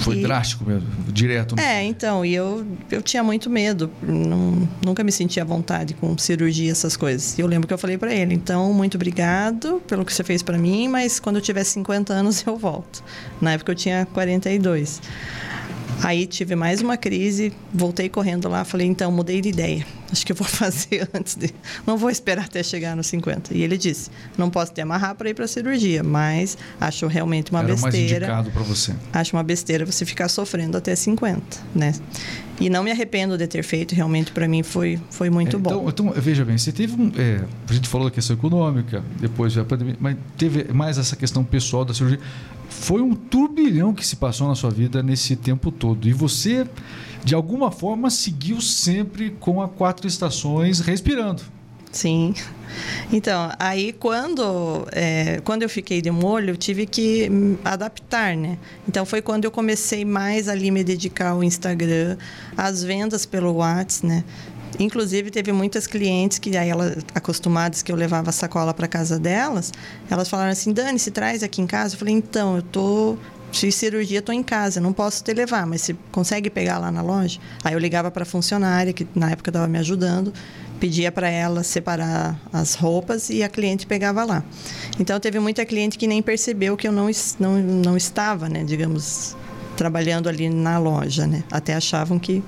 Foi 0.00 0.18
e... 0.18 0.22
drástico 0.22 0.64
mesmo, 0.64 0.88
direto. 1.08 1.58
É, 1.58 1.82
então, 1.84 2.24
e 2.24 2.34
eu, 2.34 2.66
eu 2.90 3.02
tinha 3.02 3.22
muito 3.22 3.48
medo, 3.48 3.90
não, 4.02 4.68
nunca 4.84 5.04
me 5.04 5.12
sentia 5.12 5.42
à 5.42 5.46
vontade 5.46 5.94
com 5.94 6.16
cirurgia, 6.18 6.70
essas 6.70 6.96
coisas. 6.96 7.38
E 7.38 7.40
eu 7.40 7.46
lembro 7.46 7.66
que 7.66 7.74
eu 7.74 7.78
falei 7.78 7.98
para 7.98 8.12
ele, 8.12 8.34
então, 8.34 8.72
muito 8.72 8.96
obrigado 8.96 9.82
pelo 9.86 10.04
que 10.04 10.12
você 10.12 10.24
fez 10.24 10.42
para 10.42 10.58
mim, 10.58 10.88
mas 10.88 11.20
quando 11.20 11.36
eu 11.36 11.42
tiver 11.42 11.64
50 11.64 12.12
anos 12.12 12.44
eu 12.46 12.56
volto. 12.56 13.02
Na 13.40 13.52
época 13.52 13.72
eu 13.72 13.76
tinha 13.76 14.06
42. 14.06 15.00
Aí 16.02 16.26
tive 16.26 16.54
mais 16.56 16.80
uma 16.80 16.96
crise, 16.96 17.52
voltei 17.72 18.08
correndo 18.08 18.48
lá, 18.48 18.64
falei, 18.64 18.86
então, 18.86 19.10
mudei 19.12 19.40
de 19.40 19.48
ideia. 19.48 19.86
Acho 20.10 20.26
que 20.26 20.32
eu 20.32 20.36
vou 20.36 20.46
fazer 20.48 21.08
antes 21.14 21.34
de. 21.34 21.50
Não 21.86 21.96
vou 21.96 22.10
esperar 22.10 22.44
até 22.44 22.62
chegar 22.62 22.94
nos 22.94 23.06
50. 23.06 23.54
E 23.54 23.62
ele 23.62 23.78
disse: 23.78 24.10
não 24.36 24.50
posso 24.50 24.72
te 24.72 24.80
amarrar 24.80 25.14
para 25.14 25.30
ir 25.30 25.34
para 25.34 25.46
a 25.46 25.48
cirurgia, 25.48 26.02
mas 26.02 26.58
acho 26.80 27.06
realmente 27.06 27.50
uma 27.50 27.60
Era 27.60 27.68
besteira. 27.68 27.90
mais 27.90 28.12
indicado 28.12 28.50
para 28.50 28.62
você. 28.62 28.94
Acho 29.12 29.36
uma 29.36 29.42
besteira 29.42 29.86
você 29.86 30.04
ficar 30.04 30.28
sofrendo 30.28 30.76
até 30.76 30.94
50, 30.94 31.42
né? 31.74 31.94
E 32.64 32.70
não 32.70 32.82
me 32.82 32.90
arrependo 32.90 33.36
de 33.36 33.46
ter 33.46 33.62
feito, 33.62 33.94
realmente 33.94 34.32
para 34.32 34.46
mim 34.46 34.62
foi, 34.62 34.98
foi 35.10 35.30
muito 35.30 35.56
é, 35.56 35.58
bom. 35.58 35.88
Então, 35.88 36.08
então, 36.10 36.22
veja 36.22 36.44
bem, 36.44 36.56
você 36.56 36.72
teve 36.72 37.00
um. 37.00 37.12
É, 37.16 37.44
a 37.68 37.72
gente 37.72 37.88
falou 37.88 38.08
da 38.08 38.14
questão 38.14 38.36
econômica, 38.36 39.02
depois 39.20 39.56
a 39.56 39.64
pandemia, 39.64 39.96
mas 40.00 40.16
teve 40.36 40.72
mais 40.72 40.98
essa 40.98 41.16
questão 41.16 41.44
pessoal 41.44 41.84
da 41.84 41.92
cirurgia 41.92 42.20
foi 42.72 43.02
um 43.02 43.14
turbilhão 43.14 43.92
que 43.94 44.04
se 44.04 44.16
passou 44.16 44.48
na 44.48 44.54
sua 44.54 44.70
vida 44.70 45.02
nesse 45.02 45.36
tempo 45.36 45.70
todo. 45.70 46.08
E 46.08 46.12
você, 46.12 46.66
de 47.22 47.34
alguma 47.34 47.70
forma, 47.70 48.10
seguiu 48.10 48.60
sempre 48.60 49.30
com 49.30 49.62
a 49.62 49.68
quatro 49.68 50.06
estações 50.06 50.80
respirando. 50.80 51.42
Sim. 51.92 52.34
Então, 53.12 53.52
aí 53.58 53.92
quando, 53.92 54.86
é, 54.92 55.40
quando 55.44 55.62
eu 55.62 55.68
fiquei 55.68 56.00
de 56.00 56.10
molho, 56.10 56.50
eu 56.50 56.56
tive 56.56 56.86
que 56.86 57.30
adaptar, 57.62 58.34
né? 58.34 58.58
Então 58.88 59.04
foi 59.04 59.20
quando 59.20 59.44
eu 59.44 59.50
comecei 59.50 60.04
mais 60.04 60.48
ali 60.48 60.70
me 60.70 60.82
dedicar 60.82 61.30
ao 61.30 61.44
Instagram, 61.44 62.16
às 62.56 62.82
vendas 62.82 63.26
pelo 63.26 63.52
WhatsApp, 63.52 64.06
né? 64.06 64.24
Inclusive, 64.78 65.30
teve 65.30 65.52
muitas 65.52 65.86
clientes 65.86 66.38
que, 66.38 66.56
aí 66.56 66.70
elas, 66.70 67.04
acostumadas 67.14 67.82
que 67.82 67.92
eu 67.92 67.96
levava 67.96 68.30
a 68.30 68.32
sacola 68.32 68.72
para 68.72 68.88
casa 68.88 69.18
delas, 69.18 69.70
elas 70.10 70.28
falaram 70.28 70.50
assim: 70.50 70.72
Dani, 70.72 70.98
se 70.98 71.10
traz 71.10 71.42
aqui 71.42 71.60
em 71.60 71.66
casa. 71.66 71.94
Eu 71.94 71.98
falei: 71.98 72.14
então, 72.14 72.56
eu 72.56 72.62
tô. 72.62 73.16
Fiz 73.52 73.74
cirurgia, 73.74 74.20
estou 74.20 74.34
em 74.34 74.42
casa, 74.42 74.80
não 74.80 74.92
posso 74.92 75.22
te 75.22 75.32
levar, 75.34 75.66
mas 75.66 75.82
você 75.82 75.96
consegue 76.10 76.48
pegar 76.48 76.78
lá 76.78 76.90
na 76.90 77.02
loja? 77.02 77.38
Aí 77.62 77.74
eu 77.74 77.78
ligava 77.78 78.10
para 78.10 78.22
a 78.22 78.26
funcionária, 78.26 78.92
que 78.92 79.06
na 79.14 79.30
época 79.30 79.50
estava 79.50 79.68
me 79.68 79.78
ajudando, 79.78 80.32
pedia 80.80 81.12
para 81.12 81.28
ela 81.28 81.62
separar 81.62 82.40
as 82.52 82.74
roupas 82.74 83.28
e 83.28 83.42
a 83.42 83.48
cliente 83.48 83.86
pegava 83.86 84.24
lá. 84.24 84.42
Então 84.98 85.20
teve 85.20 85.38
muita 85.38 85.66
cliente 85.66 85.98
que 85.98 86.06
nem 86.06 86.22
percebeu 86.22 86.76
que 86.76 86.88
eu 86.88 86.92
não, 86.92 87.10
não, 87.38 87.58
não 87.58 87.96
estava, 87.96 88.48
né, 88.48 88.64
digamos, 88.64 89.36
trabalhando 89.76 90.28
ali 90.28 90.48
na 90.48 90.78
loja, 90.78 91.26
né? 91.26 91.44
Até 91.50 91.74
achavam 91.74 92.18
que 92.18 92.42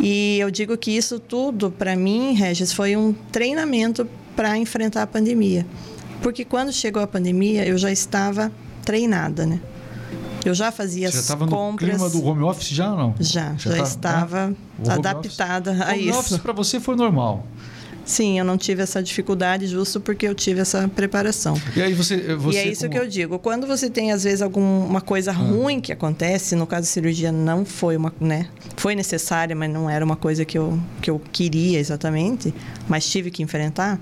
e 0.00 0.38
eu 0.40 0.50
digo 0.50 0.76
que 0.76 0.90
isso 0.90 1.18
tudo, 1.18 1.70
para 1.70 1.94
mim, 1.94 2.34
Regis, 2.34 2.72
foi 2.72 2.96
um 2.96 3.12
treinamento 3.12 4.06
para 4.34 4.56
enfrentar 4.58 5.02
a 5.02 5.06
pandemia. 5.06 5.66
Porque 6.22 6.44
quando 6.44 6.72
chegou 6.72 7.02
a 7.02 7.06
pandemia, 7.06 7.66
eu 7.66 7.78
já 7.78 7.90
estava 7.90 8.50
treinada, 8.84 9.46
né? 9.46 9.60
Eu 10.44 10.54
já 10.54 10.70
fazia 10.70 11.10
Você 11.10 11.18
as 11.18 11.26
já 11.26 11.36
compras. 11.36 11.90
no 11.90 11.96
clima 11.96 12.10
do 12.10 12.24
home 12.24 12.42
office 12.42 12.68
já 12.68 12.90
ou 12.90 12.96
não? 12.96 13.14
Já, 13.18 13.54
já, 13.56 13.70
já 13.70 13.76
tá, 13.76 13.82
estava 13.82 14.46
né? 14.48 14.56
adaptada 14.88 15.70
a 15.70 15.92
home 15.92 16.00
isso. 16.00 16.08
Home 16.10 16.18
office 16.18 16.38
para 16.38 16.52
você 16.52 16.78
foi 16.78 16.96
normal. 16.96 17.46
Sim, 18.04 18.38
eu 18.38 18.44
não 18.44 18.58
tive 18.58 18.82
essa 18.82 19.02
dificuldade 19.02 19.66
justo 19.66 19.98
porque 19.98 20.28
eu 20.28 20.34
tive 20.34 20.60
essa 20.60 20.86
preparação. 20.88 21.58
E 21.74 21.80
aí 21.80 21.94
você, 21.94 22.34
você 22.36 22.58
e 22.58 22.60
é 22.60 22.68
isso 22.68 22.82
como... 22.82 22.92
que 22.92 22.98
eu 22.98 23.08
digo. 23.08 23.38
Quando 23.38 23.66
você 23.66 23.88
tem 23.88 24.12
às 24.12 24.24
vezes 24.24 24.42
alguma 24.42 25.00
coisa 25.00 25.30
ah. 25.30 25.34
ruim 25.34 25.80
que 25.80 25.90
acontece, 25.90 26.54
no 26.54 26.66
caso 26.66 26.82
da 26.82 26.86
cirurgia 26.86 27.32
não 27.32 27.64
foi 27.64 27.96
uma, 27.96 28.12
né, 28.20 28.48
foi 28.76 28.94
necessária, 28.94 29.56
mas 29.56 29.72
não 29.72 29.88
era 29.88 30.04
uma 30.04 30.16
coisa 30.16 30.44
que 30.44 30.58
eu 30.58 30.78
que 31.00 31.10
eu 31.10 31.20
queria 31.32 31.78
exatamente, 31.78 32.54
mas 32.86 33.08
tive 33.08 33.30
que 33.30 33.42
enfrentar. 33.42 33.98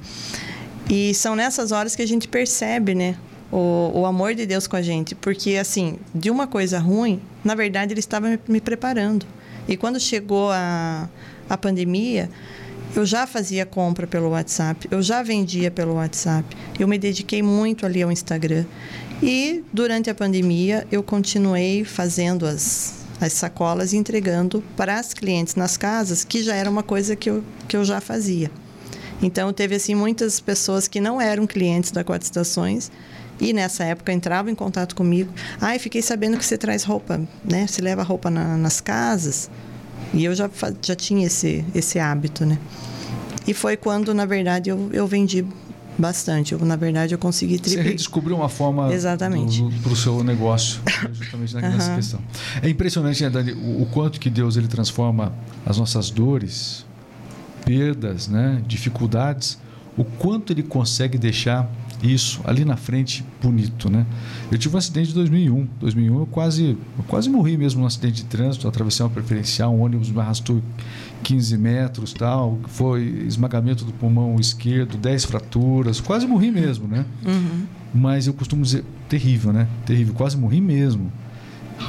E 0.90 1.14
são 1.14 1.36
nessas 1.36 1.70
horas 1.70 1.94
que 1.94 2.02
a 2.02 2.06
gente 2.06 2.26
percebe, 2.26 2.94
né, 2.94 3.16
o, 3.52 3.92
o 4.00 4.06
amor 4.06 4.34
de 4.34 4.46
Deus 4.46 4.66
com 4.66 4.76
a 4.76 4.82
gente, 4.82 5.14
porque 5.14 5.56
assim, 5.56 5.98
de 6.14 6.30
uma 6.30 6.46
coisa 6.46 6.78
ruim, 6.78 7.20
na 7.44 7.54
verdade 7.54 7.92
ele 7.92 8.00
estava 8.00 8.28
me, 8.28 8.40
me 8.48 8.60
preparando. 8.60 9.26
E 9.68 9.76
quando 9.76 10.00
chegou 10.00 10.50
a 10.50 11.08
a 11.52 11.58
pandemia, 11.58 12.30
eu 12.96 13.04
já 13.04 13.26
fazia 13.26 13.66
compra 13.66 14.06
pelo 14.06 14.30
WhatsApp, 14.30 14.88
eu 14.90 15.02
já 15.02 15.22
vendia 15.22 15.70
pelo 15.70 15.94
WhatsApp, 15.94 16.56
eu 16.78 16.88
me 16.88 16.98
dediquei 16.98 17.42
muito 17.42 17.84
ali 17.84 18.02
ao 18.02 18.10
Instagram. 18.10 18.64
E 19.22 19.62
durante 19.72 20.08
a 20.08 20.14
pandemia 20.14 20.86
eu 20.90 21.02
continuei 21.02 21.84
fazendo 21.84 22.46
as, 22.46 23.04
as 23.20 23.34
sacolas 23.34 23.92
e 23.92 23.96
entregando 23.96 24.64
para 24.76 24.98
as 24.98 25.12
clientes 25.12 25.54
nas 25.54 25.76
casas, 25.76 26.24
que 26.24 26.42
já 26.42 26.54
era 26.54 26.70
uma 26.70 26.82
coisa 26.82 27.14
que 27.14 27.28
eu, 27.28 27.44
que 27.68 27.76
eu 27.76 27.84
já 27.84 28.00
fazia. 28.00 28.50
Então, 29.22 29.52
teve 29.52 29.76
assim 29.76 29.94
muitas 29.94 30.40
pessoas 30.40 30.88
que 30.88 31.00
não 31.00 31.20
eram 31.20 31.46
clientes 31.46 31.92
da 31.92 32.02
Quatro 32.02 32.24
Estações 32.24 32.90
e 33.42 33.52
nessa 33.52 33.82
época 33.82 34.12
entravam 34.12 34.52
em 34.52 34.54
contato 34.54 34.94
comigo. 34.94 35.32
Ai, 35.60 35.76
ah, 35.76 35.80
fiquei 35.80 36.00
sabendo 36.00 36.38
que 36.38 36.44
você 36.44 36.56
traz 36.56 36.84
roupa, 36.84 37.20
né? 37.44 37.66
Você 37.66 37.82
leva 37.82 38.04
roupa 38.04 38.30
na, 38.30 38.56
nas 38.56 38.80
casas. 38.80 39.50
E 40.14 40.24
eu 40.24 40.32
já, 40.32 40.48
já 40.80 40.94
tinha 40.94 41.26
esse, 41.26 41.64
esse 41.74 41.98
hábito, 41.98 42.46
né? 42.46 42.56
E 43.44 43.52
foi 43.52 43.76
quando, 43.76 44.14
na 44.14 44.24
verdade, 44.24 44.70
eu, 44.70 44.88
eu 44.92 45.08
vendi 45.08 45.44
bastante. 45.98 46.52
Eu, 46.52 46.60
na 46.60 46.76
verdade, 46.76 47.14
eu 47.14 47.18
consegui 47.18 47.58
triplicar. 47.58 47.84
Você 47.84 47.90
redescobriu 47.90 48.36
uma 48.36 48.48
forma 48.48 48.94
Exatamente. 48.94 49.60
para 49.82 49.92
o 49.92 49.96
seu 49.96 50.22
negócio, 50.22 50.80
justamente 51.12 51.56
nessa 51.56 51.90
uhum. 51.90 51.96
questão. 51.96 52.20
É 52.62 52.68
impressionante, 52.68 53.24
né, 53.24 53.30
Dani, 53.30 53.52
o, 53.54 53.82
o, 53.82 53.86
quanto 53.86 54.20
que 54.20 54.30
Deus 54.30 54.56
ele 54.56 54.68
transforma 54.68 55.34
as 55.66 55.78
nossas 55.78 56.10
dores, 56.10 56.86
perdas, 57.64 58.28
né, 58.28 58.62
dificuldades, 58.68 59.58
o 59.96 60.04
quanto 60.04 60.52
ele 60.52 60.62
consegue 60.62 61.18
deixar 61.18 61.68
isso 62.02 62.40
ali 62.44 62.64
na 62.64 62.76
frente 62.76 63.24
bonito, 63.40 63.88
né? 63.88 64.04
Eu 64.50 64.58
tive 64.58 64.74
um 64.74 64.78
acidente 64.78 65.10
em 65.10 65.14
2001. 65.14 65.68
2001 65.80 66.18
eu 66.18 66.26
quase, 66.26 66.76
eu 66.98 67.04
quase 67.06 67.30
morri 67.30 67.56
mesmo 67.56 67.80
num 67.80 67.86
acidente 67.86 68.16
de 68.16 68.24
trânsito, 68.24 68.66
atravessei 68.66 69.04
uma 69.04 69.10
preferencial, 69.10 69.72
um 69.72 69.82
ônibus 69.82 70.10
me 70.10 70.20
arrastou 70.20 70.60
15 71.22 71.56
metros, 71.56 72.12
tal, 72.12 72.58
foi 72.66 73.02
esmagamento 73.26 73.84
do 73.84 73.92
pulmão 73.92 74.36
esquerdo, 74.40 74.96
10 74.96 75.24
fraturas, 75.24 76.00
quase 76.00 76.26
morri 76.26 76.50
mesmo, 76.50 76.88
né? 76.88 77.06
Uhum. 77.24 77.66
Mas 77.94 78.26
eu 78.26 78.34
costumo 78.34 78.62
dizer, 78.62 78.84
terrível, 79.08 79.52
né? 79.52 79.68
Terrível, 79.86 80.14
quase 80.14 80.36
morri 80.36 80.60
mesmo. 80.60 81.12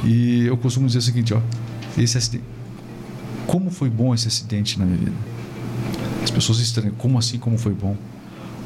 E 0.03 0.45
eu 0.45 0.57
costumo 0.57 0.85
dizer 0.85 0.99
o 0.99 1.01
seguinte, 1.01 1.33
ó, 1.33 1.41
esse 1.97 2.17
acidente, 2.17 2.43
como 3.47 3.71
foi 3.71 3.89
bom 3.89 4.13
esse 4.13 4.27
acidente 4.27 4.77
na 4.77 4.85
minha 4.85 4.97
vida? 4.97 5.11
As 6.23 6.29
pessoas 6.29 6.59
estranham, 6.59 6.93
como 6.97 7.17
assim, 7.17 7.37
como 7.37 7.57
foi 7.57 7.73
bom? 7.73 7.97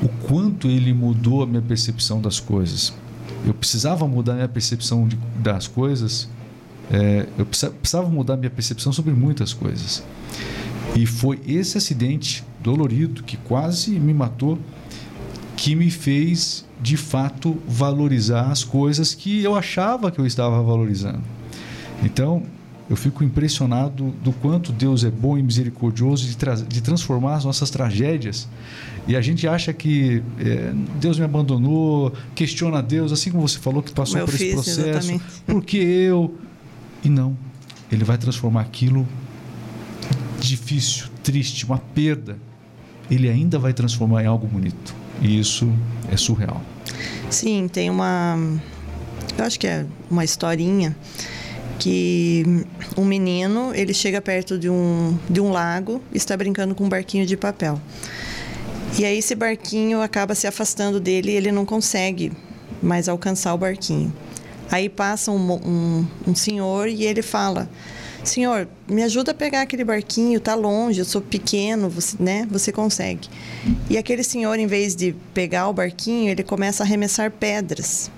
O 0.01 0.09
quanto 0.27 0.67
ele 0.67 0.93
mudou 0.93 1.43
a 1.43 1.47
minha 1.47 1.61
percepção 1.61 2.21
das 2.21 2.39
coisas. 2.39 2.93
Eu 3.45 3.53
precisava 3.53 4.07
mudar 4.07 4.33
a 4.33 4.35
minha 4.35 4.47
percepção 4.47 5.07
de, 5.07 5.17
das 5.39 5.67
coisas, 5.67 6.29
é, 6.91 7.27
eu 7.37 7.45
precisava 7.45 8.07
mudar 8.09 8.35
a 8.35 8.37
minha 8.37 8.49
percepção 8.49 8.91
sobre 8.91 9.13
muitas 9.13 9.53
coisas. 9.53 10.03
E 10.95 11.05
foi 11.05 11.39
esse 11.45 11.77
acidente 11.77 12.43
dolorido 12.61 13.23
que 13.23 13.37
quase 13.37 13.99
me 13.99 14.13
matou 14.13 14.57
que 15.55 15.75
me 15.75 15.89
fez 15.89 16.63
de 16.79 16.95
fato 16.95 17.57
valorizar 17.67 18.51
as 18.51 18.63
coisas 18.63 19.15
que 19.15 19.43
eu 19.43 19.55
achava 19.55 20.11
que 20.11 20.19
eu 20.19 20.25
estava 20.25 20.61
valorizando. 20.61 21.23
Então, 22.03 22.43
eu 22.89 22.95
fico 22.95 23.23
impressionado 23.23 24.11
do 24.23 24.31
quanto 24.31 24.71
Deus 24.71 25.03
é 25.03 25.11
bom 25.11 25.38
e 25.38 25.43
misericordioso 25.43 26.25
de, 26.25 26.38
tra 26.38 26.55
de 26.55 26.81
transformar 26.81 27.35
as 27.35 27.45
nossas 27.45 27.69
tragédias. 27.69 28.47
E 29.05 29.15
a 29.15 29.21
gente 29.21 29.47
acha 29.47 29.73
que 29.73 30.23
é, 30.39 30.73
Deus 30.99 31.19
me 31.19 31.25
abandonou, 31.25 32.13
questiona 32.33 32.81
Deus, 32.81 33.11
assim 33.11 33.29
como 33.29 33.45
você 33.47 33.59
falou 33.59 33.83
que 33.83 33.91
passou 33.91 34.21
por 34.21 34.33
esse 34.33 34.51
processo. 34.51 34.81
Exatamente. 34.81 35.23
Por 35.45 35.63
que 35.63 35.77
eu? 35.77 36.33
E 37.03 37.09
não. 37.09 37.38
Ele 37.91 38.03
vai 38.03 38.17
transformar 38.17 38.61
aquilo 38.61 39.07
difícil, 40.39 41.07
triste, 41.23 41.65
uma 41.65 41.77
perda. 41.77 42.38
Ele 43.11 43.29
ainda 43.29 43.59
vai 43.59 43.73
transformar 43.73 44.23
em 44.23 44.27
algo 44.27 44.47
bonito. 44.47 44.95
E 45.21 45.39
isso 45.39 45.69
é 46.11 46.15
surreal. 46.15 46.61
Sim, 47.29 47.67
tem 47.67 47.89
uma. 47.89 48.38
Eu 49.38 49.45
acho 49.45 49.59
que 49.59 49.67
é 49.67 49.85
uma 50.09 50.23
historinha 50.23 50.95
que 51.80 52.65
um 52.97 53.05
menino 53.05 53.71
ele 53.73 53.93
chega 53.93 54.21
perto 54.21 54.57
de 54.57 54.69
um, 54.69 55.17
de 55.30 55.39
um 55.39 55.51
lago 55.51 56.01
e 56.13 56.17
está 56.17 56.36
brincando 56.36 56.73
com 56.75 56.86
um 56.86 56.89
barquinho 56.89 57.25
de 57.25 57.38
papel. 57.38 57.80
E 58.97 59.05
aí 59.05 59.17
esse 59.17 59.36
barquinho 59.36 60.01
acaba 60.01 60.34
se 60.34 60.47
afastando 60.47 60.99
dele 60.99 61.32
e 61.32 61.36
ele 61.36 61.51
não 61.51 61.65
consegue 61.65 62.32
mais 62.82 63.07
alcançar 63.07 63.53
o 63.53 63.57
barquinho. 63.57 64.13
Aí 64.71 64.89
passa 64.89 65.32
um, 65.32 65.51
um, 65.53 66.07
um 66.28 66.36
senhor 66.36 66.88
e 66.88 67.03
ele 67.03 67.21
fala: 67.21 67.69
Senhor, 68.23 68.67
me 68.88 69.03
ajuda 69.03 69.32
a 69.32 69.34
pegar 69.34 69.61
aquele 69.61 69.84
barquinho, 69.84 70.39
tá 70.39 70.55
longe, 70.55 70.99
eu 70.99 71.05
sou 71.05 71.21
pequeno, 71.21 71.89
você, 71.89 72.17
né? 72.19 72.47
Você 72.49 72.71
consegue. 72.71 73.30
E 73.89 73.97
aquele 73.97 74.23
senhor, 74.23 74.57
em 74.59 74.67
vez 74.67 74.95
de 74.95 75.15
pegar 75.34 75.69
o 75.69 75.73
barquinho, 75.73 76.30
ele 76.30 76.43
começa 76.43 76.84
a 76.84 76.86
arremessar 76.86 77.32
pedras 77.32 78.11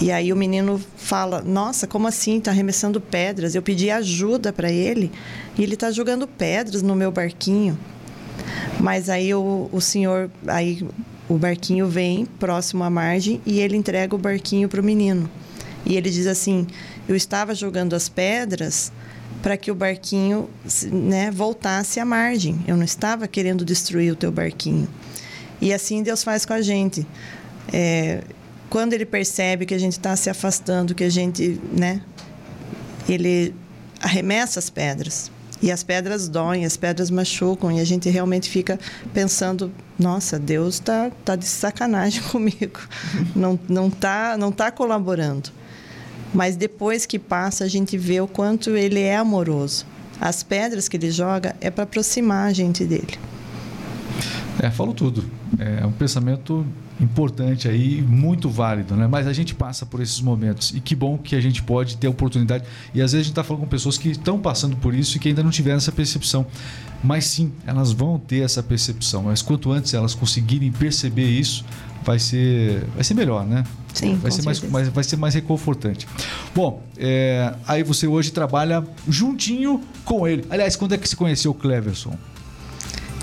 e 0.00 0.10
aí 0.10 0.32
o 0.32 0.36
menino 0.36 0.80
fala: 0.96 1.42
Nossa, 1.42 1.86
como 1.86 2.08
assim? 2.08 2.38
Está 2.38 2.50
arremessando 2.50 3.00
pedras. 3.00 3.54
Eu 3.54 3.60
pedi 3.60 3.90
ajuda 3.90 4.52
para 4.52 4.72
ele 4.72 5.12
e 5.58 5.62
ele 5.62 5.74
está 5.74 5.90
jogando 5.90 6.26
pedras 6.26 6.80
no 6.80 6.96
meu 6.96 7.12
barquinho. 7.12 7.78
Mas 8.80 9.10
aí 9.10 9.34
o, 9.34 9.68
o 9.70 9.80
senhor, 9.80 10.30
aí 10.46 10.86
o 11.28 11.36
barquinho 11.36 11.86
vem 11.86 12.24
próximo 12.24 12.82
à 12.82 12.88
margem 12.88 13.42
e 13.44 13.60
ele 13.60 13.76
entrega 13.76 14.14
o 14.14 14.18
barquinho 14.18 14.68
para 14.68 14.80
o 14.80 14.84
menino. 14.84 15.28
E 15.84 15.96
ele 15.96 16.08
diz 16.08 16.26
assim: 16.26 16.66
Eu 17.06 17.14
estava 17.14 17.54
jogando 17.54 17.94
as 17.94 18.08
pedras 18.08 18.90
para 19.42 19.56
que 19.58 19.70
o 19.70 19.74
barquinho 19.74 20.48
né, 20.90 21.30
voltasse 21.30 22.00
à 22.00 22.06
margem. 22.06 22.58
Eu 22.66 22.76
não 22.76 22.84
estava 22.84 23.28
querendo 23.28 23.66
destruir 23.66 24.12
o 24.12 24.16
teu 24.16 24.32
barquinho. 24.32 24.88
E 25.60 25.74
assim 25.74 26.02
Deus 26.02 26.24
faz 26.24 26.46
com 26.46 26.54
a 26.54 26.62
gente. 26.62 27.06
É, 27.70 28.22
quando 28.70 28.92
ele 28.92 29.04
percebe 29.04 29.66
que 29.66 29.74
a 29.74 29.78
gente 29.78 29.92
está 29.92 30.14
se 30.14 30.30
afastando, 30.30 30.94
que 30.94 31.02
a 31.02 31.10
gente, 31.10 31.60
né, 31.76 32.00
ele 33.08 33.52
arremessa 34.00 34.60
as 34.60 34.70
pedras. 34.70 35.30
E 35.62 35.70
as 35.70 35.82
pedras 35.82 36.26
doem, 36.26 36.64
as 36.64 36.76
pedras 36.78 37.10
machucam, 37.10 37.70
e 37.70 37.80
a 37.80 37.84
gente 37.84 38.08
realmente 38.08 38.48
fica 38.48 38.80
pensando: 39.12 39.70
nossa, 39.98 40.38
Deus 40.38 40.76
está 40.76 41.10
tá 41.22 41.36
de 41.36 41.44
sacanagem 41.44 42.22
comigo, 42.30 42.80
não 43.36 43.54
está 43.54 43.68
não 43.68 43.90
tá, 43.90 44.36
não 44.38 44.52
tá 44.52 44.70
colaborando. 44.70 45.50
Mas 46.32 46.56
depois 46.56 47.04
que 47.04 47.18
passa, 47.18 47.64
a 47.64 47.68
gente 47.68 47.98
vê 47.98 48.20
o 48.20 48.28
quanto 48.28 48.70
ele 48.70 49.00
é 49.00 49.16
amoroso. 49.16 49.84
As 50.18 50.42
pedras 50.42 50.88
que 50.88 50.96
ele 50.96 51.10
joga 51.10 51.56
é 51.60 51.70
para 51.70 51.84
aproximar 51.84 52.48
a 52.48 52.52
gente 52.52 52.84
dele. 52.84 53.18
É, 54.62 54.70
falou 54.70 54.94
tudo. 54.94 55.24
É 55.58 55.84
um 55.84 55.92
pensamento 55.92 56.64
importante 57.00 57.68
aí, 57.68 58.02
muito 58.02 58.48
válido, 58.50 58.94
né? 58.94 59.06
Mas 59.06 59.26
a 59.26 59.32
gente 59.32 59.54
passa 59.54 59.86
por 59.86 60.00
esses 60.00 60.20
momentos 60.20 60.72
e 60.74 60.80
que 60.80 60.94
bom 60.94 61.16
que 61.16 61.34
a 61.34 61.40
gente 61.40 61.62
pode 61.62 61.96
ter 61.96 62.08
oportunidade. 62.08 62.64
E 62.94 63.00
às 63.00 63.12
vezes 63.12 63.14
a 63.14 63.22
gente 63.22 63.32
está 63.32 63.42
falando 63.42 63.62
com 63.62 63.68
pessoas 63.68 63.96
que 63.96 64.10
estão 64.10 64.38
passando 64.38 64.76
por 64.76 64.94
isso 64.94 65.16
e 65.16 65.20
que 65.20 65.28
ainda 65.28 65.42
não 65.42 65.50
tiveram 65.50 65.78
essa 65.78 65.92
percepção. 65.92 66.46
Mas 67.02 67.24
sim, 67.24 67.52
elas 67.66 67.92
vão 67.92 68.18
ter 68.18 68.40
essa 68.40 68.62
percepção. 68.62 69.24
Mas 69.24 69.40
quanto 69.40 69.72
antes 69.72 69.94
elas 69.94 70.14
conseguirem 70.14 70.70
perceber 70.70 71.26
isso, 71.26 71.64
vai 72.04 72.18
ser, 72.18 72.84
vai 72.94 73.02
ser 73.02 73.14
melhor, 73.14 73.46
né? 73.46 73.64
Sim, 73.94 74.16
vai 74.16 74.30
ser 74.30 74.42
mais, 74.42 74.60
mais, 74.62 74.88
vai 74.88 75.04
ser 75.04 75.16
mais 75.16 75.34
reconfortante. 75.34 76.06
Bom, 76.54 76.82
é, 76.96 77.54
aí 77.66 77.82
você 77.82 78.06
hoje 78.06 78.30
trabalha 78.30 78.84
juntinho 79.08 79.80
com 80.04 80.28
ele. 80.28 80.44
Aliás, 80.50 80.76
quando 80.76 80.94
é 80.94 80.98
que 80.98 81.08
você 81.08 81.16
conheceu 81.16 81.50
o 81.50 81.54
Cleverson? 81.54 82.16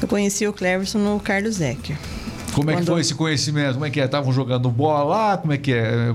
Eu 0.02 0.08
conheci 0.08 0.46
o 0.48 0.54
Cleverson 0.54 1.00
no 1.00 1.20
Carlos 1.20 1.62
Ecker. 1.62 1.98
Como 2.58 2.72
é 2.72 2.76
que 2.78 2.86
foi 2.86 3.02
esse 3.02 3.14
conhecimento? 3.14 3.74
Como 3.74 3.86
é 3.86 3.90
que 3.92 4.02
é? 4.02 4.06
Estavam 4.06 4.34
jogando 4.34 4.70
bola 4.72 5.04
lá? 5.04 5.38
Como 5.38 5.54
é 5.54 5.58
que 5.58 5.72
é? 5.72 6.14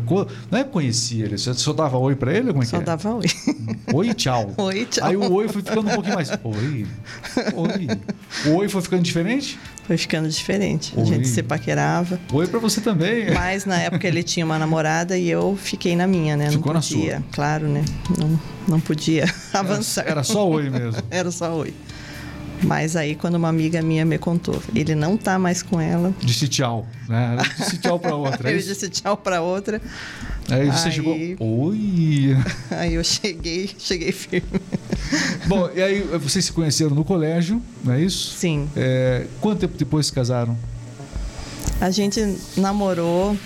Não 0.50 0.58
é 0.58 0.64
conhecia 0.64 1.24
ele? 1.24 1.38
Você 1.38 1.54
só 1.54 1.72
dava 1.72 1.96
oi 1.98 2.16
pra 2.16 2.34
ele? 2.34 2.48
Como 2.48 2.62
é 2.62 2.66
só 2.66 2.78
que 2.78 2.82
é? 2.82 2.86
dava 2.86 3.14
oi. 3.14 3.26
Oi 3.94 4.08
e 4.08 4.14
tchau. 4.14 4.52
Oi 4.58 4.86
tchau. 4.86 5.08
Aí 5.08 5.16
o 5.16 5.32
oi 5.32 5.48
foi 5.48 5.62
ficando 5.62 5.88
um 5.88 5.94
pouquinho 5.94 6.14
mais. 6.14 6.30
Oi. 6.30 6.86
Oi. 7.54 7.88
O 8.46 8.56
oi 8.56 8.68
foi 8.68 8.82
ficando 8.82 9.02
diferente? 9.02 9.58
Foi 9.84 9.96
ficando 9.96 10.28
diferente. 10.28 10.92
Oi. 10.96 11.02
A 11.02 11.06
gente 11.06 11.28
se 11.28 11.42
paquerava. 11.42 12.18
Oi 12.32 12.46
pra 12.46 12.58
você 12.58 12.80
também. 12.80 13.32
Mas 13.32 13.64
na 13.64 13.78
época 13.78 14.06
ele 14.08 14.22
tinha 14.22 14.44
uma 14.44 14.58
namorada 14.58 15.16
e 15.16 15.28
eu 15.30 15.56
fiquei 15.60 15.94
na 15.94 16.06
minha, 16.06 16.36
né? 16.36 16.50
Ficou 16.50 16.72
não 16.72 16.80
podia, 16.80 17.14
na 17.14 17.20
sua. 17.20 17.24
Claro, 17.32 17.68
né? 17.68 17.84
Não, 18.18 18.40
não 18.66 18.80
podia 18.80 19.32
avançar. 19.52 20.02
Era, 20.02 20.10
era 20.12 20.24
só 20.24 20.48
oi 20.48 20.70
mesmo. 20.70 21.02
Era 21.10 21.30
só 21.30 21.54
oi. 21.54 21.74
Mas 22.62 22.96
aí, 22.96 23.14
quando 23.14 23.34
uma 23.34 23.48
amiga 23.48 23.82
minha 23.82 24.04
me 24.04 24.18
contou, 24.18 24.62
ele 24.74 24.94
não 24.94 25.16
tá 25.16 25.38
mais 25.38 25.62
com 25.62 25.80
ela. 25.80 26.14
Disse 26.20 26.48
tchau, 26.48 26.86
né? 27.08 27.36
Disse 27.58 27.78
tchau 27.78 27.98
pra 27.98 28.14
outra. 28.14 28.48
É 28.48 28.52
ele 28.54 28.62
disse 28.62 28.88
tchau 28.88 29.16
pra 29.16 29.40
outra. 29.40 29.80
Aí 30.48 30.70
você 30.70 30.88
aí... 30.88 30.94
chegou. 30.94 31.16
Oi! 31.38 32.36
Aí 32.70 32.94
eu 32.94 33.04
cheguei, 33.04 33.70
cheguei 33.78 34.12
firme. 34.12 34.60
Bom, 35.46 35.70
e 35.74 35.82
aí 35.82 36.00
vocês 36.18 36.44
se 36.44 36.52
conheceram 36.52 36.94
no 36.94 37.04
colégio, 37.04 37.62
não 37.84 37.92
é 37.92 38.00
isso? 38.00 38.36
Sim. 38.36 38.68
É, 38.76 39.26
quanto 39.40 39.60
tempo 39.60 39.76
depois 39.76 40.06
se 40.06 40.12
casaram? 40.12 40.56
A 41.80 41.90
gente 41.90 42.36
namorou 42.56 43.36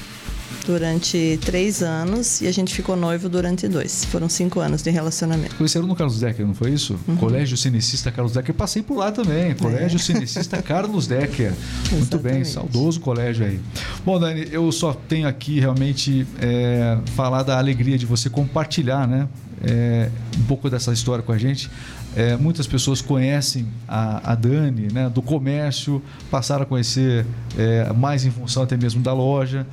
durante 0.66 1.38
três 1.44 1.82
anos 1.82 2.40
e 2.40 2.46
a 2.46 2.52
gente 2.52 2.74
ficou 2.74 2.96
noivo 2.96 3.28
durante 3.28 3.68
dois. 3.68 4.04
Foram 4.06 4.28
cinco 4.28 4.58
anos 4.60 4.82
de 4.82 4.90
relacionamento. 4.90 5.54
Conheceram 5.54 5.86
no 5.86 5.94
Carlos 5.94 6.18
Decker, 6.18 6.44
não 6.44 6.54
foi 6.54 6.72
isso? 6.72 6.98
Uhum. 7.06 7.16
Colégio 7.16 7.56
Cinecista 7.56 8.10
Carlos 8.10 8.32
Decker. 8.32 8.54
Passei 8.54 8.82
por 8.82 8.96
lá 8.98 9.12
também. 9.12 9.54
Colégio 9.54 9.96
é. 9.96 9.98
Cinecista 10.00 10.60
Carlos 10.60 11.06
Decker. 11.06 11.52
Muito 11.92 12.18
bem, 12.18 12.44
saudoso 12.44 13.00
colégio 13.00 13.46
aí. 13.46 13.60
Bom, 14.04 14.18
Dani, 14.18 14.48
eu 14.50 14.70
só 14.72 14.92
tenho 14.92 15.28
aqui 15.28 15.60
realmente 15.60 16.26
é, 16.40 16.98
falar 17.14 17.44
da 17.44 17.56
alegria 17.56 17.96
de 17.96 18.04
você 18.04 18.28
compartilhar, 18.28 19.06
né? 19.06 19.28
É, 19.64 20.10
um 20.38 20.42
pouco 20.44 20.68
dessa 20.68 20.92
história 20.92 21.22
com 21.22 21.32
a 21.32 21.38
gente. 21.38 21.70
É, 22.14 22.36
muitas 22.36 22.66
pessoas 22.66 23.02
conhecem 23.02 23.66
a, 23.86 24.32
a, 24.32 24.34
Dani 24.34 24.88
né, 24.92 25.10
do 25.10 25.20
comércio, 25.20 26.02
passaram 26.30 26.62
a 26.62 26.66
conhecer 26.66 27.26
é, 27.58 27.92
mais 27.92 28.24
em 28.24 28.30
função 28.30 28.62
até 28.62 28.76
mesmo 28.76 29.02
da 29.02 29.12
loja 29.12 29.66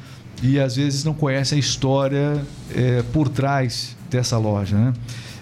e 0.43 0.59
às 0.59 0.75
vezes 0.75 1.05
não 1.05 1.13
conhecem 1.13 1.55
a 1.55 1.59
história 1.59 2.45
é, 2.75 3.01
por 3.13 3.29
trás 3.29 3.95
dessa 4.11 4.37
loja. 4.37 4.77
Né? 4.77 4.93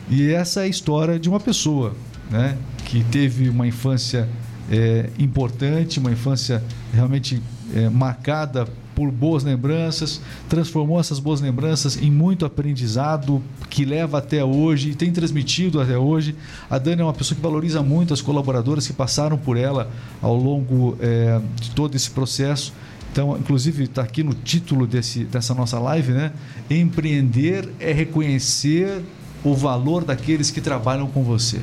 E 0.08 0.32
essa 0.32 0.62
é 0.62 0.64
a 0.66 0.68
história 0.68 1.20
de 1.20 1.28
uma 1.28 1.40
pessoa 1.40 1.96
né, 2.30 2.56
que 2.86 3.04
teve 3.06 3.50
uma 3.50 3.66
infância 3.66 4.30
é, 4.72 5.10
importante, 5.18 6.00
uma 6.00 6.12
infância 6.12 6.64
realmente 6.94 7.42
é, 7.74 7.90
marcada 7.90 8.68
por 8.94 9.10
boas 9.10 9.44
lembranças, 9.44 10.22
transformou 10.48 11.00
essas 11.00 11.18
boas 11.18 11.42
lembranças 11.42 12.00
em 12.00 12.12
muito 12.12 12.46
aprendizado 12.46 13.42
que 13.70 13.84
leva 13.86 14.20
até 14.20 14.44
hoje 14.44 14.92
e 14.92 14.96
tem 14.96 15.12
transmitido 15.12 15.82
até 15.82 15.98
hoje. 15.98 16.36
A 16.70 16.78
Dani 16.78 17.02
é 17.02 17.04
uma 17.04 17.14
pessoa 17.14 17.36
que 17.36 17.42
valoriza 17.42 17.82
muito 17.82 18.14
as 18.14 18.22
colaboradoras 18.22 18.86
que 18.86 18.94
passaram 18.94 19.38
por 19.38 19.58
ela 19.58 19.90
ao 20.22 20.36
longo 20.36 20.96
é, 21.00 21.42
de 21.60 21.72
todo 21.72 21.96
esse 21.96 22.12
processo. 22.12 22.74
Então, 23.12 23.38
inclusive, 23.38 23.84
está 23.84 24.02
aqui 24.02 24.24
no 24.24 24.34
título 24.34 24.88
desse, 24.88 25.26
dessa 25.26 25.54
nossa 25.54 25.78
live, 25.80 26.14
né? 26.14 26.32
Empreender 26.70 27.70
é 27.80 27.92
reconhecer 27.92 29.04
o 29.44 29.54
valor 29.54 30.06
daqueles 30.06 30.50
que 30.50 30.62
trabalham 30.62 31.08
com 31.08 31.24
você. 31.24 31.60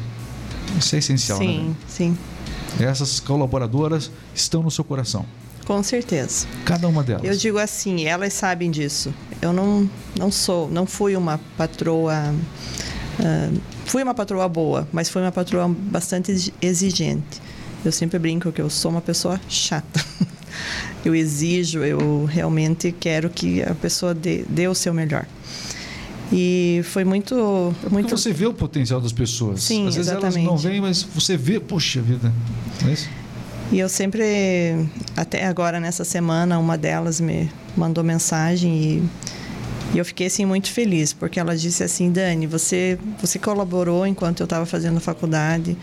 Isso 0.78 0.94
é 0.94 0.98
essencial, 0.98 1.38
sim, 1.38 1.68
né? 1.68 1.74
Sim, 1.88 2.16
sim. 2.76 2.84
Essas 2.84 3.18
colaboradoras 3.18 4.10
estão 4.34 4.62
no 4.62 4.70
seu 4.70 4.84
coração. 4.84 5.24
Com 5.64 5.82
certeza. 5.82 6.46
Cada 6.64 6.86
uma 6.88 7.02
delas. 7.02 7.24
Eu 7.24 7.36
digo 7.36 7.58
assim, 7.58 8.04
elas 8.04 8.32
sabem 8.34 8.70
disso. 8.70 9.12
Eu 9.40 9.52
não, 9.52 9.88
não 10.18 10.30
sou, 10.30 10.68
não 10.70 10.86
fui 10.86 11.16
uma 11.16 11.38
patroa. 11.56 12.34
Uh, 13.18 13.60
fui 13.86 14.02
uma 14.02 14.14
patroa 14.14 14.48
boa, 14.48 14.86
mas 14.92 15.08
fui 15.08 15.22
uma 15.22 15.32
patroa 15.32 15.68
bastante 15.68 16.52
exigente. 16.60 17.40
Eu 17.84 17.92
sempre 17.92 18.18
brinco 18.18 18.52
que 18.52 18.60
eu 18.60 18.68
sou 18.68 18.90
uma 18.90 19.00
pessoa 19.00 19.40
chata. 19.48 20.04
eu 21.08 21.14
exijo, 21.14 21.80
eu 21.80 22.24
realmente 22.24 22.92
quero 22.92 23.30
que 23.30 23.62
a 23.62 23.74
pessoa 23.74 24.14
dê, 24.14 24.44
dê 24.48 24.68
o 24.68 24.74
seu 24.74 24.92
melhor. 24.92 25.26
E 26.32 26.82
foi 26.84 27.04
muito. 27.04 27.74
É 27.84 27.88
muito... 27.88 28.16
você 28.16 28.32
vê 28.32 28.46
o 28.46 28.52
potencial 28.52 29.00
das 29.00 29.12
pessoas. 29.12 29.62
Sim, 29.62 29.88
Às 29.88 29.96
vezes 29.96 30.10
exatamente. 30.10 30.46
elas 30.46 30.62
não 30.62 30.70
vêm, 30.70 30.80
mas 30.80 31.02
você 31.02 31.36
vê, 31.36 31.58
poxa 31.58 32.02
vida. 32.02 32.32
Não 32.82 32.90
é 32.90 32.92
isso? 32.92 33.08
E 33.70 33.78
eu 33.78 33.88
sempre, 33.88 34.88
até 35.14 35.44
agora 35.46 35.78
nessa 35.78 36.04
semana, 36.04 36.58
uma 36.58 36.76
delas 36.78 37.20
me 37.20 37.50
mandou 37.76 38.02
mensagem 38.02 38.74
e, 38.74 39.02
e 39.94 39.98
eu 39.98 40.04
fiquei 40.06 40.26
assim 40.26 40.46
muito 40.46 40.70
feliz, 40.70 41.12
porque 41.12 41.38
ela 41.38 41.54
disse 41.54 41.84
assim, 41.84 42.10
Dani, 42.10 42.46
você, 42.46 42.98
você 43.20 43.38
colaborou 43.38 44.06
enquanto 44.06 44.40
eu 44.40 44.44
estava 44.44 44.64
fazendo 44.64 44.98
faculdade, 45.00 45.76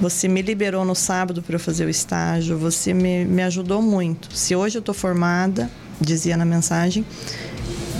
você 0.00 0.28
me 0.28 0.42
liberou 0.42 0.84
no 0.84 0.94
sábado 0.94 1.42
para 1.42 1.56
eu 1.56 1.60
fazer 1.60 1.86
o 1.86 1.90
estágio, 1.90 2.58
você 2.58 2.92
me, 2.92 3.24
me 3.24 3.42
ajudou 3.42 3.80
muito. 3.80 4.34
Se 4.36 4.54
hoje 4.54 4.78
eu 4.78 4.80
estou 4.80 4.94
formada, 4.94 5.70
dizia 6.00 6.36
na 6.36 6.44
mensagem, 6.44 7.04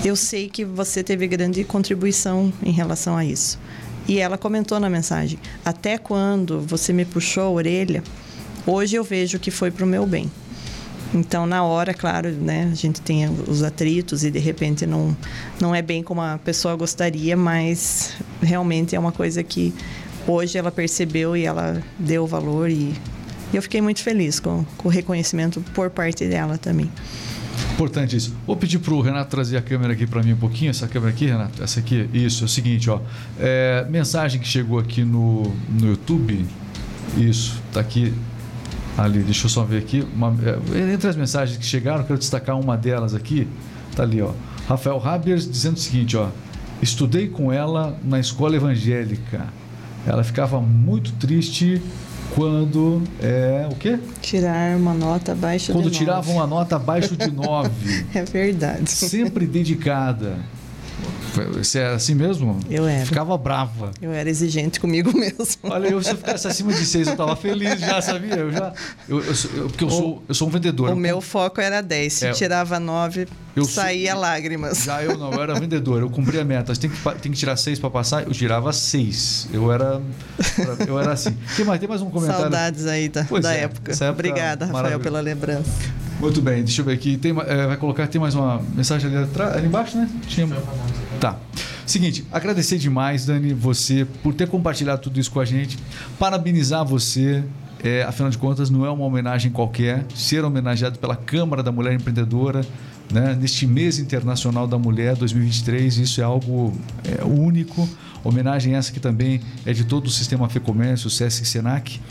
eu 0.05 0.15
sei 0.15 0.49
que 0.49 0.63
você 0.63 1.03
teve 1.03 1.27
grande 1.27 1.63
contribuição 1.63 2.53
em 2.63 2.71
relação 2.71 3.17
a 3.17 3.25
isso. 3.25 3.59
E 4.07 4.19
ela 4.19 4.37
comentou 4.37 4.79
na 4.79 4.89
mensagem: 4.89 5.39
até 5.65 5.97
quando 5.97 6.61
você 6.61 6.93
me 6.93 7.03
puxou 7.03 7.43
a 7.43 7.49
orelha 7.49 8.03
Hoje 8.69 8.97
eu 8.97 9.03
vejo 9.05 9.39
que 9.39 9.49
foi 9.49 9.71
para 9.71 9.85
o 9.85 9.87
meu 9.87 10.05
bem. 10.05 10.29
Então, 11.13 11.47
na 11.47 11.63
hora, 11.63 11.93
claro, 11.93 12.29
né, 12.29 12.67
a 12.69 12.75
gente 12.75 12.99
tem 12.99 13.25
os 13.47 13.63
atritos 13.63 14.25
e 14.25 14.29
de 14.29 14.39
repente 14.39 14.85
não, 14.85 15.15
não 15.57 15.73
é 15.73 15.81
bem 15.81 16.03
como 16.03 16.19
a 16.19 16.37
pessoa 16.37 16.75
gostaria, 16.75 17.37
mas 17.37 18.11
realmente 18.43 18.93
é 18.93 18.99
uma 18.99 19.13
coisa 19.13 19.41
que 19.41 19.73
hoje 20.27 20.57
ela 20.57 20.71
percebeu 20.71 21.35
e 21.35 21.45
ela 21.45 21.81
deu 21.97 22.27
valor 22.27 22.69
e 22.69 22.93
eu 23.53 23.61
fiquei 23.61 23.81
muito 23.81 24.01
feliz 24.01 24.39
com, 24.39 24.65
com 24.77 24.89
o 24.89 24.91
reconhecimento 24.91 25.61
por 25.73 25.89
parte 25.89 26.27
dela 26.27 26.57
também. 26.57 26.91
Importante 27.73 28.15
isso. 28.15 28.35
Vou 28.45 28.55
pedir 28.55 28.79
para 28.79 28.93
o 28.93 29.01
Renato 29.01 29.29
trazer 29.29 29.57
a 29.57 29.61
câmera 29.61 29.93
aqui 29.93 30.05
para 30.05 30.21
mim 30.23 30.33
um 30.33 30.37
pouquinho. 30.37 30.69
Essa 30.69 30.87
câmera 30.87 31.11
aqui, 31.11 31.27
Renato? 31.27 31.63
Essa 31.63 31.79
aqui? 31.79 32.09
Isso, 32.13 32.43
é 32.43 32.45
o 32.45 32.49
seguinte, 32.49 32.89
ó. 32.89 32.99
É, 33.39 33.85
mensagem 33.89 34.41
que 34.41 34.47
chegou 34.47 34.79
aqui 34.79 35.03
no, 35.03 35.43
no 35.69 35.87
YouTube. 35.87 36.45
Isso, 37.17 37.61
está 37.67 37.79
aqui 37.79 38.13
ali, 38.97 39.19
deixa 39.19 39.45
eu 39.45 39.49
só 39.49 39.63
ver 39.63 39.77
aqui. 39.77 40.05
Uma, 40.15 40.35
é, 40.73 40.93
entre 40.93 41.07
as 41.07 41.15
mensagens 41.15 41.57
que 41.57 41.65
chegaram, 41.65 42.03
quero 42.03 42.17
destacar 42.17 42.59
uma 42.59 42.75
delas 42.75 43.13
aqui. 43.13 43.47
Tá 43.95 44.03
ali, 44.03 44.21
ó. 44.21 44.31
Rafael 44.67 45.01
Habers 45.03 45.49
dizendo 45.49 45.77
o 45.77 45.79
seguinte, 45.79 46.17
ó. 46.17 46.29
Estudei 46.81 47.27
com 47.27 47.51
ela 47.51 47.97
na 48.03 48.19
escola 48.19 48.55
evangélica. 48.55 49.47
Ela 50.05 50.23
ficava 50.23 50.59
muito 50.61 51.11
triste 51.13 51.81
quando 52.35 53.01
é 53.21 53.67
o 53.71 53.75
quê? 53.75 53.99
Tirar 54.21 54.75
uma 54.77 54.93
nota 54.93 55.31
abaixo 55.31 55.71
quando 55.71 55.85
de 55.85 55.89
Quando 55.89 55.97
tirava 55.97 56.31
uma 56.31 56.45
nota 56.45 56.75
abaixo 56.75 57.15
de 57.15 57.29
9. 57.31 57.69
é 58.13 58.23
verdade. 58.23 58.89
Sempre 58.89 59.45
dedicada. 59.47 60.35
Você 61.45 61.79
era 61.79 61.95
assim 61.95 62.15
mesmo? 62.15 62.59
Eu 62.69 62.87
era. 62.87 63.05
Ficava 63.05 63.37
brava. 63.37 63.91
Eu 64.01 64.11
era 64.11 64.29
exigente 64.29 64.79
comigo 64.79 65.11
mesmo. 65.17 65.61
Olha, 65.63 65.87
eu, 65.87 66.01
se 66.01 66.11
eu 66.11 66.17
ficasse 66.17 66.47
acima 66.47 66.73
de 66.73 66.85
seis, 66.85 67.07
eu 67.07 67.13
estava 67.13 67.35
feliz 67.35 67.79
já, 67.79 68.01
sabia? 68.01 68.35
Eu 68.35 68.51
já. 68.51 68.73
Eu, 69.07 69.19
eu, 69.19 69.33
eu 69.55 69.67
porque 69.67 69.83
eu 69.83 69.89
sou, 69.89 70.23
eu 70.27 70.35
sou 70.35 70.47
um 70.47 70.51
vendedor. 70.51 70.89
O 70.89 70.95
meu 70.95 71.21
foco 71.21 71.61
era 71.61 71.81
10. 71.81 72.13
Se 72.13 72.27
é, 72.27 72.31
tirava 72.31 72.79
9, 72.79 73.27
saía 73.65 74.11
sou, 74.11 74.21
lágrimas. 74.21 74.83
Já 74.83 75.03
eu 75.03 75.17
não, 75.17 75.31
eu 75.31 75.41
era 75.41 75.59
vendedor. 75.59 76.01
Eu 76.01 76.09
cumpria 76.09 76.41
a 76.41 76.45
meta. 76.45 76.73
Tem 76.75 76.89
que, 76.89 76.97
tem 77.21 77.31
que 77.31 77.37
tirar 77.37 77.55
6 77.55 77.79
para 77.79 77.89
passar, 77.89 78.23
eu 78.23 78.31
tirava 78.31 78.71
6. 78.71 79.49
Eu 79.53 79.71
era. 79.71 80.01
Eu 80.87 80.99
era 80.99 81.13
assim. 81.13 81.35
Tem 81.55 81.65
mais, 81.65 81.79
tem 81.79 81.89
mais 81.89 82.01
um 82.01 82.09
comentário? 82.09 82.41
Saudades 82.43 82.85
aí 82.85 83.09
da, 83.09 83.21
da 83.21 83.53
é, 83.53 83.63
época. 83.63 83.91
época. 83.91 84.09
Obrigada, 84.11 84.65
Rafael, 84.65 84.99
pela 84.99 85.19
lembrança. 85.19 85.71
Muito 86.19 86.41
bem, 86.41 86.63
deixa 86.63 86.81
eu 86.81 86.85
ver 86.85 86.93
aqui. 86.93 87.15
Tem, 87.15 87.31
é, 87.31 87.67
vai 87.67 87.77
colocar, 87.77 88.07
tem 88.07 88.19
mais 88.19 88.33
uma 88.33 88.61
mensagem 88.75 89.07
ali, 89.07 89.23
atrás, 89.23 89.55
ali 89.55 89.67
embaixo, 89.67 89.97
né? 89.97 90.09
Tinha... 90.27 90.47
Tá. 91.19 91.37
Seguinte, 91.85 92.25
agradecer 92.31 92.77
demais, 92.77 93.25
Dani, 93.25 93.53
você 93.53 94.05
por 94.21 94.33
ter 94.33 94.47
compartilhado 94.47 95.01
tudo 95.01 95.19
isso 95.19 95.31
com 95.31 95.39
a 95.39 95.45
gente. 95.45 95.77
Parabenizar 96.19 96.85
você. 96.85 97.43
É, 97.83 98.03
afinal 98.03 98.31
de 98.31 98.37
contas, 98.39 98.71
não 98.71 98.85
é 98.85 98.89
uma 98.89 99.05
homenagem 99.05 99.51
qualquer. 99.51 100.03
Ser 100.13 100.43
homenageado 100.43 100.97
pela 100.99 101.15
Câmara 101.15 101.61
da 101.61 101.71
Mulher 101.71 101.93
Empreendedora, 101.93 102.65
né, 103.11 103.37
neste 103.39 103.67
mês 103.67 103.99
internacional 103.99 104.67
da 104.67 104.77
mulher 104.79 105.15
2023, 105.15 105.97
isso 105.99 106.19
é 106.19 106.23
algo 106.23 106.75
é, 107.05 107.23
único. 107.23 107.87
Homenagem 108.23 108.73
essa 108.73 108.91
que 108.91 108.99
também 108.99 109.39
é 109.65 109.73
de 109.73 109.85
todo 109.85 110.07
o 110.07 110.09
sistema 110.09 110.49
FEComércio, 110.49 111.09
SESC 111.09 111.43
e 111.43 111.45
SENAC. 111.45 112.01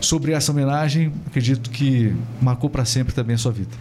Sobre 0.00 0.32
essa 0.32 0.52
homenagem, 0.52 1.12
acredito 1.26 1.70
que 1.70 2.14
marcou 2.40 2.70
para 2.70 2.84
sempre 2.84 3.12
também 3.12 3.34
a 3.34 3.38
sua 3.38 3.52
vida. 3.52 3.76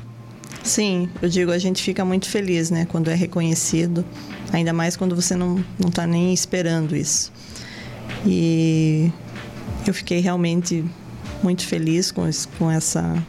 Sim, 0.65 1.07
eu 1.21 1.29
digo, 1.29 1.51
a 1.51 1.59
gente 1.59 1.83
fica 1.83 2.03
muito 2.03 2.27
feliz, 2.27 2.71
né, 2.71 2.87
quando 2.89 3.11
é 3.11 3.13
reconhecido, 3.13 4.03
ainda 4.51 4.73
mais 4.73 4.97
quando 4.97 5.15
você 5.15 5.35
não 5.35 5.63
não 5.79 5.89
está 5.89 6.07
nem 6.07 6.33
esperando 6.33 6.95
isso. 6.95 7.31
E 8.25 9.11
eu 9.85 9.93
fiquei 9.93 10.19
realmente 10.21 10.83
muito 11.43 11.63
feliz 11.67 12.11
com 12.11 12.27
esse, 12.27 12.47
com 12.47 12.71
essa 12.71 13.23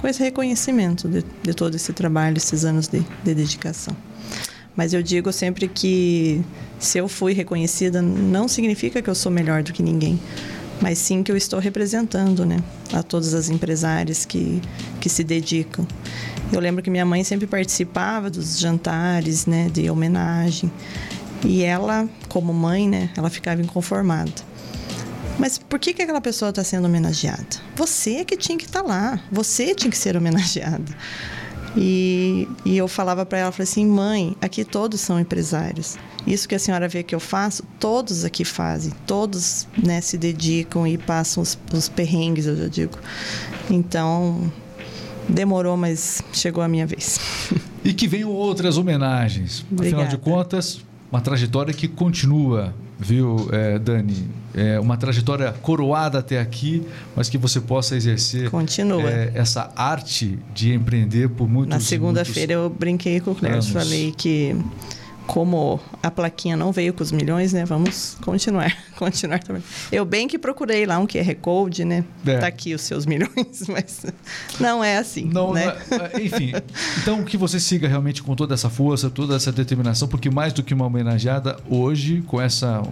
com 0.00 0.08
esse 0.08 0.20
reconhecimento 0.24 1.08
de, 1.08 1.24
de 1.40 1.54
todo 1.54 1.76
esse 1.76 1.92
trabalho, 1.92 2.36
esses 2.36 2.64
anos 2.64 2.88
de, 2.88 2.98
de 3.22 3.32
dedicação. 3.32 3.96
Mas 4.74 4.92
eu 4.92 5.04
digo 5.04 5.32
sempre 5.32 5.68
que 5.68 6.42
se 6.80 6.98
eu 6.98 7.06
fui 7.06 7.32
reconhecida, 7.32 8.02
não 8.02 8.48
significa 8.48 9.00
que 9.00 9.08
eu 9.08 9.14
sou 9.14 9.30
melhor 9.30 9.62
do 9.62 9.72
que 9.72 9.84
ninguém, 9.84 10.18
mas 10.80 10.98
sim 10.98 11.22
que 11.22 11.30
eu 11.30 11.36
estou 11.36 11.60
representando, 11.60 12.44
né, 12.44 12.56
a 12.92 13.04
todas 13.04 13.34
as 13.34 13.48
empresárias 13.48 14.24
que, 14.24 14.60
que 15.00 15.08
se 15.08 15.22
dedicam. 15.22 15.86
Eu 16.52 16.60
lembro 16.60 16.82
que 16.82 16.90
minha 16.90 17.06
mãe 17.06 17.24
sempre 17.24 17.46
participava 17.46 18.28
dos 18.28 18.58
jantares, 18.58 19.46
né, 19.46 19.70
de 19.72 19.88
homenagem. 19.90 20.70
E 21.44 21.62
ela, 21.62 22.08
como 22.28 22.52
mãe, 22.52 22.88
né, 22.88 23.10
ela 23.16 23.30
ficava 23.30 23.62
inconformada. 23.62 24.32
Mas 25.38 25.58
por 25.58 25.78
que, 25.78 25.94
que 25.94 26.02
aquela 26.02 26.20
pessoa 26.20 26.50
está 26.50 26.62
sendo 26.62 26.84
homenageada? 26.84 27.46
Você 27.74 28.16
é 28.16 28.24
que 28.24 28.36
tinha 28.36 28.58
que 28.58 28.66
estar 28.66 28.82
tá 28.82 28.86
lá. 28.86 29.20
Você 29.32 29.74
tinha 29.74 29.90
que 29.90 29.96
ser 29.96 30.16
homenageada. 30.16 30.94
E, 31.76 32.46
e 32.66 32.76
eu 32.76 32.86
falava 32.86 33.24
para 33.24 33.38
ela, 33.38 33.52
falei 33.52 33.64
assim, 33.64 33.86
mãe, 33.86 34.36
aqui 34.40 34.64
todos 34.64 35.00
são 35.00 35.18
empresários. 35.18 35.96
Isso 36.26 36.46
que 36.46 36.54
a 36.54 36.58
senhora 36.58 36.86
vê 36.86 37.02
que 37.02 37.14
eu 37.14 37.20
faço, 37.20 37.64
todos 37.80 38.24
aqui 38.24 38.44
fazem. 38.44 38.92
Todos 39.06 39.66
né, 39.82 40.00
se 40.00 40.18
dedicam 40.18 40.86
e 40.86 40.98
passam 40.98 41.42
os, 41.42 41.58
os 41.72 41.88
perrengues, 41.88 42.46
eu 42.46 42.56
já 42.56 42.68
digo. 42.68 42.98
Então, 43.70 44.52
Demorou, 45.32 45.76
mas 45.76 46.22
chegou 46.32 46.62
a 46.62 46.68
minha 46.68 46.86
vez. 46.86 47.18
E 47.84 47.92
que 47.92 48.06
venham 48.06 48.30
outras 48.30 48.76
homenagens. 48.76 49.64
Obrigada. 49.70 50.04
Afinal 50.04 50.18
de 50.18 50.22
contas, 50.22 50.80
uma 51.10 51.20
trajetória 51.20 51.74
que 51.74 51.88
continua, 51.88 52.74
viu, 52.98 53.48
é, 53.50 53.78
Dani? 53.78 54.28
É 54.54 54.78
uma 54.78 54.96
trajetória 54.98 55.50
coroada 55.62 56.18
até 56.18 56.38
aqui, 56.38 56.82
mas 57.16 57.28
que 57.30 57.38
você 57.38 57.58
possa 57.60 57.96
exercer 57.96 58.50
Continua. 58.50 59.10
é, 59.10 59.32
essa 59.34 59.72
arte 59.74 60.38
de 60.54 60.74
empreender 60.74 61.28
por 61.30 61.48
muitos 61.48 61.70
Na 61.70 61.80
segunda-feira 61.80 62.52
eu 62.52 62.68
brinquei 62.68 63.18
com 63.18 63.30
o 63.32 63.36
anos. 63.46 63.70
falei 63.70 64.12
que 64.16 64.54
como 65.26 65.80
a 66.02 66.10
plaquinha 66.10 66.56
não 66.56 66.72
veio 66.72 66.92
com 66.92 67.02
os 67.02 67.12
milhões, 67.12 67.52
né? 67.52 67.64
Vamos 67.64 68.16
continuar, 68.22 68.76
continuar 68.96 69.38
também. 69.40 69.62
Eu 69.90 70.04
bem 70.04 70.26
que 70.28 70.38
procurei 70.38 70.84
lá 70.86 70.98
um 70.98 71.06
QR 71.06 71.34
Code, 71.40 71.84
né? 71.84 72.04
É. 72.26 72.38
Tá 72.38 72.46
aqui 72.46 72.74
os 72.74 72.82
seus 72.82 73.06
milhões, 73.06 73.66
mas 73.68 74.04
não 74.60 74.82
é 74.82 74.98
assim, 74.98 75.24
Não, 75.24 75.52
né? 75.52 75.76
não 75.90 76.06
é- 76.06 76.22
enfim, 76.22 76.52
então 77.00 77.22
que 77.24 77.36
você 77.36 77.58
siga 77.60 77.88
realmente 77.88 78.22
com 78.22 78.34
toda 78.34 78.54
essa 78.54 78.68
força, 78.68 79.08
toda 79.10 79.36
essa 79.36 79.52
determinação, 79.52 80.08
porque 80.08 80.30
mais 80.30 80.52
do 80.52 80.62
que 80.62 80.74
uma 80.74 80.86
homenageada, 80.86 81.56
hoje, 81.68 82.22
com, 82.26 82.40
essa, 82.40 82.82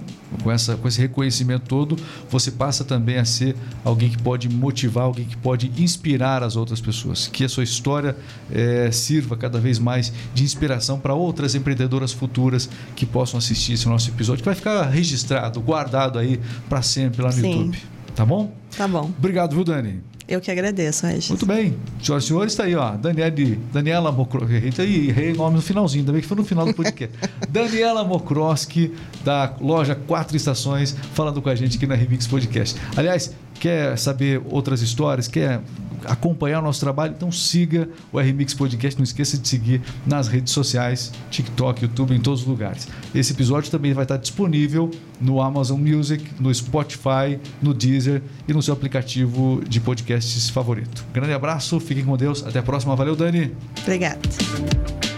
com, 0.43 0.51
essa, 0.51 0.77
com 0.77 0.87
esse 0.89 1.01
reconhecimento 1.01 1.65
todo, 1.67 1.97
você 2.29 2.51
passa 2.51 2.85
também 2.85 3.19
a 3.19 3.25
ser 3.25 3.57
alguém 3.85 4.09
que 4.11 4.19
pode 4.19 4.49
motivar, 4.49 5.05
alguém 5.05 5.25
que 5.27 5.37
pode 5.37 5.71
inspirar 5.79 6.43
as 6.43 6.57
outras 6.57 6.81
pessoas. 6.81 7.27
Que 7.29 7.45
a 7.45 7.49
sua 7.49 7.65
história 7.65 8.17
eh, 8.51 8.91
sirva 8.93 9.37
cada 9.37 9.59
vez 9.59 9.79
mais 9.79 10.13
de 10.35 10.43
inspiração 10.45 10.99
para 10.99 11.15
outras 11.15 11.55
empreendedoras 11.55 12.13
futuras 12.21 12.69
que 12.95 13.07
possam 13.07 13.39
assistir 13.39 13.73
esse 13.73 13.89
nosso 13.89 14.11
episódio, 14.11 14.43
que 14.43 14.47
vai 14.47 14.55
ficar 14.55 14.83
registrado, 14.85 15.59
guardado 15.61 16.19
aí 16.19 16.39
para 16.69 16.83
sempre 16.83 17.23
lá 17.23 17.29
no 17.29 17.35
Sim. 17.35 17.51
YouTube. 17.51 17.79
Tá 18.15 18.27
bom? 18.27 18.53
Tá 18.77 18.87
bom. 18.87 19.11
Obrigado, 19.19 19.55
viu, 19.55 19.65
Dani? 19.65 20.03
Eu 20.29 20.41
que 20.41 20.51
agradeço, 20.51 21.07
Regis. 21.07 21.29
Muito 21.29 21.47
bem. 21.47 21.75
Senhoras 22.01 22.25
e 22.25 22.27
senhores, 22.29 22.53
está 22.53 22.65
aí, 22.65 22.77
ó. 22.77 22.93
Daniele, 22.93 23.59
Daniela 23.73 24.13
Mokroski. 24.13 24.81
Aí, 24.81 25.09
errei 25.09 25.33
o 25.33 25.37
nome 25.37 25.57
no 25.57 25.63
finalzinho, 25.63 26.05
bem 26.05 26.21
que 26.21 26.27
foi 26.27 26.37
no 26.37 26.45
final 26.45 26.67
do 26.67 26.75
podcast. 26.75 27.17
Daniela 27.51 28.05
Mokroski, 28.05 28.95
da 29.25 29.57
loja 29.61 29.97
Quatro 29.97 30.37
Estações, 30.37 30.95
falando 31.15 31.43
com 31.43 31.49
a 31.49 31.55
gente 31.57 31.79
aqui 31.79 31.87
na 31.87 31.97
Remix 31.97 32.29
Podcast. 32.29 32.81
Aliás, 32.97 33.35
quer 33.59 33.99
saber 33.99 34.41
outras 34.51 34.83
histórias? 34.83 35.27
Quer 35.27 35.63
acompanhar 36.05 36.61
o 36.61 36.63
nosso 36.63 36.81
trabalho? 36.81 37.15
Então 37.17 37.31
siga 37.31 37.89
o 38.13 38.19
RMix 38.19 38.55
Podcast. 38.55 38.99
Não 38.99 39.05
esqueça 39.05 39.37
de 39.37 39.49
seguir 39.49 39.83
nas 40.07 40.29
redes 40.29 40.53
sociais, 40.53 41.13
TikTok, 41.31 41.83
YouTube, 41.83 42.15
em 42.15 42.21
todos 42.21 42.43
os 42.43 42.47
lugares. 42.47 42.89
Esse 43.15 43.33
episódio 43.33 43.71
também 43.71 43.93
vai 43.93 44.05
estar 44.05 44.17
disponível 44.17 44.91
no 45.21 45.41
Amazon 45.41 45.81
Music, 45.81 46.25
no 46.41 46.53
Spotify, 46.55 47.39
no 47.61 47.75
Deezer 47.75 48.23
e 48.49 48.53
no 48.53 48.63
seu 48.63 48.75
aplicativo 48.75 49.63
de 49.69 49.81
podcasts 49.81 50.49
favorito. 50.49 51.05
Grande 51.13 51.33
abraço, 51.33 51.79
fiquem 51.81 52.05
com 52.05 52.17
Deus. 52.17 52.45
Até 52.47 52.59
a 52.59 52.63
próxima. 52.63 52.97
Valeu, 52.97 53.17
Dani. 53.17 53.55
Obrigada. 53.83 55.10